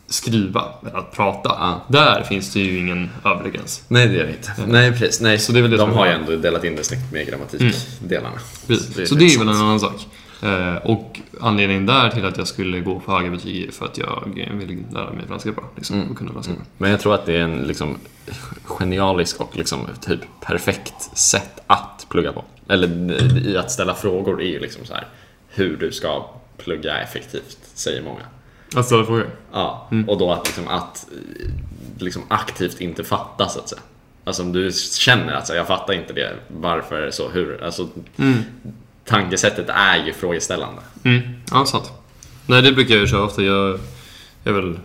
skriva 0.07 0.63
eller 0.81 0.97
att 0.99 1.11
prata, 1.15 1.49
Ja. 1.59 1.81
där 1.87 2.23
finns 2.23 2.53
det 2.53 2.59
ju 2.59 2.77
ingen 2.79 3.09
övre 3.25 3.49
gräns. 3.49 3.83
Nej, 3.87 4.07
det 4.07 4.13
gör 4.13 4.23
det 4.25 4.31
inte. 4.31 4.51
Nej, 4.67 4.91
precis. 4.91 5.21
Nej, 5.21 5.39
Så 5.39 5.51
det 5.51 5.59
är 5.59 5.61
väl 5.61 5.71
det 5.71 5.77
de 5.77 5.91
har 5.91 6.05
är- 6.05 6.09
ju 6.09 6.15
ändå 6.19 6.35
delat 6.35 6.63
in 6.63 6.75
det 6.75 6.83
snyggt 6.83 7.11
med 7.11 7.27
grammatikdelarna. 7.27 8.35
Precis. 8.67 9.09
Så 9.09 9.15
det 9.15 9.25
är 9.25 9.39
väl 9.39 9.49
en 9.49 9.55
annan 9.55 9.79
sak. 9.79 10.07
Eh, 10.45 10.75
och 10.75 11.19
anledningen 11.41 11.85
där 11.85 12.09
till 12.09 12.25
att 12.25 12.37
jag 12.37 12.47
skulle 12.47 12.79
gå 12.79 12.99
på 12.99 13.11
höga 13.11 13.31
betyg 13.31 13.67
är 13.67 13.71
för 13.71 13.85
att 13.85 13.97
jag 13.97 14.49
vill 14.53 14.83
lära 14.93 15.13
mig 15.13 15.27
franska 15.27 15.51
bra. 15.51 15.63
Liksom, 15.75 16.11
och 16.11 16.17
kunna 16.17 16.31
franska 16.31 16.53
bra. 16.53 16.63
Men 16.77 16.91
jag 16.91 16.99
tror 16.99 17.15
att 17.15 17.25
det 17.25 17.33
är 17.33 17.41
en 17.41 17.57
liksom 17.57 17.97
genialisk 18.63 19.41
och 19.41 19.57
liksom 19.57 19.87
typ 20.01 20.19
perfekt 20.41 21.17
sätt 21.17 21.59
att 21.67 22.05
plugga 22.09 22.33
på. 22.33 22.43
Eller 22.67 23.11
i 23.47 23.57
att 23.57 23.71
ställa 23.71 23.95
frågor 23.95 24.41
är 24.41 24.47
ju 24.47 24.59
liksom 24.59 24.85
så 24.85 24.93
här 24.93 25.07
hur 25.49 25.77
du 25.77 25.91
ska 25.91 26.25
plugga 26.57 26.97
effektivt, 26.97 27.57
säger 27.73 28.01
många. 28.01 28.21
Att 28.75 28.85
ställa 28.85 29.05
frågor? 29.05 29.29
Ja, 29.51 29.89
och 30.07 30.17
då 30.17 30.31
att, 30.31 30.45
liksom, 30.45 30.67
att 30.67 31.07
liksom 31.97 32.21
aktivt 32.27 32.81
inte 32.81 33.03
fatta 33.03 33.49
så 33.49 33.59
att 33.59 33.69
säga. 33.69 33.81
Alltså 34.23 34.43
om 34.43 34.51
du 34.51 34.71
känner 34.99 35.33
att 35.33 35.47
så 35.47 35.53
här, 35.53 35.57
jag 35.57 35.67
fattar 35.67 35.93
inte 35.93 36.13
det, 36.13 36.33
varför 36.47 37.11
så, 37.11 37.29
hur? 37.29 37.63
Alltså, 37.63 37.87
tankesättet 39.05 39.69
är 39.69 40.05
ju 40.05 40.13
frågeställande. 40.13 40.81
Mm, 41.03 41.21
ja, 41.51 41.65
sant. 41.65 41.91
Nej, 42.45 42.61
det 42.61 42.71
brukar 42.71 42.93
jag 42.93 43.01
ju 43.01 43.07
köra 43.07 43.23
ofta. 43.23 43.41
Jag 43.41 43.79
är 44.43 44.51
väl 44.51 44.79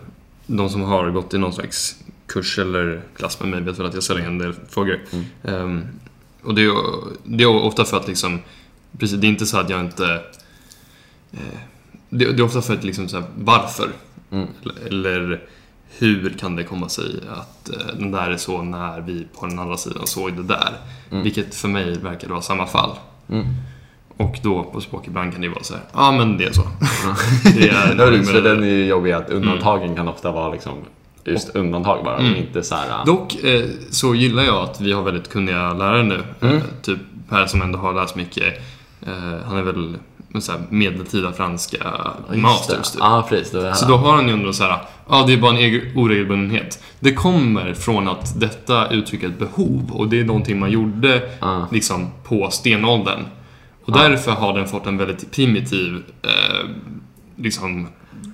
de 0.47 0.69
som 0.69 0.81
har 0.81 1.09
gått 1.09 1.33
i 1.33 1.37
någon 1.37 1.53
slags 1.53 1.95
kurs 2.27 2.59
eller 2.59 3.01
klass 3.17 3.39
med 3.39 3.49
mig 3.49 3.61
vet 3.61 3.79
väl 3.79 3.85
att 3.85 3.93
jag 3.93 4.03
ställer 4.03 4.21
en 4.21 4.37
del 4.37 4.53
frågor. 4.69 4.99
Ehm, 5.43 5.85
och 6.43 6.55
det 6.55 6.63
är, 6.63 6.73
det 7.23 7.43
är 7.43 7.47
ofta 7.47 7.85
för 7.85 7.97
att 7.97 8.07
liksom, 8.07 8.39
precis, 8.99 9.17
det 9.19 9.27
är 9.27 9.29
inte 9.29 9.45
så 9.45 9.57
att 9.57 9.69
jag 9.69 9.79
inte... 9.79 10.13
Eh, 11.31 11.59
det, 12.09 12.31
det 12.31 12.41
är 12.41 12.43
ofta 12.43 12.61
för 12.61 12.73
att 12.73 12.83
liksom 12.83 13.07
så 13.09 13.17
här, 13.19 13.25
varför? 13.35 13.89
Eller, 14.63 14.87
eller 14.87 15.41
hur 15.97 16.35
kan 16.39 16.55
det 16.55 16.63
komma 16.63 16.89
sig 16.89 17.19
att 17.29 17.69
eh, 17.69 17.95
den 17.99 18.11
där 18.11 18.29
är 18.31 18.37
så 18.37 18.61
när 18.61 19.01
vi 19.01 19.27
på 19.39 19.45
den 19.45 19.59
andra 19.59 19.77
sidan 19.77 20.07
såg 20.07 20.35
det 20.35 20.43
där? 20.43 20.73
Vilket 21.09 21.55
för 21.55 21.67
mig 21.67 21.97
verkar 21.97 22.27
vara 22.27 22.41
samma 22.41 22.67
fall. 22.67 22.95
Och 24.21 24.39
då 24.41 24.63
på 24.63 24.81
språk 24.81 25.07
ibland 25.07 25.31
kan 25.31 25.41
det 25.41 25.49
vara 25.49 25.63
så 25.63 25.73
här, 25.73 25.83
ja 25.93 26.11
men 26.11 26.37
det 26.37 26.45
är 26.45 26.51
så. 26.51 26.61
det 27.55 27.69
är, 27.69 27.95
precis, 27.95 28.31
för 28.31 28.41
den 28.41 28.63
är 28.63 28.67
ju 28.67 28.85
jobbig 28.85 29.11
att 29.11 29.29
undantagen 29.29 29.95
kan 29.95 30.07
ofta 30.07 30.31
vara 30.31 30.49
liksom 30.51 30.73
just 31.23 31.55
undantag 31.55 32.03
bara, 32.03 32.15
och 32.15 32.23
inte 32.23 32.63
så 32.63 32.75
här... 32.75 33.05
Dock 33.05 33.43
eh, 33.43 33.63
så 33.89 34.15
gillar 34.15 34.43
jag 34.43 34.55
att 34.63 34.81
vi 34.81 34.91
har 34.93 35.03
väldigt 35.03 35.29
kunniga 35.29 35.73
lärare 35.73 36.03
nu. 36.03 36.23
Eh, 36.41 36.61
typ 36.81 36.99
Per 37.29 37.45
som 37.45 37.61
ändå 37.61 37.79
har 37.79 37.93
läst 37.93 38.15
mycket. 38.15 38.43
Eh, 39.07 39.45
han 39.45 39.57
är 39.57 39.61
väl 39.61 39.97
så 40.39 40.51
här 40.51 40.61
medeltida 40.69 41.31
franska 41.31 41.77
masters 42.35 42.91
typ. 42.91 42.99
Ja, 42.99 43.25
precis. 43.29 43.51
Det 43.51 43.75
Så 43.75 43.87
då 43.87 43.97
har 43.97 44.15
han 44.15 44.27
ju 44.27 44.33
ändå 44.33 44.53
så 44.53 44.63
här, 44.63 44.77
ja 45.09 45.23
det 45.27 45.33
är 45.33 45.37
bara 45.37 45.57
en 45.57 45.81
oregelbundenhet. 45.95 46.83
Det 46.99 47.13
kommer 47.13 47.73
från 47.73 48.07
att 48.07 48.39
detta 48.39 48.89
uttrycker 48.89 49.27
ett 49.27 49.39
behov 49.39 49.91
och 49.91 50.07
det 50.07 50.19
är 50.19 50.23
någonting 50.23 50.59
man 50.59 50.71
gjorde 50.71 51.21
Ja. 51.39 51.67
liksom 51.71 52.11
på 52.23 52.49
stenåldern. 52.51 53.19
Och 53.91 53.97
därför 54.09 54.31
har 54.31 54.53
den 54.57 54.67
fått 54.67 54.85
en 54.87 54.97
väldigt 54.97 55.31
primitiv 55.31 55.95
eh, 56.21 56.69
liksom 57.35 57.87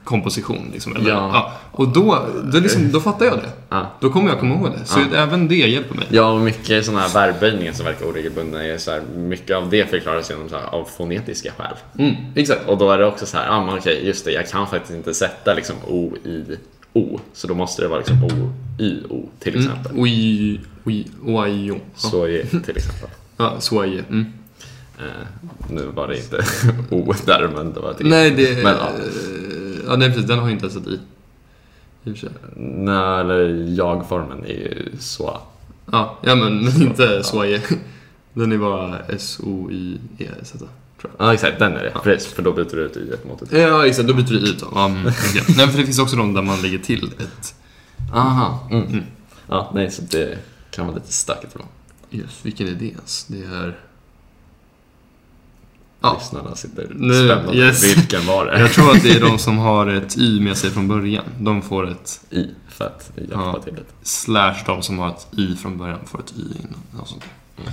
komposition. 0.03 0.69
Liksom, 0.73 0.95
eller, 0.95 1.09
Ja. 1.09 1.29
ja. 1.33 1.51
Och 1.71 1.87
då, 1.87 2.25
då, 2.53 2.59
liksom, 2.59 2.91
då 2.91 2.99
fattar 2.99 3.25
jag 3.25 3.37
det. 3.37 3.49
Ja. 3.69 3.91
Då 3.99 4.09
kommer 4.09 4.29
jag 4.29 4.39
komma 4.39 4.55
ihåg 4.55 4.71
det. 4.79 4.85
Så 4.85 4.99
även 5.15 5.47
det 5.47 5.55
hjälper 5.55 5.95
mig. 5.95 6.05
Ja, 6.09 6.31
och 6.31 6.39
mycket 6.41 6.85
sådana 6.85 7.01
här 7.07 7.13
verbböjningar 7.13 7.73
som 7.73 7.85
verkar 7.85 8.05
oregelbundna 8.05 8.63
är 8.63 8.77
så 8.77 8.91
här, 8.91 9.01
mycket 9.15 9.55
av 9.57 9.69
det 9.69 9.89
förklaras 9.89 10.29
genom 10.29 10.49
så 10.49 10.55
här, 10.55 10.65
av 10.65 10.85
fonetiska 10.97 11.51
skäl. 11.57 11.75
Mm, 11.99 12.15
exakt. 12.35 12.67
Och 12.67 12.77
då 12.77 12.91
är 12.91 12.97
det 12.97 13.05
också 13.05 13.25
så 13.25 13.37
här, 13.37 13.45
ja 13.45 13.65
men 13.65 13.77
okej, 13.77 14.07
just 14.07 14.25
det, 14.25 14.31
jag 14.31 14.49
kan 14.49 14.67
faktiskt 14.67 14.93
inte 14.93 15.13
sätta 15.13 15.53
liksom 15.53 15.75
O 15.87 16.13
i 16.25 16.43
O, 16.93 17.19
så 17.33 17.47
då 17.47 17.53
måste 17.53 17.81
det 17.81 17.87
vara 17.87 17.99
liksom 17.99 18.23
O 18.23 18.29
i 18.79 19.03
O 19.09 19.29
till 19.39 19.55
exempel. 19.59 19.91
Oj, 19.95 20.53
oj, 20.53 20.59
oj, 20.83 21.07
oj. 21.25 21.67
Ja, 21.67 21.75
Så 21.95 22.23
är 22.27 22.43
till 22.65 22.77
exempel. 22.77 23.09
ja 23.37 23.55
soye. 23.59 24.03
Mm. 24.09 24.25
Eh, 24.99 25.27
nu 25.69 25.85
var 25.85 26.07
det 26.07 26.17
inte 26.17 26.45
O 26.89 27.13
där, 27.25 27.49
men 27.55 27.73
det 27.73 27.79
var 27.79 27.91
ett 27.91 27.97
Nej, 27.99 28.31
det... 28.31 28.63
Men, 28.63 28.75
ja. 28.75 28.91
ja, 29.87 29.95
nej, 29.95 30.09
precis. 30.09 30.25
Den 30.25 30.39
har 30.39 30.47
ju 30.47 30.53
inte 30.53 30.65
ens 30.65 30.77
ett 30.77 30.87
i. 30.87 30.99
Och. 32.03 32.31
Nej, 32.55 33.19
eller 33.19 33.65
jag-formen 33.77 34.45
är 34.45 34.49
ju 34.49 34.91
så. 34.99 35.37
Ja, 35.91 36.17
ja 36.21 36.35
men 36.35 36.63
men 36.63 36.81
inte 36.81 37.23
soye. 37.23 37.61
Den 38.33 38.51
är 38.51 38.57
bara 38.57 38.99
S-O-I-E-Z. 38.99 40.57
Tror 41.01 41.13
jag. 41.17 41.27
Ja, 41.27 41.33
exakt, 41.33 41.59
den 41.59 41.73
är 41.73 41.83
det. 41.83 41.93
Precis, 42.03 42.33
för 42.33 42.43
då 42.43 42.51
byter 42.51 42.75
du 42.75 42.81
ut 42.81 42.97
i 42.97 43.09
ett 43.11 43.25
mot 43.25 43.41
ett 43.41 43.51
Ja, 43.51 43.87
exakt. 43.87 44.07
Då 44.07 44.13
byter 44.13 44.27
du 44.27 44.37
ut 44.37 44.59
dem. 44.59 44.69
Ja, 44.75 44.85
mm, 44.85 45.07
okej. 45.29 45.55
Nej, 45.57 45.67
för 45.67 45.77
det 45.77 45.85
finns 45.85 45.99
också 45.99 46.15
de 46.15 46.33
där 46.33 46.41
man 46.41 46.61
lägger 46.61 46.77
till 46.77 47.11
ett... 47.19 47.55
Aha. 48.13 48.67
Mm. 48.71 49.03
Ja, 49.47 49.71
nej, 49.73 49.91
så 49.91 50.01
det 50.01 50.37
kan 50.71 50.87
vara 50.87 50.95
lite 50.95 51.13
stökigt 51.13 51.53
ibland. 51.53 51.71
Just, 52.09 52.45
vilken 52.45 52.67
är 52.67 52.71
det 52.71 52.85
ens? 52.85 53.25
Det 53.25 53.43
är... 53.43 53.79
Ja. 56.01 56.13
Lyssnarna 56.19 56.55
sitter 56.55 56.87
Nu, 56.95 57.13
spända. 57.29 57.53
yes. 57.53 57.97
Vilken 57.97 58.25
var 58.25 58.45
det? 58.45 58.59
Jag 58.59 58.71
tror 58.73 58.91
att 58.91 59.03
det 59.03 59.09
är 59.11 59.19
de 59.21 59.37
som 59.39 59.57
har 59.57 59.87
ett 59.87 60.17
Y 60.17 60.39
med 60.41 60.57
sig 60.57 60.69
från 60.69 60.87
början. 60.87 61.23
De 61.39 61.61
får 61.61 61.91
ett 61.91 62.21
I, 62.29 62.45
för 62.69 62.85
att 62.85 63.11
hjälpa 63.17 63.33
Ja. 63.55 63.61
till 63.63 63.73
lite. 63.73 63.85
slash 64.03 64.55
de 64.65 64.81
som 64.81 64.99
har 64.99 65.09
ett 65.09 65.27
I 65.37 65.55
från 65.55 65.77
början 65.77 65.99
får 66.05 66.19
ett 66.19 66.33
Y 66.37 66.41
innan. 66.41 66.79
Något 66.99 67.07
sånt. 67.09 67.23
Vi 67.55 67.63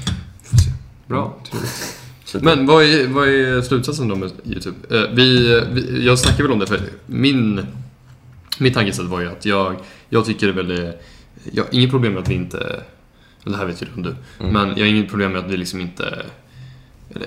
får 0.44 0.56
se. 0.56 0.70
Bra, 1.06 1.37
trevligt. 1.50 1.96
Så 2.24 2.38
det- 2.38 2.44
Men 2.44 2.66
vad 2.66 2.84
är, 2.84 3.08
vad 3.08 3.28
är 3.28 3.62
slutsatsen 3.62 4.08
då 4.08 4.16
med 4.16 4.30
YouTube? 4.44 4.76
Eh, 4.98 5.10
vi, 5.12 5.60
vi, 5.72 6.06
jag 6.06 6.18
snackade 6.18 6.42
väl 6.42 6.52
om 6.52 6.58
det 6.58 6.66
för 6.66 6.80
min, 7.06 7.66
mitt 8.58 8.74
tankesätt 8.74 9.04
var 9.04 9.20
ju 9.20 9.28
att 9.30 9.44
jag, 9.46 9.76
jag 10.08 10.24
tycker 10.24 10.46
det 10.46 10.52
är 10.52 10.56
väldigt, 10.64 10.94
jag 11.52 11.64
har 11.64 11.75
inget 11.75 11.90
problem 11.90 12.12
med 12.12 12.22
att 12.22 12.29
vi 12.29 12.35
inte, 12.35 12.83
det 13.44 13.56
här 13.56 13.66
vet 13.66 13.83
ju 13.83 13.87
du, 13.96 14.14
men 14.38 14.68
jag 14.68 14.79
har 14.79 14.85
inget 14.85 15.08
problem 15.10 15.33
med 15.33 15.44
att 15.44 15.50
vi 15.50 15.56
liksom 15.56 15.81
inte 15.81 16.27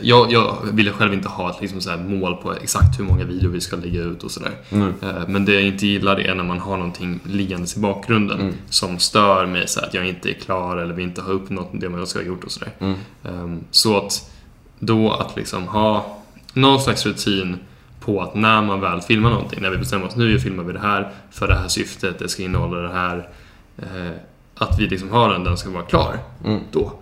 jag, 0.02 0.32
jag 0.32 0.58
ville 0.72 0.92
själv 0.92 1.14
inte 1.14 1.28
ha 1.30 1.50
ett 1.50 1.62
liksom 1.62 1.82
så 1.82 1.90
här 1.90 1.98
mål 1.98 2.36
på 2.36 2.54
exakt 2.54 3.00
hur 3.00 3.04
många 3.04 3.24
videor 3.26 3.50
vi 3.52 3.62
ska 3.62 3.76
lägga 3.76 4.02
ut 4.02 4.24
och 4.24 4.32
sådär. 4.32 4.52
Mm. 4.70 4.94
Men 5.28 5.46
det 5.46 5.54
jag 5.54 5.64
inte 5.64 5.88
gillar 5.88 6.20
är 6.20 6.36
när 6.36 6.44
man 6.44 6.60
har 6.60 6.78
någonting 6.78 7.20
liggandes 7.24 7.78
i 7.78 7.80
bakgrunden 7.80 8.40
Mm. 8.42 8.54
som 8.70 9.00
stör 9.00 9.46
mig 9.46 9.68
så 9.68 9.80
att 9.80 9.94
jag 9.94 10.08
inte 10.08 10.30
är 10.30 10.34
klar 10.34 10.78
eller 10.78 10.94
vi 10.94 11.04
inte 11.04 11.22
har 11.22 11.32
uppnått 11.32 11.70
det 11.74 11.90
man 11.90 12.08
ska 12.08 12.20
ha 12.20 12.26
gjort 12.26 12.44
och 12.44 12.52
sådär. 12.52 12.72
Mm. 12.80 12.96
Ehm, 13.24 13.64
Så 13.72 13.98
att 13.98 14.32
då 14.80 15.12
att 15.12 15.36
liksom 15.36 15.68
ha 15.68 16.18
någon 16.54 16.80
slags 16.82 17.06
rutin 17.06 17.58
på 18.00 18.22
att 18.22 18.36
när 18.36 18.62
man 18.62 18.82
väl 18.82 19.02
filmar 19.02 19.30
någonting, 19.30 19.62
när 19.62 19.70
vi 19.70 19.78
bestämmer 19.78 20.06
oss 20.08 20.16
nu 20.16 20.40
filmar 20.40 20.64
vi 20.64 20.74
det 20.74 20.80
här 20.80 21.12
för 21.32 21.48
det 21.48 21.56
här 21.56 21.68
syftet, 21.68 22.20
det 22.20 22.30
ska 22.30 22.44
innehålla 22.44 22.78
det 22.78 22.94
här. 22.94 23.30
Eh, 23.78 24.12
att 24.56 24.80
vi 24.80 24.88
liksom 24.88 25.12
har 25.12 25.30
den, 25.30 25.44
den 25.44 25.58
ska 25.58 25.70
vara 25.70 25.84
klar 25.84 26.18
Mm. 26.46 26.60
då. 26.72 26.94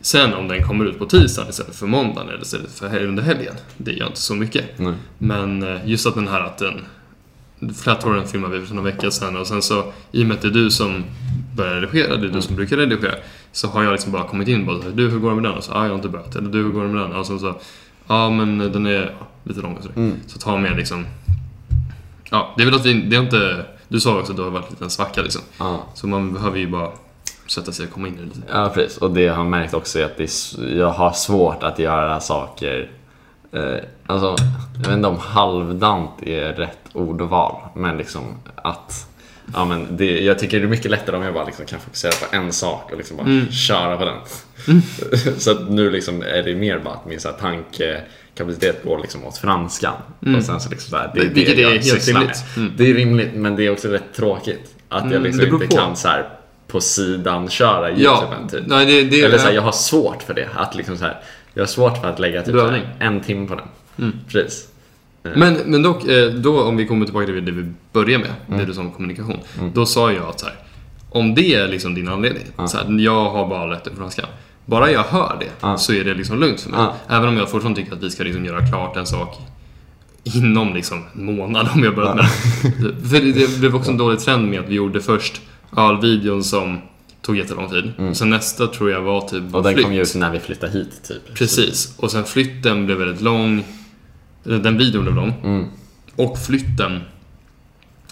Sen 0.00 0.34
om 0.34 0.48
den 0.48 0.62
kommer 0.62 0.84
ut 0.84 0.98
på 0.98 1.06
tisdagen 1.06 1.50
istället 1.50 1.76
för 1.76 1.86
måndagen 1.86 2.28
eller 2.28 2.42
istället 2.42 2.70
för 2.70 3.04
under 3.04 3.22
helgen, 3.22 3.54
det 3.76 3.92
gör 3.92 4.06
inte 4.06 4.20
så 4.20 4.34
mycket. 4.34 4.78
Nej. 4.78 4.94
Men 5.18 5.62
eh, 5.62 5.88
just 5.88 6.06
att 6.06 6.14
den 6.14 6.28
här 6.28 6.40
att 6.40 6.58
den 6.58 6.80
Flat-Torren 7.74 8.26
filmade 8.26 8.58
vi 8.58 8.66
för 8.66 8.74
några 8.74 8.90
veckor 8.90 9.10
sedan 9.10 9.36
och 9.36 9.46
sen 9.46 9.62
så 9.62 9.92
i 10.12 10.22
och 10.22 10.26
med 10.26 10.34
att 10.34 10.42
det 10.42 10.48
är 10.48 10.52
du 10.52 10.70
som 10.70 11.04
börjar 11.56 11.74
redigera, 11.74 12.16
det 12.16 12.26
är 12.26 12.30
du 12.32 12.42
som 12.42 12.56
brukar 12.56 12.76
redigera 12.76 13.14
så 13.52 13.68
har 13.68 13.82
jag 13.82 13.92
liksom 13.92 14.12
bara 14.12 14.28
kommit 14.28 14.48
in 14.48 14.60
och 14.60 14.66
bara 14.66 14.90
du 14.90 15.08
hur 15.08 15.18
går 15.18 15.30
det 15.30 15.36
med 15.36 15.44
den? 15.44 15.54
Och 15.54 15.64
så, 15.64 15.72
ah, 15.72 15.82
jag 15.82 15.88
har 15.88 15.96
inte 15.96 16.08
börjat. 16.08 16.36
Eller 16.36 16.50
du 16.50 16.62
hur 16.62 16.70
går 16.70 16.82
det 16.82 16.88
med 16.88 17.02
den? 17.02 17.12
Och 17.12 17.26
sen 17.26 17.40
så, 17.40 17.54
ja 18.06 18.30
men 18.30 18.58
den 18.58 18.86
är 18.86 19.14
lite 19.44 19.60
lång 19.60 19.76
och 19.76 19.82
sådär. 19.82 19.96
Mm. 19.96 20.16
Så 20.26 20.38
ta 20.38 20.56
med 20.56 20.76
liksom, 20.76 21.06
ja 22.30 22.54
det 22.56 22.62
är 22.62 22.66
väl 22.66 22.74
att 22.74 22.86
vi, 22.86 23.00
det 23.00 23.16
är 23.16 23.22
inte, 23.22 23.66
du 23.88 24.00
sa 24.00 24.18
också 24.18 24.32
att 24.32 24.36
det 24.36 24.42
har 24.42 24.50
varit 24.50 24.66
en 24.66 24.70
liten 24.70 24.90
svacka 24.90 25.22
liksom. 25.22 25.42
Ja. 25.58 25.86
Så 25.94 26.06
man 26.06 26.32
behöver 26.32 26.58
ju 26.58 26.66
bara 26.66 26.90
sätta 27.50 27.72
sig 27.72 27.86
och 27.86 27.92
komma 27.92 28.08
in 28.08 28.14
i 28.14 28.16
det 28.16 28.24
lite. 28.24 28.40
Ja, 28.52 28.70
precis. 28.74 28.98
Och 28.98 29.10
det 29.10 29.20
jag 29.22 29.34
har 29.34 29.44
märkt 29.44 29.74
också 29.74 29.98
är 29.98 30.04
att 30.04 30.20
är, 30.20 30.28
jag 30.78 30.90
har 30.90 31.12
svårt 31.12 31.62
att 31.62 31.78
göra 31.78 32.20
saker 32.20 32.90
eh, 33.52 33.76
Alltså, 34.06 34.44
jag 34.74 34.88
vet 34.88 34.96
inte 34.96 35.08
om 35.08 35.18
halvdant 35.18 36.22
är 36.22 36.52
rätt 36.52 36.78
ordval, 36.92 37.56
men 37.74 37.96
liksom 37.98 38.22
att 38.56 39.06
Ja, 39.54 39.64
men 39.64 39.96
det, 39.96 40.20
jag 40.20 40.38
tycker 40.38 40.58
det 40.60 40.64
är 40.66 40.68
mycket 40.68 40.90
lättare 40.90 41.16
om 41.16 41.22
jag 41.22 41.34
bara 41.34 41.44
liksom 41.44 41.66
kan 41.66 41.80
fokusera 41.80 42.10
på 42.12 42.36
en 42.36 42.52
sak 42.52 42.90
och 42.92 42.96
liksom 42.98 43.16
bara 43.16 43.26
Mm. 43.26 43.50
köra 43.50 43.96
på 43.96 44.04
den. 44.04 44.16
så 45.38 45.50
att 45.50 45.70
nu 45.70 45.90
liksom 45.90 46.22
är 46.22 46.42
det 46.42 46.54
mer 46.54 46.78
bara 46.78 46.94
att 46.94 47.06
min 47.06 47.20
så 47.20 47.28
här 47.28 47.36
tankekapacitet 47.36 48.84
går 48.84 48.98
liksom 48.98 49.24
åt 49.24 49.38
franskan. 49.38 49.94
Och 50.36 50.42
sen 50.44 50.60
så 50.60 50.70
liksom 50.70 50.90
så 50.90 50.96
här, 50.96 51.10
det 51.14 51.20
är 51.20 51.22
Mm. 51.22 51.34
Vilket 51.34 51.56
det 51.56 51.62
är 51.62 51.70
helt 51.70 52.08
rimligt. 52.08 52.44
Mm. 52.56 52.72
Det 52.76 52.90
är 52.90 52.94
rimligt, 52.94 53.34
men 53.34 53.56
det 53.56 53.66
är 53.66 53.70
också 53.72 53.88
rätt 53.88 54.14
tråkigt. 54.16 54.74
Att 54.88 55.02
jag 55.04 55.12
Mm, 55.12 55.22
liksom 55.22 55.54
inte 55.54 55.66
på. 55.66 55.76
kan 55.76 55.96
så 55.96 56.08
här 56.08 56.28
på 56.72 56.80
sidan 56.80 57.48
köra 57.48 57.90
Ja, 57.90 58.32
typ. 58.50 58.62
nej 58.66 58.86
det, 58.86 59.04
det 59.04 59.22
Eller 59.22 59.38
så 59.38 59.44
här, 59.46 59.52
jag 59.52 59.62
har 59.62 59.72
svårt 59.72 60.22
för 60.22 60.34
det. 60.34 60.48
Att 60.56 60.74
liksom 60.74 60.96
så 60.96 61.04
här, 61.04 61.20
jag 61.54 61.62
har 61.62 61.66
svårt 61.66 61.98
för 62.00 62.08
att 62.08 62.18
lägga 62.18 62.42
typ 62.42 62.54
här, 62.54 62.96
en 62.98 63.20
timme 63.20 63.46
på 63.48 63.54
den. 63.54 63.64
Mm. 63.98 64.12
Precis. 64.28 64.66
Men, 65.22 65.54
men 65.66 65.82
dock, 65.82 66.04
eh, 66.08 66.28
då 66.30 66.62
om 66.62 66.76
vi 66.76 66.86
kommer 66.86 67.04
tillbaka 67.04 67.26
till 67.26 67.44
det 67.44 67.52
vi 67.52 67.72
börjar 67.92 68.18
med, 68.18 68.30
Mm. 68.48 68.60
det 68.60 68.66
du 68.66 68.74
sa 68.74 68.80
om 68.80 68.90
kommunikation. 68.92 69.38
Då 69.74 69.86
sa 69.86 70.12
jag 70.12 70.24
att 70.28 70.40
så 70.40 70.46
här, 70.46 70.54
om 71.10 71.34
det 71.34 71.54
är 71.54 71.68
liksom 71.68 71.94
din 71.94 72.08
anledning, 72.08 72.42
så 72.66 72.76
här, 72.76 72.98
jag 73.00 73.30
har 73.30 73.48
bara 73.48 73.66
lätt 73.66 73.84
för 73.88 73.96
franskan. 73.96 74.26
Bara 74.66 74.90
jag 74.90 75.02
hör 75.02 75.36
det 75.40 75.46
Ja. 75.60 75.76
så 75.78 75.92
är 75.92 76.04
det 76.04 76.14
liksom 76.14 76.40
lugnt 76.40 76.60
för 76.60 76.70
mig. 76.70 76.86
Även 77.08 77.28
om 77.28 77.36
jag 77.36 77.50
fortfarande 77.50 77.80
tycker 77.80 77.96
att 77.96 78.02
vi 78.02 78.10
ska 78.10 78.22
liksom 78.24 78.44
göra 78.44 78.66
klart 78.66 78.96
en 78.96 79.06
sak 79.06 79.38
inom 80.24 80.74
liksom 80.74 81.04
en 81.14 81.24
månad 81.36 81.68
om 81.74 81.84
jag 81.84 81.94
börjat 81.94 82.16
med 82.16 82.24
det. 82.24 83.08
För 83.08 83.20
det, 83.20 83.32
det 83.32 83.58
blev 83.58 83.76
också 83.76 83.90
en 83.90 83.96
dålig 83.96 84.18
trend 84.20 84.48
med 84.50 84.60
att 84.60 84.68
vi 84.68 84.74
gjorde 84.74 85.00
först 85.00 85.40
ja, 85.76 86.00
videon 86.02 86.44
som 86.44 86.78
tog 87.22 87.36
jättelång 87.36 87.70
tid. 87.70 88.16
Sen 88.16 88.30
nästa 88.30 88.66
tror 88.66 88.90
jag 88.90 89.02
var 89.02 89.20
typ 89.20 89.32
Mm. 89.40 89.54
Och 89.54 89.62
den 89.62 89.74
flytt. 89.74 89.84
kom 89.84 89.94
ju 89.94 90.02
ut 90.02 90.14
när 90.14 90.30
vi 90.30 90.40
flyttade 90.40 90.72
hit 90.72 91.02
typ. 91.08 91.34
Precis. 91.34 91.94
Och 91.98 92.10
sen 92.10 92.24
flytten 92.24 92.86
blev 92.86 92.98
väldigt 92.98 93.20
lång. 93.20 93.64
Den 94.42 94.78
videon 94.78 95.02
blev 95.02 95.14
lång. 95.14 95.34
Mm. 95.44 95.66
Och 96.16 96.38
flytten 96.38 97.00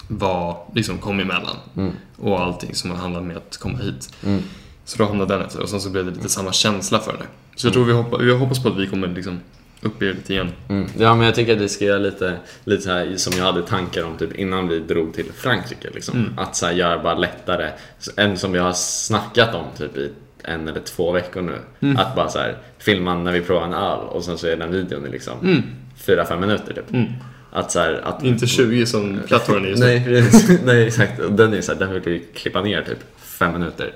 var, 0.07 0.57
liksom 0.75 0.97
kom 0.97 1.19
emellan. 1.19 1.55
Mm. 1.77 1.91
Och 2.17 2.39
allting 2.41 2.75
som 2.75 2.91
handlade 2.91 3.25
med 3.25 3.37
att 3.37 3.57
komma 3.57 3.77
hit. 3.77 4.13
Mm. 4.25 4.41
Så 4.85 4.97
då 4.97 5.05
hamnade 5.05 5.33
den 5.33 5.45
efter 5.45 5.61
och 5.61 5.69
sen 5.69 5.81
så 5.81 5.89
blev 5.89 6.05
det 6.05 6.11
lite 6.11 6.29
samma 6.29 6.51
känsla 6.51 6.99
för 6.99 7.11
det. 7.11 7.25
Så 7.55 7.67
jag 7.67 7.73
tror 7.73 7.85
vi 7.85 7.93
hoppas, 7.93 8.21
vi 8.21 8.37
hoppas 8.37 8.63
på 8.63 8.69
att 8.69 8.77
vi 8.77 8.87
kommer 8.87 9.07
liksom 9.07 9.39
upp 9.81 10.01
lite 10.01 10.33
igen. 10.33 10.51
Mm. 10.69 10.87
Ja 10.97 11.15
men 11.15 11.25
jag 11.25 11.35
tycker 11.35 11.55
att 11.55 11.61
vi 11.61 11.69
ska 11.69 11.85
göra 11.85 11.99
lite, 11.99 12.35
lite 12.63 12.81
så 12.81 12.89
här 12.91 13.17
som 13.17 13.33
jag 13.37 13.45
hade 13.45 13.61
tankar 13.61 14.03
om 14.03 14.17
typ 14.17 14.35
innan 14.35 14.67
vi 14.67 14.79
drog 14.79 15.13
till 15.13 15.31
Frankrike. 15.37 15.89
Liksom. 15.93 16.19
Mm. 16.19 16.39
Att 16.39 16.55
så 16.55 16.65
här, 16.65 16.73
göra 16.73 17.03
bara 17.03 17.13
lättare, 17.15 17.69
en 18.15 18.37
som 18.37 18.51
vi 18.51 18.59
har 18.59 18.73
snackat 18.73 19.55
om 19.55 19.65
typ 19.77 19.97
i 19.97 20.11
en 20.43 20.67
eller 20.67 20.79
två 20.79 21.11
veckor 21.11 21.41
nu. 21.41 21.55
Mm. 21.79 21.97
Att 21.97 22.15
bara 22.15 22.29
så 22.29 22.39
här, 22.39 22.57
filma 22.77 23.15
när 23.15 23.31
vi 23.31 23.41
provar 23.41 23.63
en 23.63 23.73
öl 23.73 23.99
och 23.99 24.23
sen 24.23 24.37
så 24.37 24.47
är 24.47 24.55
den 24.55 24.71
videon 24.71 25.05
i 25.07 25.09
liksom 25.09 25.39
Mm. 25.43 25.63
fyra 25.97 26.25
fem 26.25 26.39
minuter 26.39 26.73
typ. 26.73 26.91
Mm. 26.93 27.07
Att 27.51 27.71
så 27.71 27.79
här, 27.79 28.01
att 28.03 28.23
Inte 28.23 28.47
20 28.47 28.85
som 28.85 29.19
plattformen 29.27 29.65
är 29.65 29.69
just 29.69 29.81
nu. 29.81 29.87
Nej, 29.87 30.59
nej 30.65 30.87
exakt. 30.87 31.21
Den 31.29 31.53
är 31.53 31.61
så 31.61 31.71
här, 31.73 31.79
den 31.79 31.93
vill 31.93 32.01
vi 32.01 32.19
klippa 32.33 32.61
ner 32.61 32.81
typ 32.81 32.99
fem 33.17 33.53
minuter. 33.53 33.91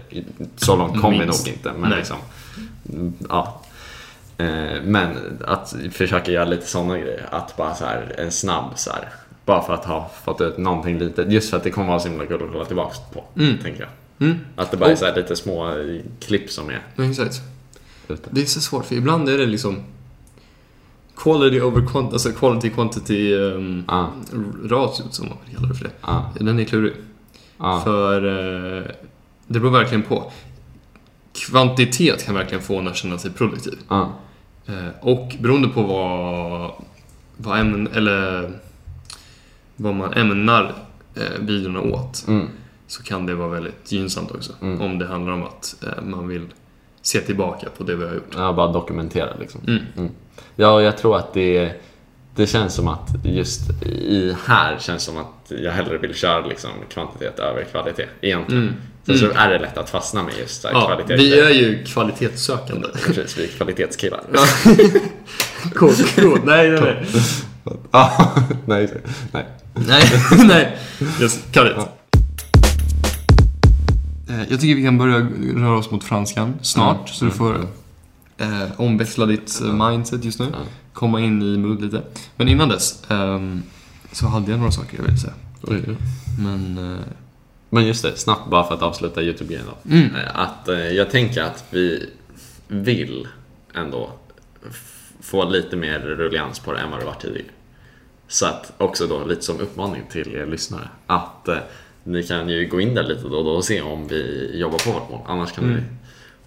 Så 0.55 0.75
långt 0.75 1.01
kom 1.01 1.19
vi 1.19 1.25
nog 1.25 1.47
inte. 1.47 1.71
Men 1.77 1.89
Nej. 1.89 1.97
liksom, 1.97 2.17
ja. 3.29 3.61
Eh, 4.37 4.81
Men 4.83 5.17
att 5.45 5.75
försöka 5.91 6.31
göra 6.31 6.45
lite 6.45 6.65
sådana 6.67 6.97
grejer. 6.97 7.27
Att 7.31 7.57
bara 7.57 7.75
så 7.75 7.85
här, 7.85 8.15
en 8.17 8.31
snabb 8.31 8.71
så 8.75 8.91
här. 8.91 9.09
Bara 9.45 9.61
för 9.61 9.73
att 9.73 9.85
ha 9.85 10.11
fått 10.23 10.41
ut 10.41 10.57
någonting 10.57 10.99
litet. 10.99 11.31
Just 11.31 11.49
för 11.49 11.57
att 11.57 11.63
det 11.63 11.71
kommer 11.71 11.87
vara 11.87 11.99
så 11.99 12.07
himla 12.09 12.25
kul 12.25 12.43
att 12.43 12.51
kolla 12.51 12.65
tillbaka 12.65 12.95
på. 13.13 13.23
Mm. 13.39 13.57
Tänker 13.57 13.81
jag. 13.81 13.89
Mm. 14.27 14.39
Att 14.55 14.71
det 14.71 14.77
bara 14.77 14.91
är 14.91 14.95
så 14.95 15.05
här 15.05 15.15
lite 15.15 15.35
små 15.35 15.67
eh, 15.69 16.01
klipp 16.19 16.49
som 16.51 16.69
är 16.69 16.81
Ja, 16.95 17.03
exakt. 17.03 17.41
ute. 18.07 18.29
Det 18.31 18.41
är 18.41 18.45
så 18.45 18.61
svårt 18.61 18.85
för 18.85 18.95
ibland 18.95 19.29
är 19.29 19.37
det 19.37 19.45
liksom 19.45 19.83
quality 21.17 21.61
over 21.61 21.87
quantity, 21.87 22.13
alltså 22.13 22.31
quality 22.31 22.69
quantity 22.69 23.33
um, 23.35 23.85
Ja, 23.87 24.11
ratiot 24.65 25.13
som 25.13 25.29
man 25.29 25.37
vill 25.45 25.55
kalla 25.55 25.67
det 25.67 25.75
för 25.75 25.83
det. 25.85 25.91
ja, 26.01 26.31
Den 26.39 26.59
är 26.59 26.63
klurig. 26.63 26.93
ja. 27.57 27.81
För 27.83 28.25
eh, 28.25 28.83
det 29.47 29.59
beror 29.59 29.71
verkligen 29.71 30.03
på. 30.03 30.31
Kvantitet 31.33 32.25
kan 32.25 32.35
verkligen 32.35 32.63
få 32.63 32.79
en 32.79 32.87
att 32.87 32.95
känna 32.95 33.17
sig 33.17 33.31
produktiv. 33.31 33.79
Ja. 34.65 34.73
Eh, 34.73 34.89
och 35.01 35.35
beroende 35.39 35.67
på 35.67 35.83
vad, 35.83 36.71
vad 37.37 37.59
ämnen, 37.59 37.87
eller 37.93 38.51
vad 39.75 39.95
man 39.95 40.13
ämnar 40.13 40.73
eh, 41.15 41.39
videorna 41.39 41.81
åt 41.81 42.25
Mm. 42.27 42.47
så 42.87 43.03
kan 43.03 43.25
det 43.25 43.35
vara 43.35 43.47
väldigt 43.49 43.91
gynnsamt 43.91 44.31
också. 44.31 44.53
Mm. 44.61 44.81
Om 44.81 44.99
det 44.99 45.05
handlar 45.07 45.33
om 45.33 45.43
att 45.43 45.75
eh, 45.83 46.03
man 46.03 46.27
vill 46.27 46.47
se 47.01 47.19
tillbaka 47.19 47.69
på 47.77 47.83
det 47.83 47.95
vi 47.95 48.07
har 48.07 48.13
gjort. 48.13 48.33
Ja, 48.35 48.53
bara 48.53 48.71
dokumentera 48.71 49.29
liksom. 49.39 49.61
Mm. 49.67 50.09
Ja, 50.55 50.71
och 50.71 50.81
jag 50.81 50.97
tror 50.97 51.17
att 51.17 51.33
det, 51.33 51.81
det 52.35 52.47
känns 52.47 52.73
som 52.73 52.87
att 52.87 53.09
just 53.23 53.83
i 53.83 54.35
här 54.45 54.77
känns 54.79 55.03
som 55.03 55.17
att 55.17 55.51
jag 55.61 55.71
hellre 55.71 55.97
vill 55.97 56.13
köra 56.13 56.45
liksom 56.45 56.71
kvantitet 56.89 57.39
över 57.39 57.63
kvalitet 57.63 58.05
egentligen. 58.21 58.75
Mm. 59.07 59.19
Sen 59.19 59.29
så 59.29 59.37
är 59.37 59.49
det 59.49 59.59
lätt 59.59 59.77
att 59.77 59.89
fastna 59.89 60.23
med 60.23 60.33
just 60.39 60.63
Ja, 60.63 60.85
kvalitet. 60.85 61.15
vi 61.15 61.39
är 61.39 61.49
ju 61.49 61.83
kvalitetssökande. 61.83 62.87
Precis, 63.05 63.37
vi 63.37 63.43
är 63.43 63.47
kvalitetskillar. 63.47 64.21
Ja. 64.33 64.45
Coolt, 65.75 66.15
coolt. 66.15 66.41
Nej, 66.45 66.69
nej, 66.71 66.81
nej. 66.81 67.05
Ja, 67.91 68.33
nej, 68.65 68.89
nej. 69.31 69.45
Nej, 69.87 70.03
nej. 70.47 70.77
Yes, 71.21 71.39
cut 71.51 71.63
it. 71.67 71.77
Jag 74.49 74.59
tycker 74.61 74.75
vi 74.75 74.83
kan 74.83 74.97
börja 74.97 75.27
röra 75.55 75.77
oss 75.77 75.91
mot 75.91 76.03
franskan 76.03 76.53
snart, 76.61 76.95
Mm. 76.97 77.07
så 77.07 77.25
du 77.25 77.31
får 77.31 77.67
eh, 78.37 78.63
omväxla 78.77 79.25
ditt 79.25 79.61
eh, 79.61 79.73
mindset 79.89 80.25
just 80.25 80.39
nu. 80.39 80.45
Ja. 80.51 80.57
Komma 80.93 81.19
in 81.19 81.41
i 81.41 81.57
mood 81.57 81.81
lite. 81.81 82.01
Men 82.35 82.47
innan 82.47 82.69
dess 82.69 83.03
ehm, 83.09 83.63
så 84.11 84.27
hade 84.27 84.51
jag 84.51 84.59
några 84.59 84.71
saker 84.71 84.97
jag 84.97 85.03
ville 85.05 85.17
säga. 85.17 85.33
Men... 86.39 86.77
Eh, 86.93 86.99
Men 87.73 87.87
just 87.87 88.03
det, 88.03 88.15
snabbt 88.15 88.49
bara 88.49 88.63
för 88.67 88.75
att 88.75 88.81
avsluta 88.81 89.21
YouTube-grejen 89.21 89.65
då. 89.65 89.89
mm, 89.95 90.15
Eh, 90.15 90.39
Att 90.39 90.67
eh, 90.67 90.87
jag 90.91 91.09
tänker 91.09 91.41
att 91.43 91.63
vi 91.69 92.09
vill 92.67 93.27
ändå 93.75 94.11
få 95.21 95.49
lite 95.49 95.75
mer 95.75 95.99
rullians 95.99 96.59
på 96.59 96.73
det 96.73 96.79
än 96.79 96.91
vad 96.91 96.99
det 96.99 97.05
var 97.05 97.13
tidigare. 97.13 97.47
Så 98.27 98.45
att 98.45 98.73
också 98.77 99.07
då 99.07 99.25
lite 99.25 99.41
som 99.41 99.59
uppmaning 99.59 100.03
till 100.11 100.35
er 100.35 100.45
lyssnare 100.45 100.87
att 101.07 101.47
eh, 101.47 101.57
ni 102.03 102.23
kan 102.23 102.49
ju 102.49 102.67
gå 102.67 102.81
in 102.81 102.95
där 102.95 103.03
lite 103.03 103.21
då 103.27 103.37
och 103.37 103.45
då 103.45 103.51
och 103.51 103.65
se 103.65 103.81
om 103.81 104.07
vi 104.07 104.51
jobbar 104.53 104.77
på 104.77 104.91
vårt 104.91 105.09
mål. 105.09 105.19
Annars 105.27 105.51
kan 105.51 105.63
Mm. 105.63 105.83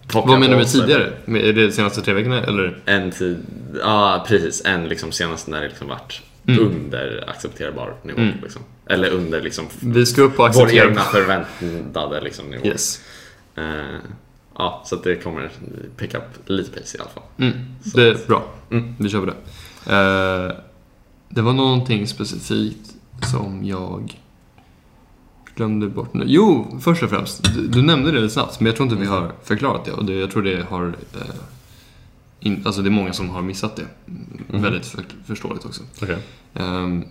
plocka 0.09 0.29
vad 0.29 0.41
menar 0.41 0.53
du 0.53 0.59
med 0.59 0.68
tidigare? 0.68 1.12
Är 1.27 1.53
det 1.53 1.66
de 1.66 1.72
senaste 1.72 2.03
tre 2.03 2.14
veckorna 2.14 2.43
eller? 2.45 2.79
En 2.85 3.11
tid, 3.11 3.47
ja 3.81 4.24
precis, 4.29 4.62
en 4.64 4.89
liksom 4.89 5.12
senast 5.12 5.49
när 5.49 5.61
det 5.61 5.68
liksom 5.68 5.89
varit 5.89 6.22
Mm. 6.49 6.64
under 6.64 7.24
accepterbar 7.28 7.94
nivå. 8.03 8.20
Mm. 8.20 8.34
Liksom. 8.42 8.62
Eller 8.86 9.11
under 9.11 9.42
liksom 9.42 9.64
Vi 9.80 10.07
ska 10.07 10.22
upp 10.22 10.40
och 10.40 10.55
vår 10.55 10.74
egna 10.74 11.01
förväntade 11.01 12.20
liksom, 12.20 12.47
nivå. 12.47 12.66
Yes. 12.66 13.01
Eh, 13.55 13.64
ja, 14.55 14.82
så 14.86 14.94
att 14.94 15.05
det 15.05 15.16
kommer 15.16 15.51
pick 15.97 16.14
up 16.14 16.22
lite 16.47 16.80
pace 16.80 16.99
i 16.99 17.01
alla 17.01 17.11
fall. 17.11 17.22
Mm, 17.38 17.53
det 17.94 18.03
är 18.03 18.26
bra. 18.26 18.44
Mm. 18.70 18.94
Vi 18.99 19.09
kör 19.09 19.20
på 19.20 19.26
det. 19.26 19.36
Eh, 19.94 20.57
det 21.28 21.42
var 21.42 21.53
någonting 21.53 22.07
specifikt 22.07 22.94
som 23.22 23.64
jag 23.64 24.20
glömde 25.55 25.86
bort 25.86 26.14
nu. 26.14 26.24
Jo, 26.26 26.78
först 26.80 27.03
och 27.03 27.11
främst. 27.11 27.55
Du, 27.55 27.66
du 27.66 27.82
nämnde 27.82 28.12
det 28.12 28.20
lite 28.20 28.34
snabbt, 28.34 28.61
men 28.61 28.66
jag 28.66 28.76
tror 28.76 28.88
inte 28.88 29.01
vi 29.01 29.07
har 29.07 29.32
förklarat 29.44 29.84
det. 29.84 29.92
Och 29.92 30.05
det, 30.05 30.14
jag 30.14 30.30
tror 30.30 30.42
det 30.42 30.66
har... 30.68 30.86
Eh, 30.86 31.20
in, 32.47 32.62
alltså 32.66 32.82
det 32.82 32.88
är 32.88 32.90
många 32.90 33.12
som 33.12 33.28
har 33.30 33.42
missat 33.42 33.76
det. 33.76 33.86
Mhm. 34.53 34.62
Väldigt 34.62 34.86
för, 34.86 35.05
förståeligt 35.26 35.64
också. 35.64 35.82
Okay. 36.03 36.16
Um, 36.55 37.05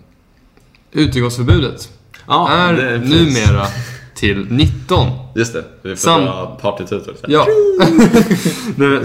utegångsförbudet 0.92 1.92
Ja, 2.26 2.48
är 2.50 2.72
det 2.72 2.90
är 2.90 2.98
numera 2.98 3.66
till 4.14 4.46
19. 4.50 5.08
Just 5.34 5.52
det, 5.52 5.64
vi 5.82 5.96
får 5.96 6.08
Sam- 6.10 6.24
dra 6.24 6.58
partytutor. 6.62 7.14
Ja. 7.28 7.46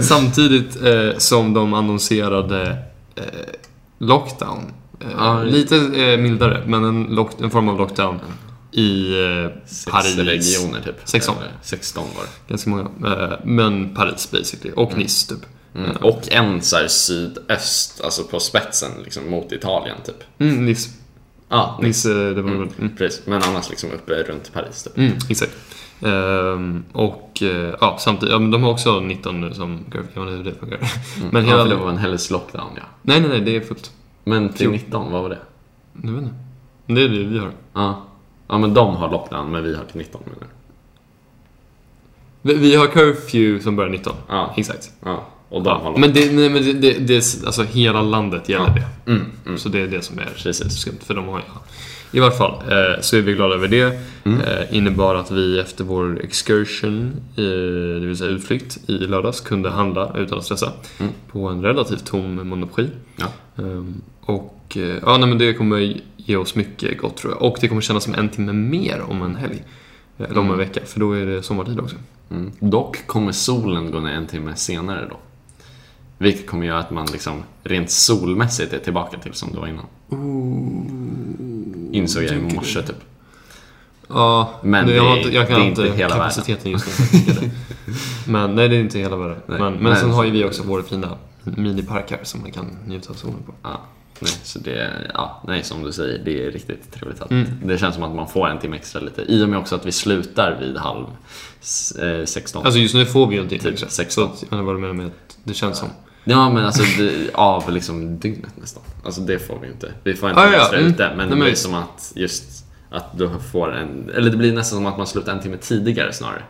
Samtidigt 0.00 0.82
eh, 0.82 1.18
som 1.18 1.54
de 1.54 1.74
annonserade 1.74 2.78
eh, 3.14 3.24
lockdown 3.98 4.60
Eh, 5.00 5.08
Ja, 5.18 5.42
lite 5.42 5.76
eh, 5.76 6.18
mildare, 6.20 6.62
men 6.66 6.84
en, 6.84 7.04
lock, 7.04 7.40
en 7.40 7.50
form 7.50 7.68
av 7.68 7.78
lockdown 7.78 8.20
i 8.72 9.12
eh, 9.24 9.50
Sex 9.66 9.92
Paris. 9.92 10.16
regioner 10.18 10.80
typ. 10.80 10.96
16. 11.04 11.34
Eller 11.40 11.52
16 11.62 12.04
var 12.16 12.22
det. 12.24 12.30
Ganska 12.52 12.70
många. 12.70 12.82
Eh, 12.82 13.32
men 13.44 13.94
Paris 13.94 14.30
basically. 14.30 14.72
Och 14.76 14.98
Nice 14.98 15.34
typ. 15.34 15.44
Mm. 15.74 15.96
Och 15.96 16.32
en 16.32 16.62
så 16.62 16.76
här 16.76 16.88
sydöst, 16.88 18.00
alltså 18.04 18.24
på 18.24 18.40
spetsen 18.40 18.90
liksom 19.04 19.30
mot 19.30 19.52
Italien 19.52 19.96
typ. 20.04 20.24
Mm, 20.38 20.66
Nice. 20.66 20.90
Ja, 21.48 21.78
Nice, 21.82 22.10
eh, 22.10 22.16
det 22.34 22.42
var 22.42 22.50
väl... 22.50 22.68
Mm. 22.78 22.96
precis. 22.96 23.26
Men 23.26 23.42
annars 23.42 23.70
liksom 23.70 23.90
uppe 23.90 24.12
runt 24.22 24.52
Paris 24.52 24.82
typ. 24.82 24.96
Mm, 24.98 25.12
exakt. 25.30 25.56
Ehm, 26.02 26.84
och 26.92 27.42
eh, 27.42 27.74
ja, 27.80 27.96
samtidigt, 28.00 28.32
ja, 28.32 28.38
men 28.38 28.50
de 28.50 28.62
har 28.62 28.70
också 28.70 29.00
19 29.00 29.40
nu 29.40 29.54
som 29.54 29.84
vet 29.92 30.16
inte 30.16 30.20
hur 30.20 30.44
det 30.44 30.54
funkar. 30.54 30.78
Men 31.20 31.28
Men 31.32 31.44
hela... 31.44 31.58
ja, 31.58 31.64
det 31.64 31.76
var 31.76 31.88
en 31.90 31.98
helgs 31.98 32.30
lockdown 32.30 32.70
ja. 32.76 32.82
Nej, 33.02 33.20
nej, 33.20 33.30
nej, 33.30 33.40
det 33.40 33.56
är 33.56 33.60
fullt. 33.60 33.92
Men 34.24 34.48
till 34.52 34.66
Jo. 34.66 34.72
19, 34.72 35.12
vad 35.12 35.22
var 35.22 35.28
det? 35.30 35.38
Jag 36.02 36.12
vet 36.12 36.22
inte. 36.22 36.34
Det 36.86 37.02
är 37.04 37.08
det 37.08 37.24
vi 37.24 37.38
har. 37.38 37.50
Ja. 37.72 38.02
Ja 38.48 38.58
men 38.58 38.74
de 38.74 38.96
har 38.96 39.10
lockdown, 39.10 39.50
men 39.52 39.62
vi 39.64 39.74
har 39.76 39.84
till 39.84 39.98
19 39.98 40.20
menar 40.24 40.48
Vi, 42.42 42.54
vi 42.54 42.74
har 42.76 42.86
curfew 42.86 43.62
som 43.64 43.76
börjar 43.76 43.90
19. 43.90 44.12
Ja. 44.28 44.54
Exakt. 44.56 44.90
Ja. 45.04 45.26
Och 45.52 45.62
de 45.62 45.68
Ja, 45.84 45.94
men 45.98 46.12
det, 46.12 46.32
nej, 46.32 46.50
men 46.50 46.62
det, 46.64 46.72
det, 46.72 46.92
det, 46.98 47.44
alltså 47.46 47.62
hela 47.62 48.02
landet 48.02 48.48
gäller 48.48 48.66
Ja. 48.66 48.74
det. 49.04 49.10
Mm, 49.12 49.24
mm. 49.46 49.58
Så 49.58 49.68
det 49.68 49.80
är 49.80 49.86
det 49.86 50.02
som 50.04 50.18
är 50.18 50.28
Precis. 50.42 50.72
skumt, 50.80 50.98
för 51.06 51.14
de 51.14 51.28
har. 51.28 51.38
Ja. 51.54 51.62
I 52.14 52.20
varje 52.20 52.36
fall 52.36 52.52
eh, 52.52 53.00
så 53.00 53.16
är 53.16 53.20
vi 53.20 53.32
glada 53.32 53.54
över 53.54 53.68
det. 53.68 54.00
Mm. 54.24 54.40
Eh, 54.40 54.76
innebar 54.76 55.14
att 55.14 55.30
vi 55.30 55.60
efter 55.60 55.84
vår 55.84 56.20
excursion, 56.24 57.12
eh, 57.36 57.42
det 58.00 58.06
vill 58.06 58.16
säga 58.16 58.30
utflykt, 58.30 58.78
i 58.86 58.92
lördags 58.92 59.40
kunde 59.40 59.70
handla 59.70 60.12
utan 60.18 60.38
att 60.38 60.44
stressa. 60.44 60.72
Mm. 61.00 61.12
På 61.32 61.48
en 61.48 61.62
relativt 61.62 62.06
tom 62.06 62.48
Monoprix. 62.48 62.90
Ja. 63.16 63.26
Ehm, 63.62 63.94
och 64.20 64.76
eh, 64.76 64.96
ja, 65.02 65.18
nej, 65.18 65.28
men 65.28 65.38
det 65.38 65.54
kommer 65.54 66.00
ge 66.16 66.36
oss 66.36 66.54
mycket 66.54 66.98
gott 67.00 67.16
tror 67.16 67.32
jag. 67.32 67.42
Och 67.42 67.58
det 67.60 67.68
kommer 67.68 67.80
kännas 67.80 68.04
som 68.04 68.14
en 68.14 68.28
timme 68.28 68.52
mer 68.52 69.00
om 69.08 69.22
en 69.22 69.36
helg. 69.36 69.62
Eller 70.18 70.38
om 70.38 70.46
en 70.46 70.54
Mm. 70.54 70.58
vecka, 70.58 70.80
för 70.86 71.00
då 71.00 71.12
är 71.12 71.26
det 71.26 71.42
sommartid 71.42 71.80
också. 71.80 71.96
Mm. 72.30 72.52
Dock 72.60 73.06
kommer 73.06 73.32
solen 73.32 73.90
gå 73.90 74.00
ner 74.00 74.12
en 74.12 74.26
timme 74.26 74.56
senare 74.56 75.06
då. 75.10 75.16
Vilket 76.22 76.46
kommer 76.46 76.66
göra 76.66 76.78
att 76.78 76.90
man 76.90 77.06
liksom 77.12 77.42
rent 77.64 77.90
solmässigt 77.90 78.72
är 78.72 78.78
tillbaka 78.78 79.18
till 79.18 79.34
som 79.34 79.52
det 79.52 79.58
var 79.58 79.66
innan. 79.66 79.86
Insåg 81.92 82.22
jag 82.22 82.32
i 82.32 82.40
morse 82.54 82.82
typ. 82.82 82.96
Ja, 84.08 84.60
Men 84.62 84.86
det, 84.86 84.94
jag, 84.94 85.02
har 85.02 85.16
jag 85.16 85.48
kan 85.48 85.60
det 85.60 85.64
är 85.66 85.68
inte 85.68 85.82
inte 85.82 85.96
hela 85.96 86.14
kapaciteten 86.14 86.72
just 86.72 86.86
nu. 87.42 87.50
Men 88.26 88.54
nej, 88.54 88.68
det 88.68 88.76
är 88.76 88.80
inte 88.80 88.98
hela 88.98 89.16
världen. 89.16 89.36
Nej, 89.46 89.58
Men, 89.60 89.72
men 89.72 89.82
men- 89.82 89.96
sen 89.96 90.10
har 90.10 90.24
ju 90.24 90.30
vi 90.30 90.44
också 90.44 90.62
vår 90.66 90.82
fina 90.82 91.18
minipark 91.44 92.10
här 92.10 92.20
som 92.22 92.40
man 92.40 92.52
kan 92.52 92.66
njuta 92.86 93.10
av 93.10 93.14
solen 93.14 93.36
på. 93.46 93.52
Ja, 93.62 93.80
nej, 94.20 94.32
så 94.42 94.58
det, 94.58 94.90
ja, 95.14 95.42
nej, 95.46 95.62
som 95.64 95.82
du 95.82 95.92
säger, 95.92 96.24
det 96.24 96.46
är 96.46 96.50
riktigt 96.50 96.92
trevligt 96.92 97.20
att 97.22 97.30
Mm. 97.30 97.46
det 97.64 97.78
känns 97.78 97.94
som 97.94 98.04
att 98.04 98.14
man 98.14 98.28
får 98.28 98.48
en 98.48 98.58
timme 98.58 98.76
extra 98.76 99.00
lite. 99.00 99.22
I 99.32 99.44
och 99.44 99.48
med 99.48 99.58
också 99.58 99.74
att 99.74 99.86
vi 99.86 99.92
slutar 99.92 100.58
vid 100.60 100.76
halv 100.76 101.06
eh, 102.20 102.24
16. 102.24 102.64
Alltså 102.66 102.80
just 102.80 102.94
nu 102.94 103.06
får 103.06 103.26
vi 103.26 103.34
ju 103.36 103.42
en 103.42 103.48
timme 103.48 103.62
Typ 103.62 103.72
extra. 103.72 103.88
16. 103.88 104.24
Så 104.24 104.28
jag 104.30 104.34
vet 104.40 104.42
inte 104.52 104.62
vad 104.64 104.74
du 104.74 104.80
menar 104.80 104.94
med 104.94 105.06
att 105.06 105.36
det 105.44 105.54
känns 105.54 105.78
som. 105.78 105.88
Ja 106.24 106.50
men 106.52 106.64
alltså 106.64 106.82
det, 106.98 107.30
av 107.34 107.72
liksom 107.72 108.18
dygnet 108.18 108.52
nästan. 108.60 108.82
Alltså 109.04 109.20
det 109.20 109.38
får 109.38 109.58
vi 109.60 109.66
inte. 109.68 109.92
Vi 110.04 110.14
får 110.14 110.28
en 110.28 110.38
Ah, 110.38 110.52
ja, 110.52 110.60
extra 110.60 110.78
mm. 110.78 110.90
ute 110.92 111.08
men 111.08 111.16
Nej, 111.16 111.26
det 111.26 111.30
men 111.30 111.38
blir 111.38 111.50
visst. 111.50 111.62
som 111.62 111.74
att 111.74 112.12
just 112.16 112.64
att 112.90 113.18
du 113.18 113.30
får 113.52 113.74
en, 113.74 114.10
eller 114.14 114.30
det 114.30 114.36
blir 114.36 114.52
nästan 114.52 114.76
som 114.76 114.86
att 114.86 114.98
man 114.98 115.06
slutar 115.06 115.32
en 115.32 115.40
timme 115.40 115.56
tidigare 115.56 116.12
snarare. 116.12 116.42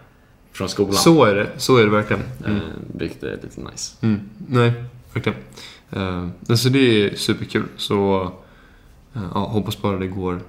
Från 0.53 0.68
skolan. 0.68 0.95
Så 0.95 1.25
är 1.25 1.35
det, 1.35 1.51
så 1.57 1.77
är 1.77 1.85
det 1.85 1.91
verkligen. 1.91 2.23
Mm. 2.47 2.57
Eh, 2.57 2.62
vilket 2.95 3.23
är 3.23 3.39
lite 3.43 3.61
nice. 3.61 3.97
Mm. 4.01 4.20
Nej, 4.49 4.73
verkligen. 5.12 5.39
Uh, 5.97 6.29
så 6.55 6.68
det 6.68 6.79
är 7.07 7.16
superkul. 7.16 7.64
Så 7.77 8.23
eh, 9.14 9.23
ja, 9.35 9.41
hoppas 9.41 9.83
bara 9.83 9.97
det 9.99 10.07
går 10.07 10.41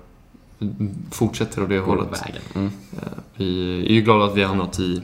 fortsätter 1.12 1.64
åt 1.64 1.70
det 1.70 1.78
Går 1.78 1.86
hållet. 1.86 2.22
vägen. 2.26 2.42
Mm. 2.56 2.72
Eh, 3.02 3.08
vi 3.36 3.80
är 3.86 3.92
ju 3.94 4.02
glada 4.02 4.26
att 4.26 4.38
vi 4.38 4.42
har 4.42 4.50
hamnat 4.50 4.80
i 4.80 5.02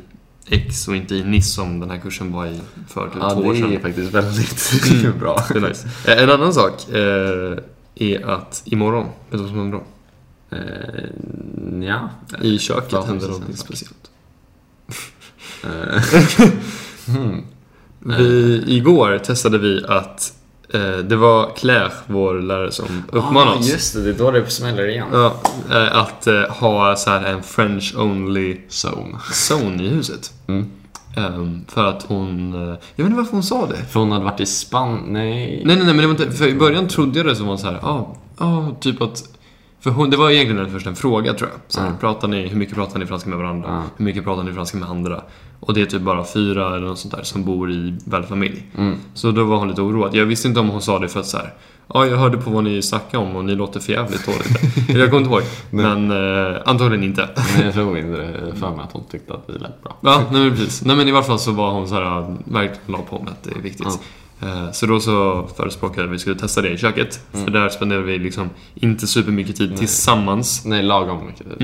X 0.49 0.87
och 0.87 0.95
inte 0.95 1.15
i 1.15 1.23
NIS 1.23 1.53
som 1.53 1.79
den 1.79 1.89
här 1.89 1.97
kursen 1.97 2.31
var 2.31 2.45
i 2.45 2.59
för 2.87 3.05
typ 3.09 3.17
Ja 3.21 3.29
två 3.29 3.39
år 3.41 3.53
det 3.53 3.59
sedan. 3.59 3.73
är 3.73 3.79
faktiskt 3.79 4.11
väldigt 4.13 5.15
bra. 5.19 5.43
Det 5.53 5.59
är 5.59 5.69
nice. 5.69 5.87
Eh, 6.05 6.23
En 6.23 6.29
annan 6.29 6.53
sak 6.53 6.89
eh, 6.89 7.57
är 7.95 8.29
att 8.29 8.61
imorgon, 8.65 9.03
vet 9.05 9.13
du 9.31 9.37
vad 9.37 9.47
som 9.47 9.57
händer 9.59 9.77
då? 9.77 9.83
Eh, 10.57 11.87
ja. 11.89 12.09
I 12.41 12.59
köket 12.59 12.91
Ja, 12.91 13.03
händer 13.05 13.27
sak. 13.27 13.41
speciellt. 13.55 13.95
Hmm. 17.07 17.41
Vi, 17.99 18.63
igår 18.67 19.17
testade 19.17 19.57
vi 19.57 19.85
att 19.87 20.33
det 21.03 21.15
var 21.15 21.55
Claire, 21.55 21.91
vår 22.07 22.33
lärare, 22.33 22.71
som 22.71 23.03
uppmanade 23.11 23.51
ah, 23.51 23.59
oss 23.59 23.71
Just 23.71 23.93
det, 23.93 24.03
det 24.03 24.09
är 24.09 24.13
då 24.13 24.31
det 24.31 24.49
smäller 24.49 24.87
igen. 24.87 25.07
ja, 25.11 25.33
eh, 25.71 25.97
att 25.97 26.27
eh, 26.27 26.41
ha 26.41 26.95
så 26.95 27.09
här 27.09 27.25
en 27.25 27.43
French 27.43 27.95
only 27.97 28.57
Zone. 28.69 29.17
zone 29.49 29.83
i 29.83 29.87
huset. 29.87 30.33
Mm. 30.47 30.65
Ehm, 31.17 31.65
för 31.67 31.85
att 31.85 32.03
hon... 32.03 32.53
eh, 32.53 32.59
jag 32.95 33.03
vet 33.03 33.05
inte 33.05 33.17
varför 33.17 33.31
hon 33.31 33.43
sa 33.43 33.65
det. 33.65 33.85
För 33.91 33.99
hon 33.99 34.11
hade 34.11 34.25
varit 34.25 34.39
i 34.39 34.45
Spanien, 34.45 35.03
nej. 35.07 35.63
Nej, 35.65 35.75
nej, 35.75 35.85
nej, 35.85 35.85
men 35.85 35.97
det 35.97 36.07
var 36.07 36.11
inte... 36.11 36.31
För 36.31 36.47
i 36.47 36.55
början 36.55 36.87
trodde 36.87 37.19
jag 37.19 37.25
det 37.25 37.35
som 37.35 37.47
var 37.47 37.57
så 37.57 37.67
här, 37.67 37.79
ja, 37.81 38.15
ah, 38.37 38.65
typ 38.79 39.01
att... 39.01 39.23
För 39.79 39.89
hon, 39.91 40.09
det 40.09 40.17
var 40.17 40.29
egentligen 40.31 40.71
först 40.71 40.87
en 40.87 40.95
fråga 40.95 41.33
tror 41.33 41.49
jag. 41.49 41.59
Så 41.67 41.79
här, 41.81 41.87
Ja. 41.87 41.93
pratar 41.99 42.27
ni, 42.27 42.47
hur 42.47 42.57
mycket 42.57 42.75
pratar 42.75 42.99
ni 42.99 43.05
franska 43.05 43.29
med 43.29 43.37
varandra? 43.39 43.67
Ja. 43.69 43.83
Hur 43.97 44.05
mycket 44.05 44.23
pratar 44.23 44.43
ni 44.43 44.53
franska 44.53 44.77
med 44.77 44.89
andra? 44.89 45.21
Och 45.59 45.73
det 45.73 45.81
är 45.81 45.85
typ 45.85 46.01
bara 46.01 46.25
fyra 46.25 46.75
eller 46.75 46.87
något 46.87 46.99
sånt 46.99 47.15
där 47.15 47.23
som 47.23 47.43
bor 47.43 47.71
i 47.71 47.97
värdfamilj. 48.05 48.63
Mm. 48.77 48.95
Så 49.13 49.31
då 49.31 49.43
var 49.43 49.57
hon 49.57 49.67
lite 49.69 49.81
oroad. 49.81 50.15
Jag 50.15 50.25
visste 50.25 50.47
inte 50.47 50.59
om 50.59 50.69
hon 50.69 50.81
sa 50.81 50.99
det 50.99 51.07
för 51.09 51.19
att 51.19 51.25
så 51.25 51.37
här, 51.37 51.53
ja, 51.93 52.05
jag 52.05 52.17
hörde 52.17 52.37
på 52.37 52.49
vad 52.49 52.63
ni 52.63 52.81
snackade 52.81 53.23
om 53.25 53.35
och 53.35 53.45
ni 53.45 53.55
låter 53.55 53.79
för 53.79 53.93
jävligt 53.93 54.25
dåligt. 54.25 54.89
Jag 54.99 55.09
kommer 55.09 55.21
inte 55.23 55.33
ihåg. 55.33 55.41
Men 55.69 56.11
eh, 56.11 56.57
antagligen 56.65 57.03
inte. 57.03 57.29
Nej, 57.55 57.65
jag 57.65 57.73
tror 57.73 57.97
inte 57.97 58.17
det. 58.21 58.55
för 58.55 58.69
mig 58.75 58.79
att 58.83 58.91
hon 58.93 59.03
tyckte 59.11 59.33
att 59.33 59.43
vi 59.47 59.53
lät 59.53 59.83
bra. 59.83 59.97
Ja, 60.01 60.23
nej 60.31 60.41
men 60.41 60.51
precis. 60.51 60.85
Nej 60.85 60.95
men 60.95 61.07
i 61.07 61.11
varje 61.11 61.25
fall 61.27 61.39
så 61.39 61.51
var 61.51 61.71
hon 61.71 61.87
så 61.87 61.95
här, 61.95 62.35
verkligen 62.43 62.79
la 62.85 62.97
på 62.97 63.19
med 63.19 63.29
att 63.31 63.43
det 63.43 63.51
är 63.51 63.61
viktigt. 63.61 63.99
Eh, 64.41 64.71
Så 64.71 64.85
då 64.85 64.99
så 64.99 65.47
förespråkade 65.57 66.01
vi 66.01 66.07
att 66.07 66.13
vi 66.15 66.19
skulle 66.19 66.35
testa 66.39 66.61
det 66.61 66.69
i 66.69 66.77
köket. 66.77 67.21
För 67.31 67.51
där 67.51 67.69
spenderade 67.69 68.05
vi 68.05 68.19
liksom 68.19 68.49
inte 68.75 69.07
supermycket 69.07 69.55
tid 69.55 69.77
tillsammans. 69.77 70.65
Nej, 70.65 70.83
lagom 70.83 71.25
mycket 71.25 71.47
tid. 71.59 71.61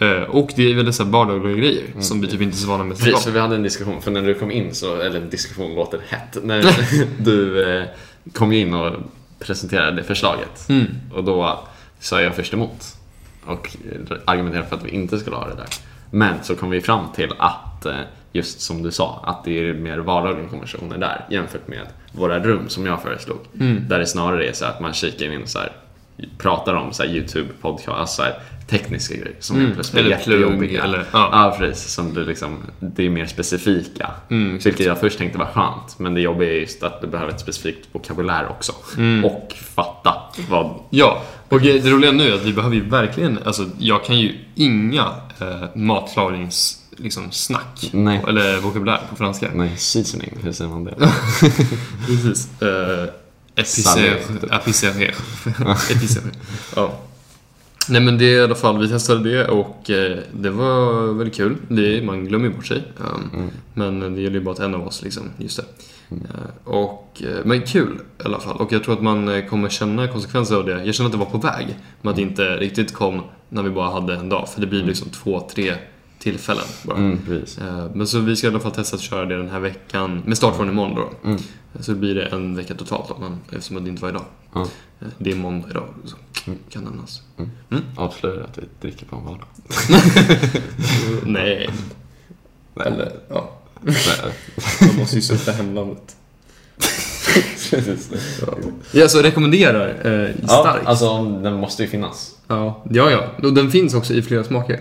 Mm. 0.00 0.22
Eh, 0.22 0.22
Och 0.28 0.50
det 0.56 0.70
är 0.70 0.74
väl 0.74 0.84
dessa 0.86 1.04
vardagliga 1.04 1.56
grejer 1.56 1.84
som 2.00 2.20
vi 2.20 2.26
typ 2.28 2.40
inte 2.40 2.56
är 2.56 2.58
så 2.58 2.68
vana 2.68 2.84
med. 2.84 2.98
Precis, 2.98 3.24
för 3.24 3.30
vi 3.30 3.40
hade 3.40 3.54
en 3.56 3.62
diskussion, 3.62 4.02
för 4.02 4.10
när 4.10 4.22
du 4.22 4.34
kom 4.34 4.50
in 4.50 4.74
så, 4.74 4.96
eller 5.00 5.20
en 5.20 5.30
diskussion 5.30 5.74
låter 5.74 6.00
hett, 6.08 6.38
när 6.42 6.74
du 7.24 7.70
eh, 7.78 7.84
kom 8.32 8.52
in 8.52 8.74
och 8.74 8.92
presenterade 9.38 10.02
förslaget. 10.02 10.68
Mm. 10.68 10.86
Och 11.14 11.24
då 11.24 11.60
sa 12.00 12.20
jag 12.22 12.34
först 12.36 12.52
emot 12.52 12.94
och 13.44 13.76
argumenterade 14.24 14.68
för 14.68 14.76
att 14.76 14.84
vi 14.84 14.90
inte 14.90 15.18
skulle 15.18 15.36
ha 15.36 15.48
det 15.48 15.54
där. 15.54 15.66
Men 16.10 16.34
så 16.42 16.54
kom 16.56 16.70
vi 16.70 16.80
fram 16.80 17.04
till 17.14 17.32
att, 17.38 17.86
just 18.32 18.60
som 18.60 18.82
du 18.82 18.90
sa, 18.90 19.24
att 19.26 19.44
det 19.44 19.68
är 19.68 19.74
mer 19.74 19.98
vardagliga 19.98 20.48
konversationer 20.48 20.98
där 20.98 21.24
jämfört 21.30 21.68
med 21.68 21.86
våra 22.12 22.38
rum 22.38 22.68
som 22.68 22.86
jag 22.86 23.02
föreslog. 23.02 23.38
Mm. 23.60 23.84
Där 23.88 23.98
det 23.98 24.06
snarare 24.06 24.48
är 24.48 24.52
så 24.52 24.64
att 24.64 24.80
man 24.80 24.92
kikar 24.92 25.32
in 25.32 25.46
så 25.46 25.58
här, 25.58 25.72
pratar 26.38 26.74
om 26.74 26.92
så 26.92 27.02
här 27.02 27.10
YouTube, 27.10 27.48
podcast, 27.60 27.88
alltså 27.98 28.22
här, 28.22 28.34
tekniska 28.68 29.14
grejer 29.14 29.36
som 29.40 29.56
Mm, 29.56 29.66
helt 29.66 29.74
plötsligt 29.76 30.00
eller 30.00 30.10
jättejobbiga. 30.10 30.84
eller- 30.84 31.04
ja. 31.12 31.28
ja. 31.32 31.56
precis. 31.58 31.92
Som 31.92 32.14
du 32.14 32.24
liksom, 32.24 32.58
det 32.80 33.06
är 33.06 33.10
mer 33.10 33.26
specifika. 33.26 34.10
Mm, 34.30 34.56
exakt. 34.56 34.66
Vilket 34.66 34.86
jag 34.86 35.00
först 35.00 35.18
tänkte 35.18 35.38
var 35.38 35.46
skönt, 35.46 35.98
men 35.98 36.14
det 36.14 36.20
jobbiga 36.20 36.50
är 36.50 36.54
just 36.60 36.82
att 36.82 37.00
du 37.00 37.06
behöver 37.06 37.32
ett 37.32 37.40
specifikt 37.40 37.88
vokabulär 37.92 38.46
också. 38.50 38.72
Mm. 38.96 39.24
Och 39.24 39.52
fatta 39.74 40.14
vad... 40.50 40.74
Ja, 40.90 41.22
och 41.48 41.60
det 41.60 41.90
roliga 41.90 42.12
nu 42.12 42.28
är 42.28 42.34
att 42.34 42.44
vi 42.44 42.52
behöver 42.52 42.76
ju 42.76 42.88
verkligen, 42.88 43.38
alltså 43.44 43.66
jag 43.78 44.04
kan 44.04 44.18
ju 44.18 44.34
inga 44.54 45.04
eh, 45.40 45.64
matlagningssnack 45.74 46.77
liksom, 46.98 47.32
snack 47.32 47.90
Nej. 47.92 48.24
eller 48.28 48.60
vokabulär 48.60 49.00
på 49.10 49.16
franska. 49.16 49.50
Nej, 49.54 49.76
seasoning, 49.76 50.38
hur 50.42 50.52
säger 50.52 50.70
man 50.70 50.84
det? 50.84 50.94
Precis. 52.06 52.48
Uh, 52.62 53.08
Salé. 53.64 54.08
Epicerer. 54.50 55.14
Epicerer. 55.90 56.30
Ja. 56.76 57.00
Nej 57.88 58.00
men 58.00 58.18
det 58.18 58.24
är 58.24 58.40
i 58.40 58.44
alla 58.44 58.54
fall, 58.54 58.78
vi 58.78 58.88
testade 58.88 59.30
det 59.30 59.48
och 59.48 59.90
eh, 59.90 60.18
det 60.32 60.50
var 60.50 61.12
väldigt 61.12 61.36
kul. 61.36 61.56
Det, 61.68 62.02
man 62.04 62.24
glömmer 62.24 62.48
ju 62.48 62.54
bort 62.54 62.66
sig. 62.66 62.82
Um, 62.98 63.30
Mm. 63.34 63.50
Men 63.74 64.14
det 64.14 64.20
gäller 64.20 64.38
ju 64.38 64.44
bara 64.44 64.52
att 64.52 64.58
en 64.60 64.74
av 64.74 64.86
oss 64.86 65.02
liksom, 65.02 65.22
just 65.36 65.56
det. 65.56 65.64
Eh, 66.10 66.50
och, 66.64 67.22
eh, 67.24 67.44
men 67.44 67.62
kul 67.62 67.98
i 68.18 68.22
alla 68.24 68.40
fall. 68.40 68.56
Och 68.56 68.72
jag 68.72 68.84
tror 68.84 68.94
att 68.94 69.02
man 69.02 69.28
eh, 69.28 69.44
kommer 69.44 69.68
känna 69.68 70.08
konsekvenser 70.08 70.56
av 70.56 70.66
det. 70.66 70.84
Jag 70.84 70.94
känner 70.94 71.08
att 71.08 71.12
det 71.12 71.18
var 71.18 71.26
på 71.26 71.38
väg. 71.38 71.76
Men 72.02 72.10
att 72.10 72.16
det 72.16 72.22
inte 72.22 72.56
riktigt 72.56 72.94
kom 72.94 73.22
när 73.48 73.62
vi 73.62 73.70
bara 73.70 73.90
hade 73.90 74.14
en 74.14 74.28
dag. 74.28 74.48
För 74.48 74.60
det 74.60 74.66
blir 74.66 74.82
liksom 74.84 75.08
två, 75.08 75.48
tre 75.54 75.74
tillfällen 76.18 76.64
bara. 76.82 76.96
Mm, 76.98 77.18
precis. 77.26 77.58
Eh, 77.58 77.86
Men 77.94 78.06
så 78.06 78.18
vi 78.20 78.36
ska 78.36 78.46
i 78.46 78.50
alla 78.50 78.60
fall 78.60 78.72
testa 78.72 78.96
att 78.96 79.02
köra 79.02 79.24
det 79.24 79.36
den 79.36 79.50
här 79.50 79.60
veckan, 79.60 80.22
med 80.26 80.36
start 80.36 80.56
från 80.56 80.68
imorgon 80.68 80.94
då. 80.94 81.28
Mm. 81.28 81.40
Så 81.80 81.94
blir 81.94 82.14
det 82.14 82.26
en 82.26 82.56
vecka 82.56 82.74
totalt 82.74 83.08
då, 83.08 83.16
men, 83.20 83.38
eftersom 83.58 83.84
det 83.84 83.90
inte 83.90 84.02
var 84.02 84.08
idag. 84.08 84.24
Ja. 84.54 84.60
Eh, 85.00 85.06
Det 85.18 85.30
är 85.32 85.36
måndag 85.36 85.68
idag, 85.70 85.84
så 86.04 86.16
Mm. 86.46 86.58
kan 86.70 86.84
nämnas. 86.84 87.22
Avslöjar 87.96 88.40
att 88.40 88.58
vi 88.58 88.62
dricker 88.80 89.06
på 89.06 89.16
en 89.16 89.24
vardag. 89.24 89.46
Nej. 91.24 91.70
Nej. 92.74 92.86
Eller, 92.86 93.12
ja. 93.28 93.50
Nej. 93.80 93.96
Man 94.80 94.96
måste 94.96 95.16
ju 95.16 95.22
sätta 95.22 95.52
hemlandet. 95.52 96.16
Ja, 98.92 99.08
så 99.08 99.22
rekommenderar 99.22 100.00
eh, 100.04 100.30
ja, 100.42 100.48
starkt. 100.48 100.86
alltså 100.86 101.24
den 101.24 101.54
måste 101.54 101.82
ju 101.82 101.88
finnas. 101.88 102.36
Ja, 102.46 102.84
ja, 102.90 103.10
ja. 103.10 103.24
Och 103.48 103.52
den 103.54 103.70
finns 103.70 103.94
också 103.94 104.14
i 104.14 104.22
flera 104.22 104.44
smaker. 104.44 104.80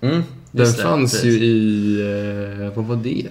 Mm, 0.00 0.22
Den 0.54 0.66
just 0.66 0.76
det, 0.76 0.82
fanns 0.82 1.12
precis. 1.12 1.40
ju 1.40 1.44
i... 1.44 2.00
Eh, 2.62 2.76
vad 2.76 2.84
var 2.84 2.96
det? 2.96 3.26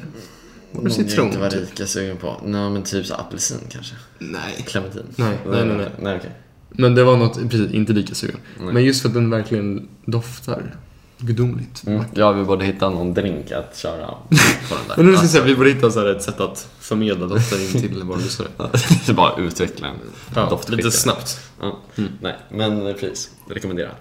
Var 0.72 0.84
det 0.84 0.90
citron? 0.90 1.28
inte 1.28 1.40
var 1.40 1.50
typ? 1.50 1.62
lika 1.62 1.88
sugen 1.88 2.18
på. 2.18 2.42
Nej, 2.46 2.70
men 2.70 2.84
typ 2.84 3.06
så 3.06 3.14
apelsin 3.14 3.58
kanske. 3.70 3.96
Nej. 4.20 4.64
Clementin. 4.68 5.04
Nej, 5.16 5.38
nej, 5.46 5.66
nej, 5.66 5.78
nej. 5.78 5.90
Nej, 6.02 6.18
okej. 6.18 6.32
Men 6.70 6.96
det 6.96 7.04
var 7.04 7.18
något, 7.18 7.50
precis, 7.50 7.72
inte 7.72 7.94
lika 7.94 8.16
sugen. 8.16 8.38
Nej. 8.60 8.74
Men 8.74 8.84
just 8.84 9.02
för 9.02 9.10
att 9.10 9.14
den 9.14 9.30
verkligen 9.30 9.88
doftar 10.06 10.76
gudomligt. 11.18 11.88
Mm. 11.88 12.04
Ja, 12.14 12.32
vi 12.32 12.44
borde 12.44 12.66
hitta 12.66 12.90
någon 12.90 13.14
drink 13.14 13.52
att 13.52 13.78
köra 13.78 14.08
på 14.08 14.76
den 14.76 14.88
där. 14.88 14.96
Men 14.98 15.06
nu 15.06 15.14
ska 15.14 15.24
jag 15.24 15.32
säga, 15.32 15.44
vi 15.44 15.56
borde 15.56 15.70
hitta 15.70 15.92
så 15.92 16.00
här 16.00 16.08
ett 16.08 16.24
sätt 16.24 16.40
att 16.40 16.70
förmedla 16.80 17.28
doften 17.28 17.62
in 17.62 17.82
till 17.82 18.04
våra 18.04 18.18
lyssnare. 18.18 18.50
Det 19.08 19.14
bara 19.14 19.42
utveckla 19.42 19.88
en 19.88 19.96
Ja, 20.36 20.62
lite 20.68 20.92
snabbt. 20.92 21.40
Ja. 21.62 21.80
Nej, 22.22 22.36
men 22.52 22.88
eh, 22.88 22.94
precis. 22.94 23.32
Rekommenderar. 23.50 23.94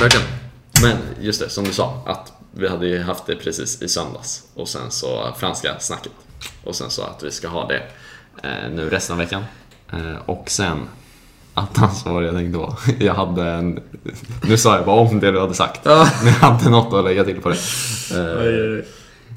Verkligen. 0.00 0.26
Men 0.82 0.96
just 1.20 1.40
det, 1.40 1.48
som 1.48 1.64
du 1.64 1.72
sa, 1.72 2.02
att 2.06 2.32
vi 2.52 2.68
hade 2.68 2.86
ju 2.86 3.02
haft 3.02 3.26
det 3.26 3.36
precis 3.36 3.82
i 3.82 3.88
söndags 3.88 4.42
och 4.54 4.68
sen 4.68 4.90
så 4.90 5.34
franska 5.38 5.78
snacket. 5.78 6.12
Och 6.64 6.74
sen 6.74 6.90
så 6.90 7.02
att 7.02 7.22
vi 7.22 7.30
ska 7.30 7.48
ha 7.48 7.68
det 7.68 7.82
eh, 8.42 8.70
nu 8.70 8.90
resten 8.90 9.14
av 9.14 9.18
veckan. 9.18 9.44
Eh, 9.92 10.16
och 10.26 10.50
sen, 10.50 10.78
attans 11.54 12.04
vad 12.04 12.14
var 12.14 12.22
jag 12.22 12.34
tänkte 12.34 12.58
på? 12.58 12.76
Jag 13.04 13.14
hade 13.14 13.50
en... 13.50 13.80
Nu 14.42 14.56
sa 14.56 14.76
jag 14.76 14.86
bara 14.86 15.00
om 15.00 15.20
det 15.20 15.30
du 15.30 15.40
hade 15.40 15.54
sagt. 15.54 15.84
Men 15.84 15.94
jag 16.24 16.32
hade 16.32 16.70
något 16.70 16.92
att 16.92 17.04
lägga 17.04 17.24
till 17.24 17.40
på 17.40 17.48
det. 17.48 17.56
Eh, 18.10 18.84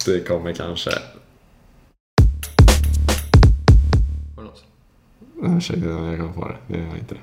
det 0.05 0.27
kommer 0.27 0.53
kanske... 0.53 0.89
Var 4.35 4.43
det 4.43 5.49
något? 5.49 5.69
Jag 5.69 6.17
kommer 6.19 6.33
på 6.33 6.47
det. 6.47 6.57
Det 6.67 6.79
är 6.79 6.97
inte 6.97 7.15
det. 7.15 7.21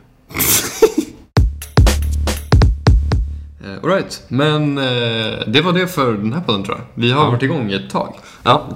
Alright, 3.83 4.23
men 4.29 4.79
eh, 4.79 4.85
det 5.47 5.61
var 5.65 5.73
det 5.73 5.87
för 5.87 6.13
den 6.13 6.33
här 6.33 6.41
podden 6.41 6.65
tror 6.65 6.77
jag. 6.79 6.85
Vi 7.03 7.11
har 7.13 7.25
Ja. 7.25 7.31
varit 7.31 7.43
igång 7.43 7.73
ett 7.73 7.91
tag. 7.91 8.15
Ja, 8.43 8.69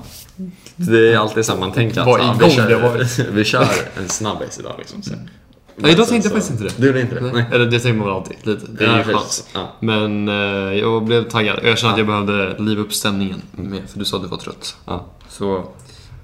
det 0.76 1.12
är 1.12 1.18
alltid 1.18 1.38
att 1.40 1.48
Var 1.58 2.18
ja, 2.18 2.24
igång, 2.24 2.38
vi, 2.48 2.50
kör, 2.50 2.68
det 2.68 2.76
var- 2.78 3.30
vi 3.32 3.44
kör 3.44 3.66
en 3.98 4.08
snabbis 4.08 4.58
idag 4.58 4.74
liksom. 4.78 5.02
Så. 5.02 5.12
Nej, 5.76 5.92
idag 5.92 6.08
tänkte 6.08 6.14
jag 6.14 6.42
så- 6.42 6.48
faktiskt 6.48 6.50
inte 6.50 6.64
det. 6.64 6.80
Du 6.80 6.86
gjorde 6.86 7.00
inte 7.00 7.14
det? 7.14 7.20
Nej. 7.20 7.44
Eller 7.52 7.66
det 7.66 7.80
tänker 7.80 7.98
man 7.98 8.06
väl 8.06 8.16
alltid, 8.16 8.36
lite. 8.42 8.66
Det 8.78 8.84
är 8.84 8.88
Ja, 8.88 8.98
ju 8.98 9.04
chans. 9.14 9.48
Ja. 9.54 9.72
Men 9.80 10.28
eh, 10.28 10.34
jag 10.78 11.04
blev 11.04 11.28
taggad. 11.30 11.60
Jag 11.62 11.78
kände 11.78 11.92
att 11.92 11.98
jag 11.98 12.06
behövde 12.06 12.62
liva 12.62 12.82
upp 12.82 12.92
stämningen 12.94 13.42
mer, 13.52 13.82
för 13.92 13.98
du 13.98 14.04
sa 14.04 14.16
att 14.16 14.22
du 14.22 14.28
var 14.28 14.36
trött. 14.38 14.76
Ja. 14.86 15.06
Så 15.28 15.56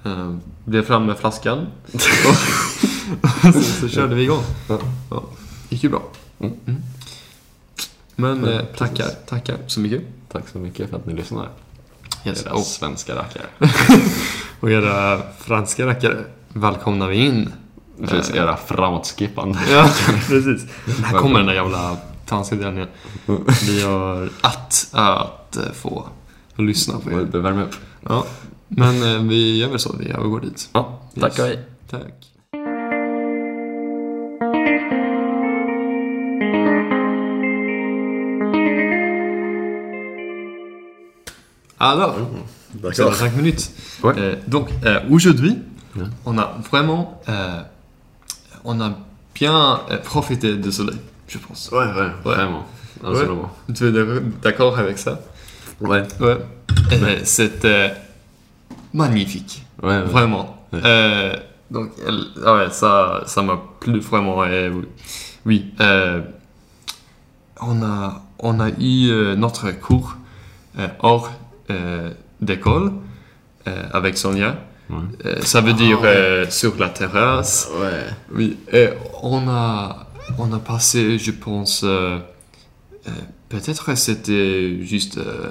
eh, 0.04 0.34
blev 0.64 0.82
fram 0.82 1.06
med 1.06 1.18
flaskan 1.18 1.58
och, 1.92 1.94
och 3.48 3.54
sen 3.54 3.62
så 3.62 3.88
körde 3.88 4.14
vi 4.14 4.22
igång. 4.22 4.42
Ja. 4.68 4.78
Ja, 5.10 5.22
gick 5.68 5.82
ju 5.82 5.88
bra. 5.88 6.02
Mm. 6.40 6.52
Men 8.20 8.44
eh, 8.44 8.60
tackar, 8.76 9.06
tackar 9.26 9.56
så 9.66 9.80
mycket. 9.80 10.02
Tack 10.32 10.48
så 10.52 10.58
mycket 10.58 10.90
för 10.90 10.96
att 10.96 11.06
ni 11.06 11.14
lyssnar. 11.14 11.48
Yes. 12.24 12.46
Era 12.46 12.52
Och, 12.54 12.60
svenska 12.60 13.14
rackare. 13.14 13.44
och 14.60 14.70
era 14.70 15.20
franska 15.38 15.86
rackare 15.86 16.24
välkomnar 16.48 17.08
vi 17.08 17.16
in. 17.16 17.52
Precis, 18.08 18.34
Eh, 18.34 18.42
era 18.42 18.56
framåtskippande. 18.56 19.58
Ja, 19.70 19.90
precis. 20.28 20.66
Här 21.04 21.18
kommer 21.18 21.38
den 21.38 21.46
där 21.46 21.54
jävla 21.54 21.96
tandskedjan 22.26 22.76
igen. 22.76 22.88
Vi 23.66 23.82
har 23.82 24.30
att, 24.40 24.88
att 24.92 25.56
eh, 25.56 25.72
få, 25.72 26.06
få 26.56 26.62
lyssna 26.62 26.98
på 26.98 27.10
er. 27.10 27.28
Det 27.32 27.38
värmer 27.38 27.62
upp. 27.62 27.74
Ja, 28.08 28.24
men 28.68 29.02
eh, 29.14 29.22
vi 29.22 29.58
gör 29.58 29.68
väl 29.68 29.78
så. 29.78 29.96
Vi 29.98 30.10
övergår 30.10 30.40
dit. 30.40 30.68
Ja, 30.72 31.00
tack 31.20 31.38
och 31.38 31.44
hej. 31.44 31.64
Tack. 31.90 32.29
Alors, 41.80 42.14
c'est 42.92 43.02
dans 43.02 43.12
5 43.12 43.34
minutes. 43.36 43.70
Ouais. 44.02 44.12
Euh, 44.18 44.36
donc, 44.46 44.68
euh, 44.84 45.00
aujourd'hui, 45.10 45.58
Ouais. 45.96 46.04
on 46.24 46.38
a 46.38 46.56
vraiment 46.70 47.20
euh, 47.28 47.62
on 48.64 48.80
a 48.80 48.92
bien 49.34 49.80
profité 50.04 50.56
du 50.56 50.70
soleil, 50.70 50.98
je 51.26 51.38
pense. 51.38 51.68
Ouais, 51.72 51.78
ouais, 51.78 52.10
vraiment. 52.22 52.64
Absolument. 53.04 53.50
Tu 53.74 53.86
es 53.86 53.90
d'ac- 53.92 54.40
d'accord 54.42 54.78
avec 54.78 54.98
ça? 54.98 55.18
Ouais. 55.80 56.02
Ouais. 56.20 56.38
C'était 57.24 57.92
magnifique. 58.92 59.64
Ouais, 59.82 59.88
ouais. 59.88 60.02
Vraiment. 60.02 60.64
Ouais. 60.72 60.80
Euh, 60.84 61.36
donc, 61.70 61.90
ah 62.44 62.54
ouais, 62.56 62.70
ça, 62.70 63.22
ça 63.26 63.42
m'a 63.42 63.58
plu 63.80 63.98
vraiment. 64.00 64.38
oui, 64.38 64.84
oui 65.46 65.74
euh, 65.80 66.20
on 67.60 67.82
a, 67.82 68.22
on 68.38 68.60
a 68.60 68.68
eu 68.70 69.08
euh, 69.10 69.34
notre 69.36 69.70
cours 69.72 70.16
euh, 70.78 70.86
hors 71.00 71.30
d'école 72.40 72.92
euh, 73.68 73.82
avec 73.92 74.16
Sonia. 74.18 74.56
Ouais. 74.88 74.96
Euh, 75.26 75.40
ça 75.42 75.60
veut 75.60 75.72
dire 75.74 76.00
euh, 76.02 76.46
sur 76.50 76.76
la 76.78 76.88
terrasse. 76.88 77.70
Ouais. 77.80 78.06
Oui. 78.34 78.58
Et 78.72 78.88
on 79.22 79.48
a, 79.48 80.06
on 80.38 80.52
a 80.52 80.58
passé, 80.58 81.18
je 81.18 81.30
pense, 81.30 81.82
euh, 81.84 82.18
euh, 83.06 83.10
peut-être 83.48 83.96
c'était 83.96 84.82
juste, 84.82 85.18
euh, 85.18 85.50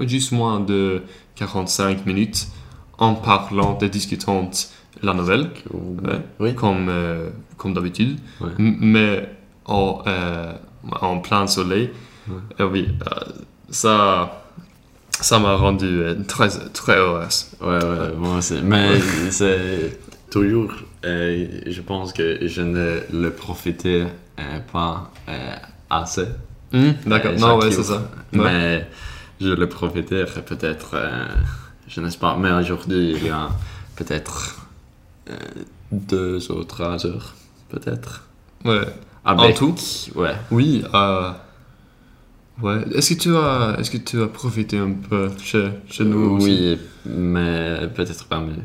juste 0.00 0.32
moins 0.32 0.60
de 0.60 1.02
45 1.36 2.06
minutes 2.06 2.48
en 2.98 3.14
parlant 3.14 3.78
et 3.80 3.88
discutant 3.88 4.50
la 5.02 5.14
nouvelle, 5.14 5.50
Ouais. 5.72 6.20
Oui. 6.40 6.54
comme, 6.54 6.88
euh, 6.88 7.30
comme 7.56 7.74
d'habitude, 7.74 8.18
Ouais. 8.40 8.50
Mais 8.58 9.28
en, 9.64 10.02
euh, 10.06 10.52
en 11.00 11.18
plein 11.18 11.46
soleil. 11.46 11.90
Ouais. 12.28 12.34
Et 12.58 12.62
oui, 12.64 12.88
euh, 13.06 13.32
ça, 13.70 14.41
ça 15.20 15.38
m'a 15.38 15.54
rendu 15.56 15.86
euh, 15.86 16.14
très, 16.26 16.48
très 16.72 16.96
heureuse. 16.96 17.46
Ouais, 17.60 17.82
ouais, 17.84 18.12
moi 18.16 18.38
aussi. 18.38 18.60
Mais 18.62 18.98
c'est 19.30 19.98
toujours, 20.30 20.72
euh, 21.04 21.60
je 21.66 21.80
pense 21.82 22.12
que 22.12 22.46
je 22.46 22.62
ne 22.62 23.00
le 23.12 23.30
profitais 23.30 24.06
euh, 24.38 24.58
pas 24.72 25.10
assez. 25.90 26.26
Hmm, 26.72 26.92
D'accord, 27.06 27.32
non, 27.38 27.58
ouais, 27.58 27.70
c'est 27.70 27.82
ça. 27.82 28.02
Ouais. 28.32 28.38
Mais 28.44 28.88
je 29.40 29.48
le 29.50 29.68
profitais 29.68 30.24
peut-être, 30.24 30.96
je 31.86 32.00
ne 32.00 32.08
sais 32.08 32.18
pas, 32.18 32.36
mais 32.38 32.50
aujourd'hui 32.52 33.12
il 33.12 33.26
y 33.26 33.30
a 33.30 33.48
peut-être 33.96 34.56
deux 35.90 36.50
ou 36.50 36.64
trois 36.64 37.04
heures, 37.06 37.34
peut-être. 37.68 38.22
Ouais. 38.64 38.80
Avec- 39.24 39.56
tout 39.56 39.74
Ouais. 40.14 40.34
Oui, 40.50 40.82
euh, 40.94 41.30
ouais. 42.62 42.84
Est-ce 42.94 43.14
que 43.14 43.20
tu 43.20 43.36
as, 43.36 43.76
est-ce 43.78 43.90
que 43.90 43.98
tu 43.98 44.22
as 44.22 44.28
profité 44.28 44.78
un 44.78 44.92
peu 44.92 45.30
chez, 45.42 45.68
chez 45.88 46.04
nous 46.04 46.36
aussi? 46.36 46.46
Oui, 46.46 46.78
mais 47.14 47.88
peut-être 47.94 48.24
pas 48.26 48.40
mieux. 48.40 48.56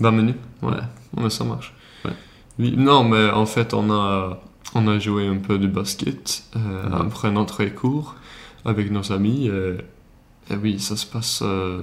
20 0.00 0.10
minutes 0.12 0.36
Ouais. 0.62 0.68
Ouais. 0.70 0.74
Ouais, 0.76 1.22
mais 1.24 1.30
ça 1.30 1.44
marche. 1.44 1.72
Ouais. 2.04 2.12
Oui, 2.58 2.74
non, 2.76 3.04
mais 3.04 3.30
en 3.30 3.46
fait, 3.46 3.72
on 3.74 3.90
a, 3.90 4.40
on 4.74 4.88
a 4.88 4.98
joué 4.98 5.26
un 5.26 5.36
peu 5.36 5.58
de 5.58 5.66
basket 5.66 6.42
euh, 6.56 6.86
Mhm. 6.88 7.06
après 7.06 7.30
notre 7.30 7.64
cours 7.66 8.14
avec 8.64 8.90
nos 8.90 9.12
amis. 9.12 9.46
Et, 9.48 9.76
et 10.52 10.56
oui, 10.56 10.78
ça 10.80 10.96
se 10.96 11.06
passe. 11.06 11.40
Euh, 11.42 11.82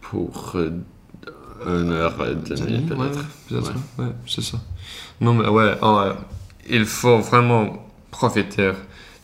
Pour 0.00 0.52
euh, 0.54 0.70
une 1.66 1.90
heure 1.92 2.14
et 2.26 2.34
demie, 2.34 2.76
ouais, 2.76 2.80
peut-être. 2.96 3.24
peut-être, 3.48 3.74
ouais, 3.98 4.12
c'est 4.26 4.42
ça. 4.42 4.58
Non, 5.20 5.34
mais 5.34 5.48
ouais, 5.48 5.74
ouais, 5.82 6.12
il 6.70 6.84
faut 6.86 7.18
vraiment 7.18 7.86
profiter 8.10 8.72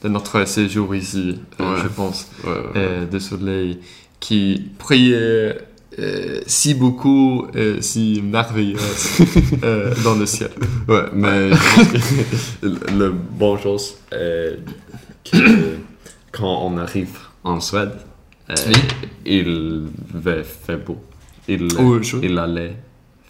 de 0.05 0.09
notre 0.11 0.45
séjour 0.47 0.95
ici, 0.95 1.41
euh, 1.61 1.75
Ouais. 1.75 1.81
je 1.83 1.89
pense. 1.89 2.29
Ouais, 2.45 2.51
euh, 2.77 3.07
de 3.07 3.19
soleil 3.19 3.81
qui 4.21 4.71
brillait 4.79 5.59
euh, 5.99 6.41
si 6.47 6.75
beaucoup 6.75 7.47
et 7.55 7.81
si 7.81 8.21
merveilleuse 8.23 9.19
euh, 9.65 9.95
dans 10.05 10.15
le 10.17 10.27
ciel. 10.27 10.51
Ouais, 10.89 11.05
mais 11.13 11.51
le- 12.63 13.11
bon 13.13 13.57
chose 13.59 13.95
est 14.13 14.59
que 15.25 15.77
quand 16.33 16.67
on 16.67 16.77
arrive 16.79 17.17
en 17.45 17.61
Suède, 17.61 17.93
euh, 18.51 18.55
Oui. 18.69 18.75
il 19.25 19.87
va 20.15 20.43
faire 20.45 20.79
beau. 20.79 20.99
Il, 21.49 21.69
Oh, 21.79 21.99
il 22.23 22.39
allait 22.39 22.77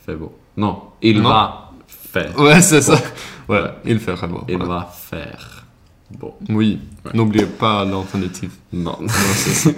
faire 0.06 0.16
beau. 0.16 0.32
Non, 0.56 0.82
il 1.02 1.20
Non. 1.20 1.28
va 1.28 1.70
faire. 1.86 2.38
Ouais, 2.38 2.60
c'est 2.62 2.80
ça. 2.82 3.00
Ouais, 3.48 3.60
il 3.84 3.98
fait 3.98 4.12
vraiment. 4.12 4.44
Il 4.48 4.56
ouais. 4.56 4.66
va 4.66 4.88
faire 4.92 5.53
beau. 6.18 6.34
Oui, 6.48 6.78
Ouais. 7.04 7.10
n'oubliez 7.14 7.46
pas 7.46 7.84
l'infinitif. 7.84 8.50
Non. 8.72 8.96
Non, 9.00 9.08
c'est 9.08 9.54
ça. 9.54 9.70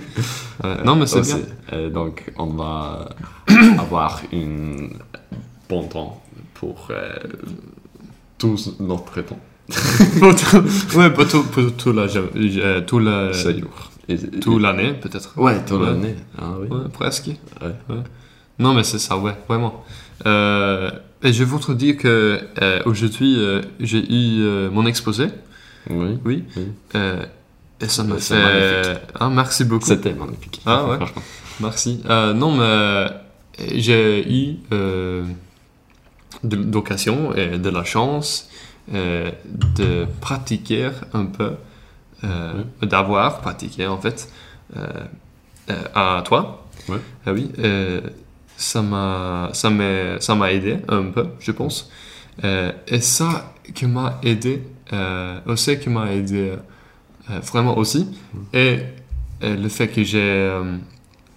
Ouais, 0.65 0.77
Non, 0.85 0.97
mais 0.97 1.07
c'est 1.07 1.23
bien. 1.23 1.39
Euh, 1.73 1.91
donc, 1.91 2.33
on 2.39 2.47
va 2.55 3.09
avoir 3.79 4.21
un 4.33 4.89
bon 5.69 5.83
temps 5.89 6.23
pour 6.55 6.89
euh, 6.91 7.13
tout 8.39 8.57
notre 8.81 9.21
temps. 9.23 9.39
Pour 10.21 10.33
tout- 10.37 10.97
ouais, 10.97 11.11
pour 11.13 11.27
tout, 11.27 11.43
pour 11.43 11.73
tout 11.77 11.93
la, 11.93 12.03
euh, 12.03 12.81
tout 12.83 13.01
la, 13.01 13.33
tout 14.41 14.59
l'année, 14.61 14.93
peut-être. 14.95 15.33
Ouais, 15.37 15.55
Ouais. 15.71 15.87
l'année. 15.87 16.15
Ah 16.39 16.53
oui. 16.61 16.69
Ouais, 16.69 16.89
presque. 16.93 17.31
Ouais. 17.61 17.97
Non, 18.61 18.75
mais 18.75 18.85
c'est 18.85 19.01
ça, 19.01 19.19
ouais, 19.19 19.35
vraiment. 19.49 19.85
Euh, 20.25 20.91
et 21.21 21.33
je 21.33 21.43
voudrais 21.43 21.75
dire 21.75 21.97
que 21.97 22.39
euh, 22.63 22.81
aujourd'hui, 22.87 23.35
euh, 23.39 23.61
j'ai 23.81 23.99
eu 23.99 24.41
euh, 24.45 24.71
mon 24.71 24.87
exposé. 24.87 25.27
Oui. 25.91 26.19
Oui. 26.25 26.45
Oui. 26.57 26.69
Euh, 26.95 27.25
et 27.81 27.89
ça 27.89 28.03
m'a 28.05 28.19
fait. 28.19 28.35
magnifique. 28.35 29.03
Ah, 29.19 29.29
merci 29.29 29.65
beaucoup. 29.65 29.87
C'était 29.87 30.15
magnifique. 30.15 30.61
Ah 30.67 30.87
ouais. 30.87 30.97
Franchement. 30.97 31.23
Merci. 31.61 32.03
Euh, 32.09 32.33
non, 32.33 32.57
mais 32.57 33.07
j'ai 33.75 34.31
eu 34.31 34.57
euh, 34.73 35.25
de 36.45 36.57
l'occasion 36.57 37.35
et 37.35 37.59
de 37.59 37.71
la 37.71 37.85
chance 37.85 38.51
euh, 38.93 39.31
de 39.47 40.07
pratiquer 40.21 40.91
un 41.13 41.27
peu, 41.27 41.53
d'avoir 42.83 43.41
pratiqué 43.41 43.87
en 43.87 43.99
fait 43.99 44.29
à 45.95 46.23
toi. 46.25 46.67
Ah 47.27 47.33
oui. 47.33 47.51
euh, 47.59 48.01
ça 48.57 48.81
m'a, 48.83 49.51
ça 49.53 49.71
m'a, 49.71 50.53
aidé 50.53 50.79
un 50.89 51.05
peu, 51.05 51.27
je 51.41 51.53
pense. 51.53 51.91
Et 52.43 53.01
ça 53.01 53.55
qui 53.75 53.87
m'a 53.87 54.19
aidé, 54.23 54.63
aussi 55.47 55.79
qui 55.79 55.89
m'a 55.91 56.13
aidé 56.13 56.53
euh, 57.31 57.39
vraiment 57.41 57.77
aussi, 57.79 58.07
et 58.53 58.79
euh, 59.43 59.57
le 59.57 59.69
fait 59.69 59.89
que 59.89 60.03
j'ai 60.05 60.21
euh, 60.23 60.77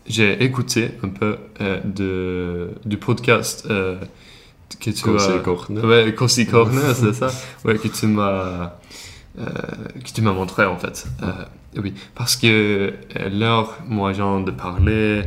j'ai 0.08 0.44
écouté 0.44 0.92
un 1.04 1.10
peu 1.10 1.38
euh, 1.62 1.80
de, 1.84 2.70
du 2.86 2.98
podcast 2.98 3.68
euh, 3.70 3.98
que 4.80 4.90
tu 4.92 5.10
as... 5.10 5.40
Corner. 5.40 5.84
Ouais, 5.86 6.14
Corner, 6.14 6.96
c'est 6.96 7.14
ça 7.14 7.30
Ouais, 7.66 7.78
que 7.78 7.88
tu 7.88 8.08
m'as... 8.08 8.74
euh, 9.40 9.46
que 10.04 10.12
tu 10.14 10.22
m'as 10.22 10.34
montré, 10.34 10.66
en 10.66 10.78
fait. 10.78 11.06
Euh, 11.22 11.32
oui, 11.78 11.94
parce 12.16 12.36
que 12.36 12.48
euh, 12.48 13.30
leur 13.30 13.78
moyen 13.88 14.42
de 14.42 14.52
parler, 14.52 15.24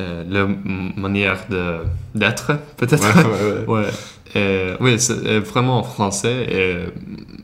euh, 0.00 0.24
leur 0.28 0.48
manière 0.96 1.46
de- 1.50 1.78
d'être, 2.14 2.52
peut-être. 2.76 3.02
Ouais, 3.02 3.24
ouais, 3.24 3.64
ouais. 3.66 3.82
Ouais. 3.84 3.90
Euh, 4.36 4.76
oui, 4.80 4.98
c'est 4.98 5.12
euh, 5.26 5.40
vraiment 5.40 5.82
français 5.84 6.46
et 6.50 6.76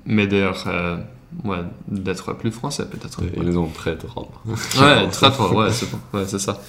m'aider 0.07 0.51
euh, 0.67 0.97
ouais, 1.45 1.59
d'être 1.87 2.33
plus 2.35 2.51
français, 2.51 2.85
peut-être. 2.91 3.21
Ils 3.41 3.57
ont 3.59 3.69
très 3.69 3.95
drôle. 3.97 4.27
Ouais, 4.47 5.09
très 5.11 5.31
fort, 5.31 5.55
ouais, 5.55 5.71
c'est 5.71 5.89
bon. 5.91 5.99
Ouais, 6.13 6.27
ça. 6.41 6.61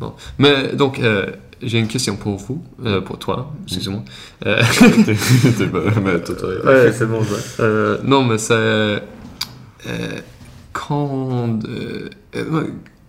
Bon. 0.00 0.14
Mais 0.38 0.74
donc, 0.74 0.98
euh, 0.98 1.26
j'ai 1.62 1.78
une 1.78 1.86
question 1.88 2.16
pour 2.16 2.36
vous, 2.36 2.64
euh, 2.84 3.00
pour 3.00 3.18
toi, 3.18 3.52
excusez-moi. 3.64 4.02
Euh, 4.46 4.62
T'es 5.58 5.66
pas- 5.66 6.00
mais 6.02 6.20
toi, 6.22 6.34
toi, 6.36 6.48
ouais, 6.64 6.92
c'est 6.92 7.06
bon, 7.06 7.22
ça. 7.22 7.62
Euh, 7.62 7.98
non, 8.02 8.24
mais 8.24 8.38
c'est. 8.38 8.54
euh, 8.54 9.00
quand. 10.72 11.58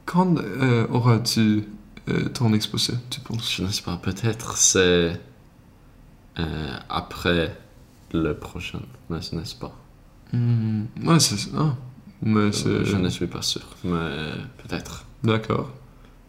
quand 0.06 0.36
euh, 0.40 0.86
auras-tu 0.92 1.64
ton 2.34 2.54
exposé, 2.54 2.94
tu 3.10 3.20
penses? 3.22 3.54
Je 3.56 3.64
ne 3.64 3.68
sais 3.70 3.82
pas, 3.84 3.98
peut-être 3.98 4.58
c'est 4.58 5.20
euh, 6.40 6.78
après 6.90 7.58
le 8.14 8.34
prochain, 8.34 8.80
mais 9.10 9.22
ce 9.22 9.36
n'est 9.36 9.42
pas. 9.60 9.76
Hmm, 10.34 10.84
Ouais, 11.04 11.20
c'est. 11.20 11.50
Ah, 11.58 11.76
mais 12.22 12.52
c'est. 12.52 12.68
Euh, 12.68 12.84
Je 12.86 12.96
ne 12.98 13.10
suis 13.10 13.28
pas 13.28 13.42
sûr, 13.42 13.62
mais 13.84 14.32
peut-être. 14.64 15.06
D'accord. 15.24 15.70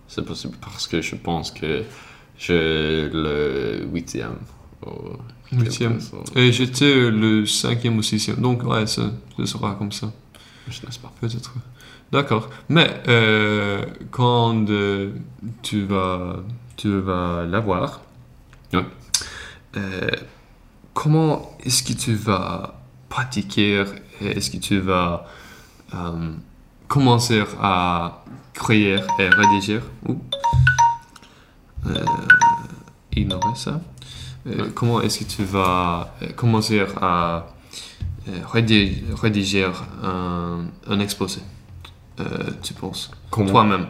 C'est 0.09 0.25
possible 0.25 0.57
parce 0.61 0.87
que 0.87 1.01
je 1.01 1.15
pense 1.17 1.51
que 1.51 1.85
j'ai 2.39 3.09
le 3.09 3.87
huitième. 3.93 4.37
au- 4.85 5.17
Huitième. 5.53 5.99
Et 6.35 6.51
j'étais 6.51 7.11
le 7.11 7.45
cinquième 7.47 7.99
ou 7.99 8.03
sixième, 8.03 8.37
donc 8.41 8.63
ouais, 8.65 8.87
ça, 8.87 9.13
ça 9.37 9.47
sera 9.47 9.75
comme 9.75 9.93
ça. 9.93 10.11
Je 10.69 10.81
ne 10.87 10.91
sais 10.91 10.99
pas. 10.99 11.13
Peut-être. 11.21 11.53
D'accord. 12.13 12.51
Mais 12.69 12.91
euh, 13.09 13.85
quand 14.11 14.69
euh, 14.69 15.13
tu 15.63 15.85
vas, 15.87 16.37
tu 16.77 16.99
vas 17.01 17.45
l'avoir, 17.47 18.03
Ouais. 18.75 18.85
euh, 19.77 20.09
comment 20.95 21.57
est-ce 21.65 21.83
que 21.83 21.93
tu 21.95 22.15
vas 22.15 22.75
pratiquer 23.09 23.85
Est-ce 24.21 24.51
que 24.51 24.57
tu 24.59 24.79
vas 24.79 25.27
commencer 26.89 27.43
à 27.61 28.23
créer 28.55 28.99
et 29.19 29.29
rédiger 29.29 29.81
ou 30.09 30.19
ignorer 33.15 33.55
ça? 33.57 33.81
Comment 34.75 35.01
est-ce 35.03 35.21
que 35.21 35.25
tu 35.25 35.45
vas 35.45 36.15
commencer 36.37 36.85
à 37.01 37.47
rédi- 38.53 39.03
rédiger 39.21 39.69
un, 40.03 40.65
un 40.89 41.01
exposé, 41.01 41.41
tu 42.63 42.75
penses? 42.75 43.11
Toi-même. 43.31 43.87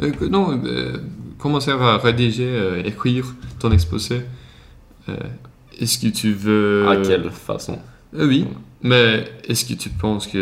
Euh, 0.00 0.12
non, 0.28 0.60
euh, 0.64 0.96
commencer 1.38 1.70
à 1.72 1.98
rédiger, 1.98 2.48
euh, 2.48 2.82
écrire 2.84 3.26
ton 3.58 3.70
exposé. 3.72 4.22
Euh, 5.08 5.16
est-ce 5.80 5.98
que 5.98 6.08
tu 6.08 6.32
veux... 6.32 6.88
À 6.88 6.96
quelle 6.96 7.30
façon? 7.30 7.78
Euh, 8.14 8.26
oui, 8.26 8.46
mais 8.82 9.24
est-ce 9.48 9.64
que 9.64 9.74
tu 9.74 9.88
penses 9.90 10.26
que... 10.26 10.38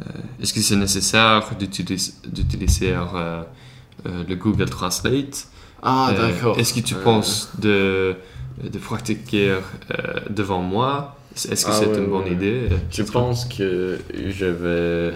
euh, 0.00 0.04
est-ce 0.40 0.52
que 0.52 0.60
c'est 0.60 0.76
nécessaire 0.76 1.42
d'utiliser, 1.58 2.12
d'utiliser 2.26 2.92
euh, 2.94 3.42
euh, 4.06 4.24
le 4.28 4.34
Google 4.34 4.68
Translate? 4.68 5.46
Ah, 5.82 6.10
Euh, 6.12 6.30
d'accord. 6.32 6.58
Est-ce 6.58 6.74
que 6.74 6.80
tu 6.80 6.94
Euh, 6.94 7.02
penses 7.04 7.50
de, 7.60 8.16
de 8.62 8.78
pratiquer 8.78 9.50
euh, 9.50 9.60
devant 10.30 10.62
moi? 10.62 11.16
Est-ce 11.34 11.64
que 11.64 11.70
Ah 11.70 11.74
c'est 11.74 11.86
ouais, 11.86 11.98
une 11.98 12.06
bonne 12.06 12.24
ouais. 12.24 12.32
idée? 12.32 12.68
Je 12.90 13.02
pense 13.02 13.44
que 13.46 13.98
je 14.12 14.46
vais 14.46 14.52
euh, 14.64 15.12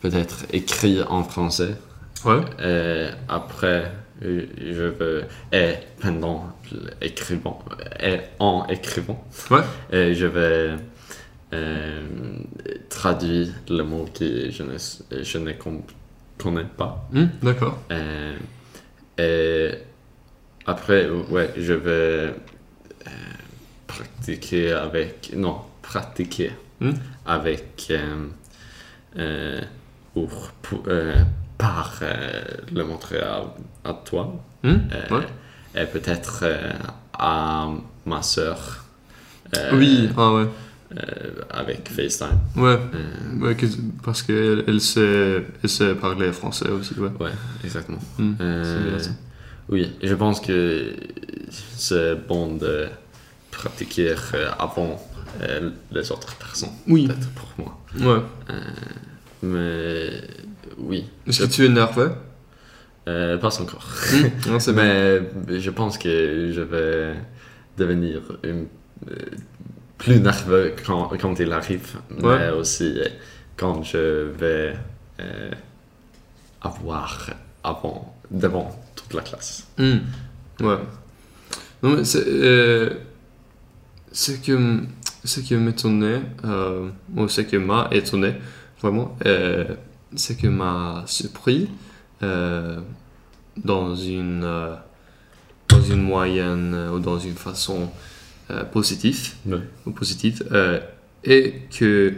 peut-être 0.00 0.44
écrire 0.52 1.10
en 1.12 1.22
français. 1.24 1.76
Ouais. 2.24 2.40
Et 2.62 3.08
après, 3.28 3.92
euh, 4.22 4.46
je 4.58 4.82
vais. 4.84 5.26
Et 5.52 5.74
pendant 6.00 6.52
l'écrivant. 7.00 7.62
Et 8.00 8.18
en 8.38 8.66
écrivant. 8.68 9.22
Ouais. 9.50 9.60
Et 9.92 10.14
je 10.14 10.26
vais 10.26 10.76
euh, 11.52 12.02
traduire 12.88 13.48
le 13.68 13.82
mot 13.82 14.06
que 14.18 14.50
je 14.50 14.62
ne, 14.62 14.76
je 15.22 15.38
ne 15.38 15.52
connais 16.38 16.64
pas. 16.76 17.06
Hmm, 17.12 17.26
D'accord. 17.42 17.78
Euh, 17.90 18.36
et 19.18 19.70
après, 20.66 21.08
ouais, 21.10 21.50
je 21.56 21.72
vais 21.74 21.90
euh, 21.90 22.32
pratiquer 23.86 24.72
avec. 24.72 25.32
Non, 25.34 25.58
pratiquer 25.82 26.52
Hmm. 26.80 26.90
avec. 27.24 27.86
euh, 27.90 27.96
euh, 27.96 28.26
pour, 30.12 30.50
pour, 30.62 30.82
euh, 30.88 31.14
par 31.58 31.98
euh, 32.02 32.42
le 32.72 32.84
montrer 32.84 33.20
à, 33.20 33.42
à 33.84 33.92
toi. 34.04 34.34
Hmm, 34.62 34.68
euh, 34.92 35.18
ouais. 35.18 35.26
Et 35.82 35.86
peut-être 35.86 36.40
euh, 36.42 36.72
à 37.12 37.68
ma 38.06 38.22
soeur. 38.22 38.84
Oui, 39.72 40.08
ah 40.16 40.32
ouais. 40.32 40.46
avec 41.50 41.88
FaceTime. 41.88 42.38
Ouais, 42.56 42.78
Euh, 42.94 43.54
parce 44.02 44.22
qu'elle 44.22 44.64
elle 44.66 44.80
sait, 44.80 45.44
elle 45.62 45.68
sait 45.68 45.94
parler 45.94 46.32
français 46.32 46.68
aussi, 46.70 46.94
ouais. 46.98 47.10
ouais, 47.20 47.30
exactement. 47.62 47.98
Hmm, 48.18 48.34
Euh. 48.40 48.98
Oui, 49.68 49.96
je 50.02 50.14
pense 50.14 50.40
que 50.40 50.92
c'est 51.50 52.14
bon 52.28 52.56
de 52.56 52.86
pratiquer 53.50 54.14
euh, 54.34 54.50
avant 54.58 55.00
euh, 55.42 55.70
les 55.92 56.10
autres 56.12 56.34
personnes, 56.36 56.70
Oui, 56.88 57.06
peut-être 57.06 57.30
pour 57.30 57.48
moi. 57.58 57.78
ouais. 58.00 58.22
Mais 59.42 60.20
oui, 60.78 61.04
Est-ce 61.26 61.44
que 61.44 61.50
tu 61.52 61.64
es 61.66 61.68
nerveux? 61.68 62.12
Euh, 63.06 63.36
pas 63.38 63.60
encore. 63.60 63.86
Non, 64.48 64.58
c'est 64.58 64.72
bien. 64.74 65.20
Mais 65.46 65.60
je 65.60 65.70
pense 65.70 65.98
que 65.98 66.50
je 66.52 66.60
vais 66.62 67.14
devenir 67.76 68.20
une- 68.42 68.66
euh, 69.10 69.14
plus 69.98 70.20
nerveux 70.20 70.74
quand, 70.86 71.08
quand 71.20 71.38
il 71.38 71.52
arrive, 71.52 71.96
mais 72.22 72.48
aussi 72.50 72.94
euh, 72.98 73.08
quand 73.56 73.82
je 73.82 74.30
vais 74.32 74.74
euh, 75.20 75.50
avoir 76.62 77.30
avant, 77.62 78.14
devant 78.30 78.74
toute 78.96 79.12
la 79.14 79.22
classe. 79.22 79.66
Hmm, 79.78 79.98
Ouais. 80.60 80.78
Non, 81.82 81.96
mais 81.96 82.04
c'est. 82.04 82.24
euh, 82.26 82.90
ce 84.12 84.32
que, 84.32 84.80
ce 85.24 85.40
qui 85.40 85.54
m'étonnait, 85.56 86.20
euh, 86.44 86.88
ou 87.16 87.28
ce 87.28 87.40
qui 87.42 87.56
m'a 87.58 87.88
étonné, 87.92 88.34
vraiment, 88.80 89.16
euh, 89.26 89.64
ce 90.14 90.32
qui 90.34 90.48
m'a 90.48 91.02
surpris, 91.06 91.68
euh, 92.22 92.80
dans 93.56 93.94
une. 93.96 94.42
euh, 94.44 94.74
dans 95.68 95.80
une 95.82 96.02
moyenne 96.02 96.72
euh, 96.74 96.90
ou 96.92 97.00
dans 97.00 97.18
une 97.18 97.34
façon 97.34 97.90
positive, 98.72 99.32
Ouais. 99.46 99.58
ou 99.86 99.90
positive, 99.92 100.42
et 101.24 101.54
que 101.76 102.12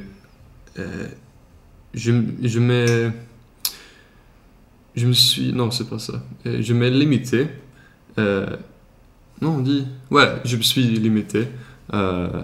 je, 1.94 2.12
je 2.42 2.59
me 2.59 3.12
je 4.96 5.07
me 5.07 5.12
suis 5.12 5.52
non 5.52 5.70
c'est 5.70 5.88
pas 5.88 6.00
ça 6.00 6.14
je 6.44 6.72
m'ai 6.74 6.90
limité 6.90 7.46
non 8.18 9.50
on 9.59 9.61
dit 9.61 9.86
ouais 10.11 10.28
je 10.44 10.57
me 10.57 10.62
suis 10.62 10.82
limité 10.82 11.46
euh, 11.94 12.42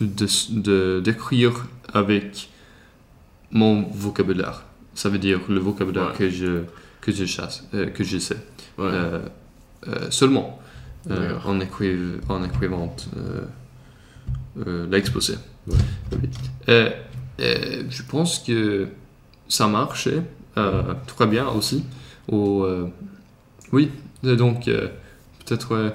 de 0.00 1.00
d'écrire 1.00 1.66
avec 1.92 2.50
mon 3.50 3.82
vocabulaire 3.82 4.64
ça 4.98 5.08
veut 5.08 5.18
dire 5.18 5.40
le 5.48 5.60
vocabulaire 5.60 6.08
Ouais. 6.08 6.16
que 6.16 6.28
je 6.28 6.64
que 7.00 7.12
je, 7.12 7.24
chasse, 7.24 7.64
euh, 7.74 7.86
que 7.86 8.02
je 8.02 8.18
sais. 8.18 8.36
Ouais. 8.76 8.86
Euh, 8.86 9.20
euh, 9.86 10.10
seulement. 10.10 10.58
En, 11.08 11.60
écriv 11.60 12.20
en 12.28 12.44
écrivant 12.44 12.94
l'exposé. 14.56 15.36
Ouais. 16.66 16.96
Je 17.38 18.02
pense 18.02 18.40
que 18.40 18.88
ça 19.48 19.68
marchait 19.68 20.22
très 21.06 21.26
bien 21.26 21.46
aussi. 21.48 21.84
Au, 22.26 22.66
oui, 23.72 23.90
donc 24.22 24.64
peut-être. 24.66 25.94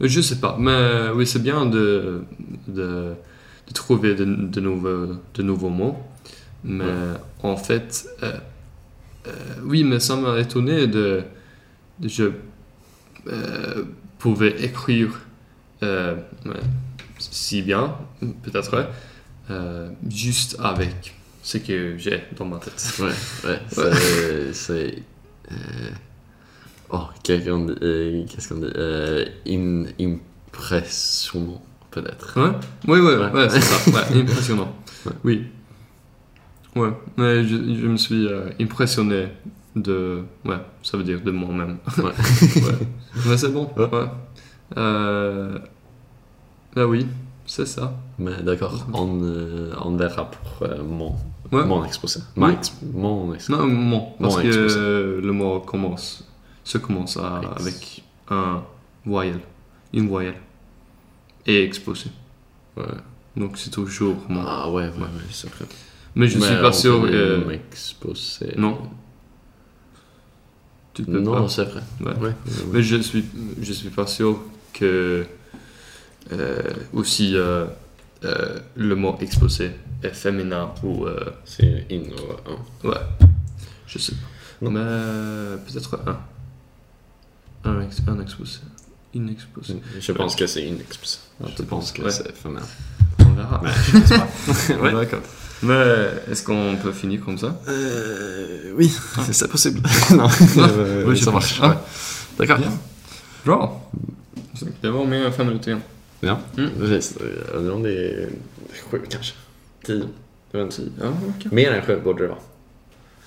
Ouais, 0.00 0.08
je 0.08 0.20
sais 0.20 0.36
pas, 0.36 0.56
mais 0.58 1.10
oui, 1.14 1.26
c'est 1.26 1.42
bien 1.42 1.66
de, 1.66 2.22
de, 2.68 3.14
de 3.66 3.72
trouver 3.74 4.14
de, 4.14 4.24
de, 4.24 4.60
nouveaux, 4.60 5.16
de 5.34 5.42
nouveaux 5.42 5.70
mots. 5.70 5.98
Mais 6.62 6.84
en 7.42 7.56
fait, 7.56 8.06
euh, 8.22 8.36
euh, 9.26 9.32
oui, 9.64 9.84
mais 9.84 10.00
ça 10.00 10.16
m'a 10.16 10.38
étonné 10.38 10.86
de, 10.86 11.22
de 11.98 12.08
je 12.08 12.32
euh, 13.28 13.84
pouvais 14.18 14.62
écrire 14.62 15.20
euh, 15.82 16.16
si 17.18 17.62
bien, 17.62 17.96
peut-être, 18.42 18.88
euh, 19.50 19.90
juste 20.08 20.56
avec 20.60 21.14
ce 21.42 21.58
que 21.58 21.96
j'ai 21.98 22.24
dans 22.36 22.44
ma 22.46 22.58
tête. 22.58 22.94
Ouais, 22.98 23.58
ouais, 23.78 24.52
c'est. 24.52 25.02
Oh, 26.92 27.04
qu'est-ce 27.22 27.48
qu'on 27.48 27.64
dit, 27.66 27.74
euh, 27.82 28.24
qu'est-ce 28.28 28.48
qu'on 28.52 28.60
dit 28.60 28.72
euh, 28.76 29.24
in, 29.46 29.84
Impressionnant, 30.52 31.62
peut-être. 31.90 32.38
Ouais, 32.38 32.50
oui, 32.88 33.00
ouais, 33.00 33.16
Ouais. 33.16 33.30
ouais, 33.32 33.48
c'est 33.50 33.60
ça, 33.60 33.90
ouais, 34.12 34.20
impressionnant. 34.20 34.72
Ouais. 35.06 35.12
Oui. 35.24 35.44
Ouais, 36.76 36.90
mais 37.16 37.44
je, 37.44 37.56
je 37.56 37.86
me 37.86 37.96
suis 37.96 38.26
euh, 38.28 38.50
impressionné 38.60 39.28
de. 39.74 40.22
Ouais, 40.44 40.58
ça 40.82 40.96
veut 40.96 41.04
dire 41.04 41.20
de 41.22 41.30
moi-même. 41.30 41.78
Ouais. 41.98 42.04
ouais. 42.56 42.78
Mais 43.26 43.36
c'est 43.36 43.52
bon, 43.52 43.68
Ouais. 43.76 43.84
ouais. 43.92 44.06
Euh, 44.76 45.58
ah 46.76 46.86
oui, 46.86 47.06
c'est 47.46 47.66
ça. 47.66 47.92
Mais 48.18 48.42
d'accord, 48.42 48.86
on, 48.92 49.20
euh, 49.22 49.72
on 49.82 49.96
verra 49.96 50.30
pour 50.30 50.68
euh, 50.68 50.82
mon, 50.82 51.14
Ouais. 51.50 51.64
mon 51.64 51.84
exposé. 51.84 52.20
Oui. 52.36 52.52
Ex- 52.52 52.72
mon 52.92 53.34
exposé. 53.34 53.58
Non, 53.58 53.66
mon, 53.66 54.00
parce 54.20 54.36
que 54.36 54.46
exposé. 54.46 55.26
le 55.26 55.32
mot 55.32 55.58
commence, 55.60 56.24
se 56.70 56.78
commence 56.78 57.16
à- 57.16 57.38
avec 57.56 58.02
un 58.28 58.62
voyelle, 59.04 59.40
une 59.92 60.08
voyelle, 60.08 60.38
et 61.46 61.64
exposé. 61.64 62.10
Ouais. 62.76 62.84
Donc 63.36 63.58
c'est 63.58 63.70
toujours. 63.70 64.16
Ah 64.30 64.70
ouais, 64.70 64.84
ouais, 64.88 64.90
ouais, 65.00 65.28
c'est 65.30 65.50
vrai. 65.50 65.66
Mais 66.14 66.28
je 66.28 66.38
Mais 66.38 66.46
suis 66.46 66.56
pas 66.60 66.72
sûr. 66.72 67.04
euh, 67.04 67.44
m'exposer. 67.46 68.52
non. 68.56 68.78
tu 70.94 71.04
peux 71.04 71.20
Non, 71.20 71.48
c'est 71.48 71.64
vrai. 71.64 71.82
Ouais. 72.00 72.14
Ouais. 72.20 72.34
Mais 72.72 72.82
je 72.82 72.96
suis, 72.96 73.24
je 73.60 73.72
suis 73.72 73.90
pas 73.90 74.06
sûr 74.06 74.40
que 74.72 75.24
euh, 76.32 76.62
aussi 76.92 77.34
euh, 77.36 77.66
euh, 78.24 78.58
le 78.76 78.94
mot 78.96 79.16
exposé 79.20 79.70
est 80.02 80.14
féminin 80.14 80.72
ou 80.82 81.06
euh, 81.06 81.30
C'est 81.44 81.86
in 81.90 82.00
ou 82.00 82.50
un. 82.84 82.88
ouais, 82.88 82.96
je 83.86 83.98
sais 83.98 84.12
pas. 84.12 84.28
Non. 84.62 84.70
Mais 84.72 84.80
euh, 84.82 85.56
peut-être 85.58 85.98
un, 86.06 86.18
un, 87.64 87.80
ex- 87.82 88.02
un 88.06 88.20
exposé, 88.20 88.58
une 89.14 89.28
exposé. 89.30 89.74
Je 90.00 90.12
pense 90.12 90.34
que 90.36 90.46
c'est 90.46 90.66
une 90.68 90.80
exposé. 90.80 91.18
Ah, 91.42 91.46
Je 91.50 91.56
tu 91.56 91.62
pense 91.64 91.68
penses, 91.68 91.92
que 91.92 92.02
ouais. 92.02 92.10
c'est 92.10 92.34
féminin. 92.36 92.62
On 93.18 93.32
verra. 93.34 93.60
Mais 93.62 93.70
je 93.86 93.92
pense 93.98 94.08
pas. 94.68 94.74
ouais. 94.82 94.92
D'accord. 94.92 95.20
Mais 95.62 96.10
est-ce 96.30 96.42
qu'on 96.42 96.76
peut 96.82 96.92
finir 96.92 97.20
comme 97.24 97.36
ça? 97.38 97.60
Euh, 97.68 98.72
oui, 98.76 98.90
c'est 99.32 99.48
possible. 99.50 99.80
non, 100.16 100.28
euh, 100.58 101.04
Oui, 101.06 101.18
ça 101.18 101.30
marche. 101.30 101.58
Ah. 101.62 101.68
ouais. 101.68 101.76
D'accord. 102.38 102.58
Bien. 102.58 102.72
Bra. 103.44 103.80
Det 104.80 104.90
var 104.90 105.14
än 105.14 105.32
fem 105.32 105.46
minuter 105.46 105.68
igen. 105.70 105.82
Ja, 106.20 106.38
Mm. 106.56 106.70
precis. 106.78 107.14
Jag 107.20 107.56
undrar 107.60 107.74
om 107.74 107.82
det 107.82 107.90
är 107.92 108.28
sju 108.90 109.00
kanske. 109.10 109.34
Tio. 109.86 110.08
Jag 110.52 110.64
vet 110.64 110.78
inte. 110.78 110.90
Ja, 111.00 111.12
okej. 111.38 111.50
Mer 111.52 111.70
än 111.72 111.82
sju 111.86 112.00
borde 112.04 112.22
det 112.22 112.28
vara. 112.28 112.38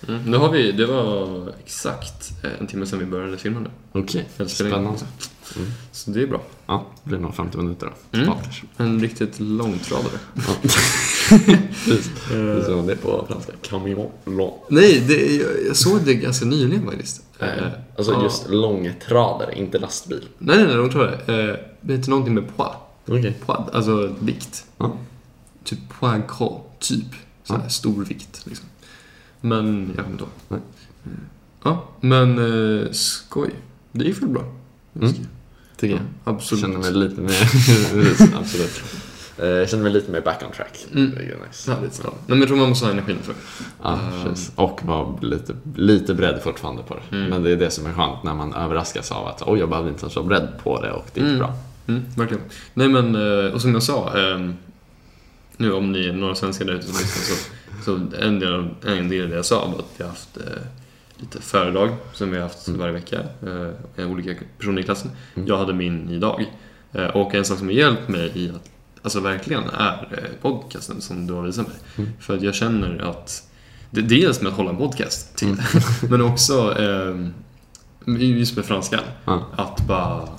Mm. 0.08 0.22
Nu 0.32 0.38
har 0.38 0.50
vi, 0.52 0.72
det 0.72 0.86
var 0.86 1.54
exakt 1.66 2.32
eh, 2.44 2.52
en 2.60 2.68
timme 2.68 2.86
sedan 2.86 3.00
vi 3.00 3.06
började 3.06 3.38
filma 3.38 3.60
nu. 3.60 3.70
Okej, 3.92 4.30
in. 4.40 4.50
spännande. 4.50 5.00
Mm. 5.56 5.72
Så 5.92 6.12
det 6.12 6.22
är 6.22 6.28
bra. 6.28 6.42
Ja, 6.66 6.86
det 7.04 7.10
blir 7.10 7.20
nog 7.20 7.36
50 7.36 7.58
minuter 7.58 7.92
då. 8.12 8.18
Mm. 8.20 8.34
Kanske. 8.34 8.66
En 8.78 9.00
riktigt 9.02 9.40
långtradare. 9.40 10.20
Ja. 10.34 10.42
Precis. 11.86 12.12
Det 12.30 12.36
är 12.38 12.64
som 12.64 12.86
det 12.88 12.94
är 12.94 12.98
på 12.98 13.26
franska. 13.30 13.52
Camion. 13.62 14.12
Nej, 14.70 15.04
det, 15.08 15.36
jag, 15.36 15.50
jag 15.68 15.76
såg 15.76 16.02
det 16.06 16.14
ganska 16.16 16.46
nyligen 16.46 16.86
faktiskt. 16.86 17.22
Eh, 17.40 17.48
Eh, 17.58 17.68
Alltså 17.98 18.14
ja. 18.14 18.24
just 18.24 18.50
långtradare, 18.50 19.56
inte 19.60 19.80
lastbil. 19.80 20.28
Nej, 20.38 20.58
nej, 20.58 20.66
nej, 20.66 20.76
långtradare. 20.76 21.14
Eh, 21.50 21.56
det 21.82 21.94
heter 21.96 22.10
någonting 22.10 22.34
med 22.34 22.58
poids. 22.58 22.74
Okej. 23.08 23.34
poids 23.46 23.70
alltså 23.74 24.16
vikt. 24.20 24.66
Ja. 24.78 24.98
Typ 25.64 25.80
poids 26.00 26.24
gros, 26.38 26.62
typ. 26.80 27.06
Så 27.44 27.54
här, 27.58 27.70
stor 27.70 28.06
vikt 28.06 28.42
liksom. 28.46 28.66
Men, 29.46 29.94
jag 29.96 30.06
kommer 30.06 30.12
inte 30.12 30.24
ihåg. 30.50 30.62
Ja, 31.64 31.90
men 32.02 32.38
eh, 32.84 32.92
skoj. 32.92 33.52
Det 33.92 34.06
gick 34.06 34.22
väl 34.22 34.30
bra? 34.30 34.44
Mm. 35.02 35.14
Tycker 35.78 35.96
jag. 35.96 36.04
Absolut. 36.24 36.62
känner 36.62 36.78
mig 36.80 36.92
lite 36.94 37.22
mer... 37.22 37.42
Absolut. 38.40 38.84
Eh, 39.38 39.48
Jag 39.48 39.70
känner 39.70 39.84
mig 39.84 39.92
lite 39.94 40.12
mer 40.12 40.22
back 40.22 40.44
on 40.46 40.52
track. 40.52 40.86
Mm. 40.94 41.12
Det 41.12 41.18
är 41.22 41.38
nice. 41.48 41.72
Härligt. 41.74 42.02
Ja. 42.04 42.10
Nej, 42.14 42.20
men 42.28 42.40
jag 42.40 42.48
tror 42.48 42.58
man 42.58 42.70
måste 42.70 42.86
ha 42.86 42.92
energin 42.92 43.18
för 43.22 43.34
det. 43.34 43.40
Ja, 43.84 43.94
Ehm. 44.00 44.24
precis. 44.24 44.52
Och 44.56 44.80
vara 44.84 45.18
lite, 45.22 45.56
lite 45.76 46.14
beredd 46.14 46.42
fortfarande 46.44 46.84
på 46.84 46.96
det. 46.96 47.18
Mm. 47.18 47.30
Men 47.30 47.44
det 47.44 47.52
är 47.52 47.56
det 47.58 47.70
som 47.72 47.86
är 47.86 47.94
skönt 47.94 48.24
när 48.24 48.34
man 48.34 48.54
överraskas 48.54 49.12
av 49.12 49.28
att 49.28 49.42
oj, 49.48 49.60
jag 49.60 49.70
behövde 49.70 49.90
inte 49.90 50.02
ens 50.02 50.16
vara 50.16 50.26
beredd 50.26 50.48
på 50.64 50.82
det 50.82 50.92
och 50.92 51.06
det 51.14 51.20
gick 51.20 51.28
Mm. 51.30 51.40
bra. 51.40 51.54
Mm, 51.88 52.02
verkligen. 52.18 52.44
Nej 52.74 52.88
men, 52.90 53.16
eh, 53.16 53.54
och 53.54 53.62
som 53.62 53.74
jag 53.74 53.84
sa, 53.84 54.18
ehm, 54.18 54.54
nu 55.58 55.72
om 55.74 55.92
ni 55.92 56.06
är 56.08 56.14
några 56.14 56.36
svenskar 56.36 56.66
där 56.66 56.74
ute 56.74 56.86
som 56.88 56.94
lyssnar 57.02 57.36
så, 57.36 57.44
så 57.86 57.96
en, 58.20 58.40
del, 58.40 58.54
av- 58.54 58.76
en 58.86 59.10
del 59.10 59.24
av 59.24 59.30
det 59.30 59.36
jag 59.36 59.46
sa 59.46 59.68
var 59.68 59.80
att 59.80 59.86
vi 59.98 60.04
har 60.04 60.10
haft 60.10 60.38
eh, 60.38 60.44
lite 61.18 61.42
föredrag 61.42 61.90
som 62.14 62.30
vi 62.32 62.36
har 62.38 62.44
haft 62.44 62.68
Mm. 62.68 62.80
varje 62.80 62.94
vecka 62.94 63.20
eh, 63.20 63.70
med 63.96 64.06
olika 64.08 64.36
personer 64.58 64.82
i 64.82 64.84
klassen. 64.84 65.12
Mm. 65.36 65.48
Jag 65.48 65.58
hade 65.58 65.74
min 65.74 66.10
idag. 66.10 66.46
Eh, 66.92 67.06
och 67.08 67.36
en 67.36 67.46
sak 67.46 67.58
som 67.58 67.68
har 67.68 67.74
hjälpt 67.74 68.08
mig 68.10 68.32
i 68.36 68.50
att, 68.50 68.70
alltså 69.02 69.20
verkligen, 69.20 69.64
är 69.70 70.08
eh, 70.12 70.42
podcasten 70.42 71.02
som 71.02 71.28
du 71.28 71.34
har 71.34 71.42
visat 71.42 71.68
mig. 71.68 71.78
Mm. 71.98 72.10
För 72.20 72.36
att 72.36 72.42
jag 72.42 72.56
känner 72.56 73.00
att, 73.10 73.50
det, 73.90 74.02
dels 74.02 74.42
med 74.42 74.52
att 74.52 74.58
hålla 74.58 74.70
en 74.70 74.78
podcast 74.78 75.36
till, 75.36 75.48
Mm. 75.48 75.60
men 76.10 76.22
också 76.22 76.76
ehm, 76.80 77.34
just 78.18 78.56
med 78.56 78.66
franskan. 78.66 79.00
Ja. 79.26 79.48
Att 79.56 79.88
bara 79.88 80.30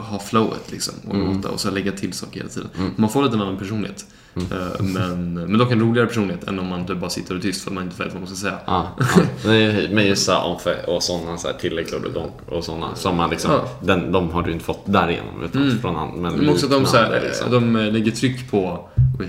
ha 0.00 0.18
flowet 0.18 0.70
liksom 0.72 0.94
och 1.08 1.14
Mm. 1.14 1.36
låta 1.36 1.48
och 1.50 1.60
så 1.60 1.70
lägga 1.70 1.92
till 1.92 2.12
saker 2.12 2.36
hela 2.36 2.48
tiden. 2.48 2.68
Mm. 2.78 2.90
Man 2.96 3.10
får 3.10 3.22
lite 3.22 3.34
en 3.36 3.42
annan 3.42 3.56
personlighet. 3.58 4.04
Mm. 4.36 4.92
Men, 4.92 5.34
men 5.34 5.58
dock 5.58 5.72
en 5.72 5.80
roligare 5.80 6.06
personlighet 6.08 6.48
än 6.48 6.58
om 6.58 6.66
man 6.66 6.86
typ 6.86 6.98
bara 6.98 7.10
sitter 7.10 7.34
och 7.34 7.38
är 7.38 7.42
tyst 7.42 7.62
för 7.64 7.70
att 7.70 7.74
man 7.74 7.84
inte 7.84 8.02
vet 8.02 8.12
vad 8.12 8.22
man 8.22 8.26
ska 8.26 8.36
säga. 8.36 8.58
Ja, 8.66 8.86
ja. 8.98 9.04
Nej, 9.46 9.88
Men 9.92 10.06
just 10.06 10.24
så 10.26 10.32
här, 10.32 10.44
om 10.44 10.58
för- 10.60 10.90
och 10.90 11.02
sådana 11.02 11.38
så 11.38 11.48
här 11.48 11.54
tilläggsord 11.54 12.04
och, 12.04 12.56
och 12.56 12.64
sådana 12.64 12.94
som 12.94 13.16
man 13.16 13.30
liksom, 13.30 13.50
Ja. 13.50 13.64
den, 13.82 14.12
de 14.12 14.30
har 14.30 14.42
du 14.42 14.52
inte 14.52 14.64
fått 14.64 14.82
därigenom 14.84 15.42
utan 15.44 15.62
Mm. 15.62 15.78
från 15.78 15.96
an, 15.96 16.10
men 16.16 16.34
Men 16.34 16.48
också 16.48 16.66
de, 16.66 16.86
så 16.86 16.96
här, 16.96 17.20
liksom. 17.24 17.50
de 17.50 17.76
eh, 17.76 17.92
lägger 17.92 18.10
tryck 18.10 18.50
på 18.50 18.88
me 19.18 19.26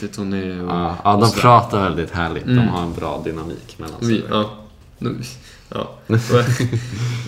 détonné 0.00 0.60
och... 0.60 0.70
Ja, 0.70 0.96
ja, 1.04 1.16
de 1.16 1.40
pratar 1.40 1.82
väldigt 1.82 2.10
härligt. 2.10 2.44
Mm. 2.44 2.56
De 2.56 2.68
har 2.68 2.82
en 2.82 2.94
bra 2.94 3.22
dynamik 3.24 3.76
mellan 3.78 4.00
sig. 4.00 4.22
ja. 4.30 4.50
Ja. 4.98 5.10
Ja, 5.68 5.88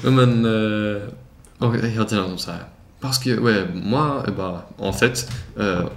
men... 0.10 0.44
eh, 0.96 1.02
Och 1.58 1.74
hela 1.76 2.04
tiden 2.04 2.24
de 2.30 2.38
så 2.38 2.50
här... 2.50 2.60
Parce 3.04 3.18
que, 3.18 3.38
ouais, 3.38 3.66
moi, 3.74 4.22
eh 4.26 4.32
ben, 4.32 4.58
en 4.78 4.92
fait... 4.92 5.30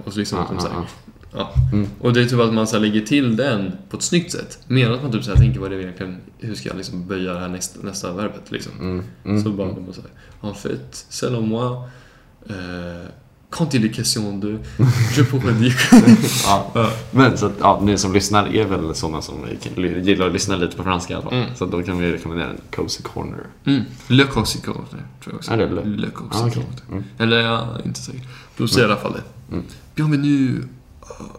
Och 0.05 0.13
så 0.13 0.19
liksom 0.19 0.39
att 0.39 0.49
de 0.49 0.59
så 0.59 0.67
här, 0.67 0.85
ja. 1.33 1.53
Mm. 1.73 1.87
Och 1.99 2.13
det 2.13 2.21
är 2.21 2.25
typ 2.25 2.39
att 2.39 2.53
man 2.53 2.67
så 2.67 2.79
lägger 2.79 3.01
till 3.01 3.35
den 3.35 3.71
på 3.89 3.97
ett 3.97 4.03
snyggt 4.03 4.31
sätt. 4.31 4.59
Mer 4.67 4.91
att 4.91 5.03
man 5.03 5.11
typ 5.11 5.23
så 5.23 5.31
här 5.31 5.37
tänker 5.37 5.59
vad 5.59 5.71
det 5.71 5.75
är 5.75 5.79
egentligen, 5.79 6.17
hur 6.37 6.55
ska 6.55 6.69
jag 6.69 6.77
liksom 6.77 7.07
böja 7.07 7.33
det 7.33 7.39
här 7.39 7.47
nästa, 7.47 7.79
nästa 7.83 8.13
verbet 8.13 8.51
liksom. 8.51 8.71
Mm. 8.79 9.03
Mm. 9.25 9.43
Så 9.43 9.49
bara, 9.49 9.67
man 9.67 9.93
säger, 9.93 10.09
en 10.41 10.55
fait, 10.55 11.05
selon 11.09 11.47
moi, 11.49 11.89
euh, 12.49 13.07
quand 13.49 13.73
il 13.73 13.85
est 13.85 13.95
question 13.95 14.37
de, 14.39 14.59
je 15.15 15.23
pourrais 15.23 15.53
dire 15.53 15.73
Ja. 16.45 16.91
Men 17.11 17.37
så 17.37 17.45
att, 17.45 17.53
ja, 17.59 17.79
ni 17.83 17.97
som 17.97 18.13
lyssnar 18.13 18.55
är 18.55 18.65
väl 18.65 18.95
sådana 18.95 19.21
som 19.21 19.35
gillar 20.01 20.27
att 20.27 20.33
lyssna 20.33 20.55
lite 20.55 20.77
på 20.77 20.83
franska 20.83 21.13
i 21.13 21.15
alla 21.15 21.23
fall. 21.25 21.33
Mm. 21.33 21.55
Så 21.55 21.65
då 21.65 21.83
kan 21.83 21.97
vi 21.99 22.11
rekommendera 22.11 22.49
en 22.49 22.57
Cozy 22.75 23.03
Corner. 23.03 23.43
mm. 23.65 23.81
Le 24.07 24.23
Corsico, 24.23 24.73
tror 24.73 24.85
jag 25.25 25.35
också. 25.35 25.51
Är 25.51 25.57
det 25.57 25.69
Le? 25.69 25.83
Le 25.85 26.07
Ah, 26.07 26.11
Corsico. 26.11 26.47
okej. 26.47 26.65
Mm. 26.91 27.03
Eller 27.17 27.39
ja, 27.39 27.77
inte 27.85 27.99
säker. 27.99 28.21
Då 28.57 28.67
säger 28.67 28.87
i 28.87 28.91
alla 28.91 29.01
fall 29.01 29.13
det. 29.13 29.53
Mm. 29.55 29.65
Bienvenue, 29.95 30.61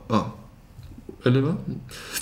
ja. 0.08 0.32
Eller 1.24 1.40
vad? 1.40 1.54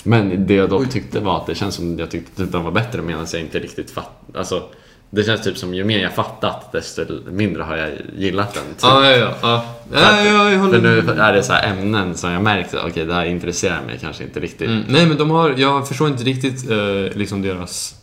Men 0.03 0.47
det 0.47 0.53
jag 0.53 0.69
dock 0.69 0.81
Oj. 0.81 0.87
tyckte 0.91 1.19
var 1.19 1.37
att 1.37 1.45
det 1.47 1.55
känns 1.55 1.75
som 1.75 1.99
jag 1.99 2.11
tyckte 2.11 2.43
att 2.43 2.51
den 2.51 2.63
var 2.63 2.71
bättre 2.71 3.01
medan 3.01 3.25
jag 3.33 3.41
inte 3.41 3.59
riktigt 3.59 3.91
fatt... 3.91 4.21
Alltså, 4.35 4.63
det 5.09 5.23
känns 5.23 5.41
typ 5.43 5.57
som 5.57 5.73
ju 5.73 5.83
mer 5.83 5.99
jag 5.99 6.15
fattat 6.15 6.71
desto 6.71 7.05
mindre 7.31 7.63
har 7.63 7.77
jag 7.77 7.91
gillat 8.17 8.53
den. 8.53 8.63
Typ. 8.63 8.77
Ja, 8.81 9.05
ja, 9.05 9.17
ja. 9.17 9.33
ja. 9.41 9.65
Ja, 9.93 9.97
att- 9.99 10.25
ja 10.25 10.51
jag 10.51 10.59
håller 10.59 11.01
För 11.01 11.15
nu 11.15 11.21
är 11.21 11.33
det 11.33 11.43
så 11.43 11.53
ämnen 11.53 12.15
som 12.15 12.31
jag 12.31 12.43
märkte, 12.43 12.79
okej 12.79 13.05
det 13.05 13.13
här 13.13 13.25
intresserar 13.25 13.81
mig 13.85 13.97
kanske 14.01 14.23
inte 14.23 14.39
riktigt. 14.39 14.67
Mm. 14.69 14.83
Nej, 14.87 15.05
men 15.05 15.17
de 15.17 15.29
har, 15.29 15.55
jag 15.57 15.87
förstår 15.87 16.07
inte 16.07 16.23
riktigt 16.23 16.69
eh, 16.71 17.17
liksom 17.17 17.41
deras 17.41 17.95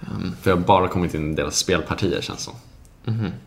Ehm, 0.00 0.32
För 0.42 0.50
jag 0.50 0.56
har 0.56 0.64
bara 0.64 0.88
kommit 0.88 1.14
in 1.14 1.32
i 1.32 1.34
deras 1.34 1.56
spelpartier 1.56 2.20
känns 2.20 2.40
som. 2.40 2.54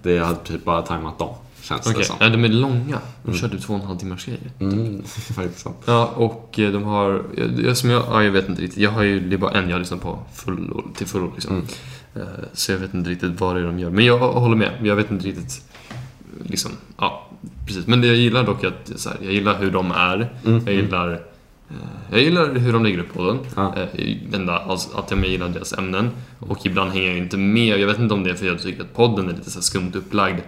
Det 0.01 0.11
jag 0.11 0.25
hade 0.25 0.39
typ 0.39 0.65
bara 0.65 0.81
tajmat 0.81 1.19
dem. 1.19 1.35
Känns 1.61 1.81
Okej, 1.87 1.93
det 1.97 2.05
som. 2.05 2.15
ja, 2.19 2.29
de 2.29 2.43
är 2.45 2.49
långa. 2.49 2.99
De 3.23 3.33
kör 3.33 3.47
typ 3.47 3.61
två 3.61 3.73
och 3.73 3.79
en 3.79 3.85
halv 3.85 3.97
timmars 3.97 4.25
grejer. 4.25 4.51
Mm, 4.59 5.03
faktiskt 5.35 5.59
sant. 5.59 5.77
Ja, 5.85 6.05
och 6.05 6.59
eh, 6.59 6.71
de 6.71 6.83
har, 6.83 7.23
jag, 7.65 7.77
som 7.77 7.89
jag, 7.89 8.03
ja, 8.09 8.23
jag 8.23 8.31
vet 8.31 8.49
inte 8.49 8.61
riktigt. 8.61 8.79
Jag 8.83 8.91
har 8.91 9.03
ju, 9.03 9.19
det 9.19 9.35
är 9.35 9.37
bara 9.37 9.51
en 9.51 9.69
jag 9.69 9.79
lyssnar 9.79 9.97
på 9.97 10.19
full, 10.33 10.81
till 10.95 11.07
fullo 11.07 11.31
liksom. 11.35 11.53
Mm. 11.55 11.67
Eh, 12.19 12.25
Så 12.53 12.71
jag 12.71 12.79
vet 12.79 12.93
inte 12.93 13.09
riktigt 13.09 13.39
vad 13.39 13.55
det 13.55 13.61
är 13.61 13.65
de 13.65 13.79
gör. 13.79 13.89
Men 13.89 14.05
jag 14.05 14.17
håller 14.19 14.55
med. 14.55 14.71
Jag 14.83 14.95
vet 14.95 15.11
inte 15.11 15.25
riktigt, 15.27 15.61
liksom, 16.45 16.71
ja, 16.97 17.29
precis. 17.67 17.87
Men 17.87 18.01
det 18.01 18.07
jag 18.07 18.15
gillar 18.15 18.43
dock 18.43 18.63
är 18.63 18.67
att, 18.67 18.91
så 18.95 19.09
här, 19.09 19.17
jag 19.21 19.33
gillar 19.33 19.59
hur 19.59 19.71
de 19.71 19.91
är. 19.91 20.29
Mm. 20.45 20.61
Jag 20.65 20.75
gillar 20.75 21.11
eh, 21.13 21.75
jag 22.11 22.21
gillar 22.21 22.53
hur 22.55 22.73
de 22.73 22.83
lägger 22.83 22.99
upp 22.99 23.13
podden. 23.13 23.39
Ja. 23.55 23.75
Eh, 23.93 24.17
Enda, 24.33 24.57
alltså, 24.59 24.97
att 24.97 25.11
jag 25.11 25.25
gillar 25.25 25.49
deras 25.49 25.73
ämnen. 25.73 26.09
Och 26.39 26.65
ibland 26.65 26.91
hänger 26.91 27.07
jag 27.09 27.17
inte 27.17 27.37
med. 27.37 27.79
Jag 27.79 27.87
vet 27.87 27.99
inte 27.99 28.13
om 28.13 28.23
det 28.23 28.29
är 28.29 28.33
för 28.33 28.45
att 28.45 28.51
jag 28.51 28.61
tycker 28.61 28.81
att 28.83 28.93
podden 28.95 29.29
är 29.29 29.33
lite 29.33 29.51
så 29.51 29.61
skumt 29.61 29.91
upplagd. 29.95 30.39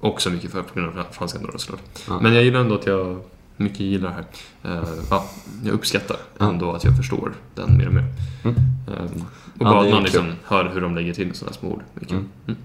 Också 0.00 0.30
mycket 0.30 0.50
för 0.52 0.62
på 0.62 0.80
grund 0.80 0.98
av 0.98 1.04
franska 1.12 1.38
då 1.52 1.58
såklart. 1.58 1.80
Ja. 2.08 2.20
Men 2.20 2.34
jag 2.34 2.44
gillar 2.44 2.60
ändå 2.60 2.74
att 2.74 2.86
jag 2.86 3.20
mycket 3.56 3.80
gillar 3.80 4.08
det 4.10 4.14
här. 4.14 4.78
Eh, 4.78 4.88
ja, 5.10 5.24
jag 5.64 5.74
uppskattar 5.74 6.16
Ja. 6.38 6.48
ändå 6.48 6.72
att 6.72 6.84
jag 6.84 6.96
förstår 6.96 7.32
den 7.54 7.76
mer 7.78 7.86
och 7.86 7.94
mer. 7.94 8.04
Mm. 8.44 8.56
Eh, 8.88 9.10
och 9.58 9.66
Ja, 9.66 9.70
bara 9.70 9.84
att 9.84 9.90
man 9.90 10.02
liksom 10.02 10.24
kul. 10.24 10.34
hör 10.44 10.70
hur 10.74 10.80
de 10.80 10.94
lägger 10.94 11.14
till 11.14 11.34
sådana 11.34 11.56
små 11.56 11.68
ord. 11.70 11.82
Mm. 12.10 12.28
Mm. 12.46 12.58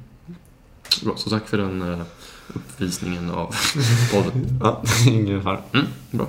Bra, 1.03 1.13
så 1.17 1.29
tack 1.29 1.47
för 1.47 1.57
den 1.57 1.81
eh, 1.93 1.99
uppvisningen 2.47 3.31
av 3.31 3.55
podden. 4.11 4.59
Ja, 4.61 4.83
ingen 5.07 5.43
fara. 5.43 5.59
Mm, 5.73 5.85
bra. 6.11 6.27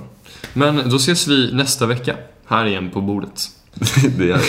Men 0.53 0.89
då 0.89 0.95
ses 0.95 1.27
vi 1.27 1.53
nästa 1.53 1.85
vecka 1.85 2.15
här 2.45 2.65
igen 2.65 2.89
på 2.93 3.01
bordet. 3.01 3.47
Det 4.17 4.31
är 4.31 4.41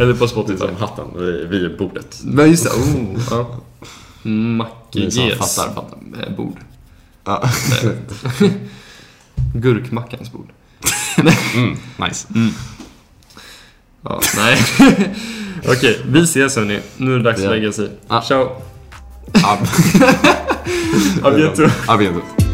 Eller 0.00 0.14
på 0.14 0.28
Spotify. 0.28 0.58
som 0.58 0.76
hatten, 0.76 1.04
vi, 1.16 1.46
vi 1.46 1.64
är 1.64 1.76
bordet. 1.78 2.20
Men 2.24 2.50
just 2.50 2.64
det, 2.64 2.70
oh, 2.70 3.18
ja. 3.30 3.60
Macke 4.30 4.98
Ni 4.98 5.10
som 5.10 5.28
Gs 5.28 5.38
fattar, 5.56 5.74
fattar. 5.74 5.98
eh, 6.26 6.36
bord. 6.36 6.56
Ja. 7.24 7.48
Gurkmackans 9.54 10.32
bord. 10.32 10.48
Mm, 11.56 11.76
nice. 12.08 12.28
Ja, 14.08 14.20
nej. 14.36 14.58
Okej, 15.68 16.00
vi 16.08 16.20
ses 16.22 16.56
hörni. 16.56 16.78
Nu 16.96 17.12
är 17.14 17.16
det 17.18 17.22
dags 17.24 17.42
att 17.44 17.50
lägga 17.50 17.72
sig. 17.72 17.88
Ciao. 18.28 18.62
Ab- 19.32 19.68
A 21.24 21.30
bientôt. 21.30 21.70
A 21.86 21.96
bientôt. 21.96 22.47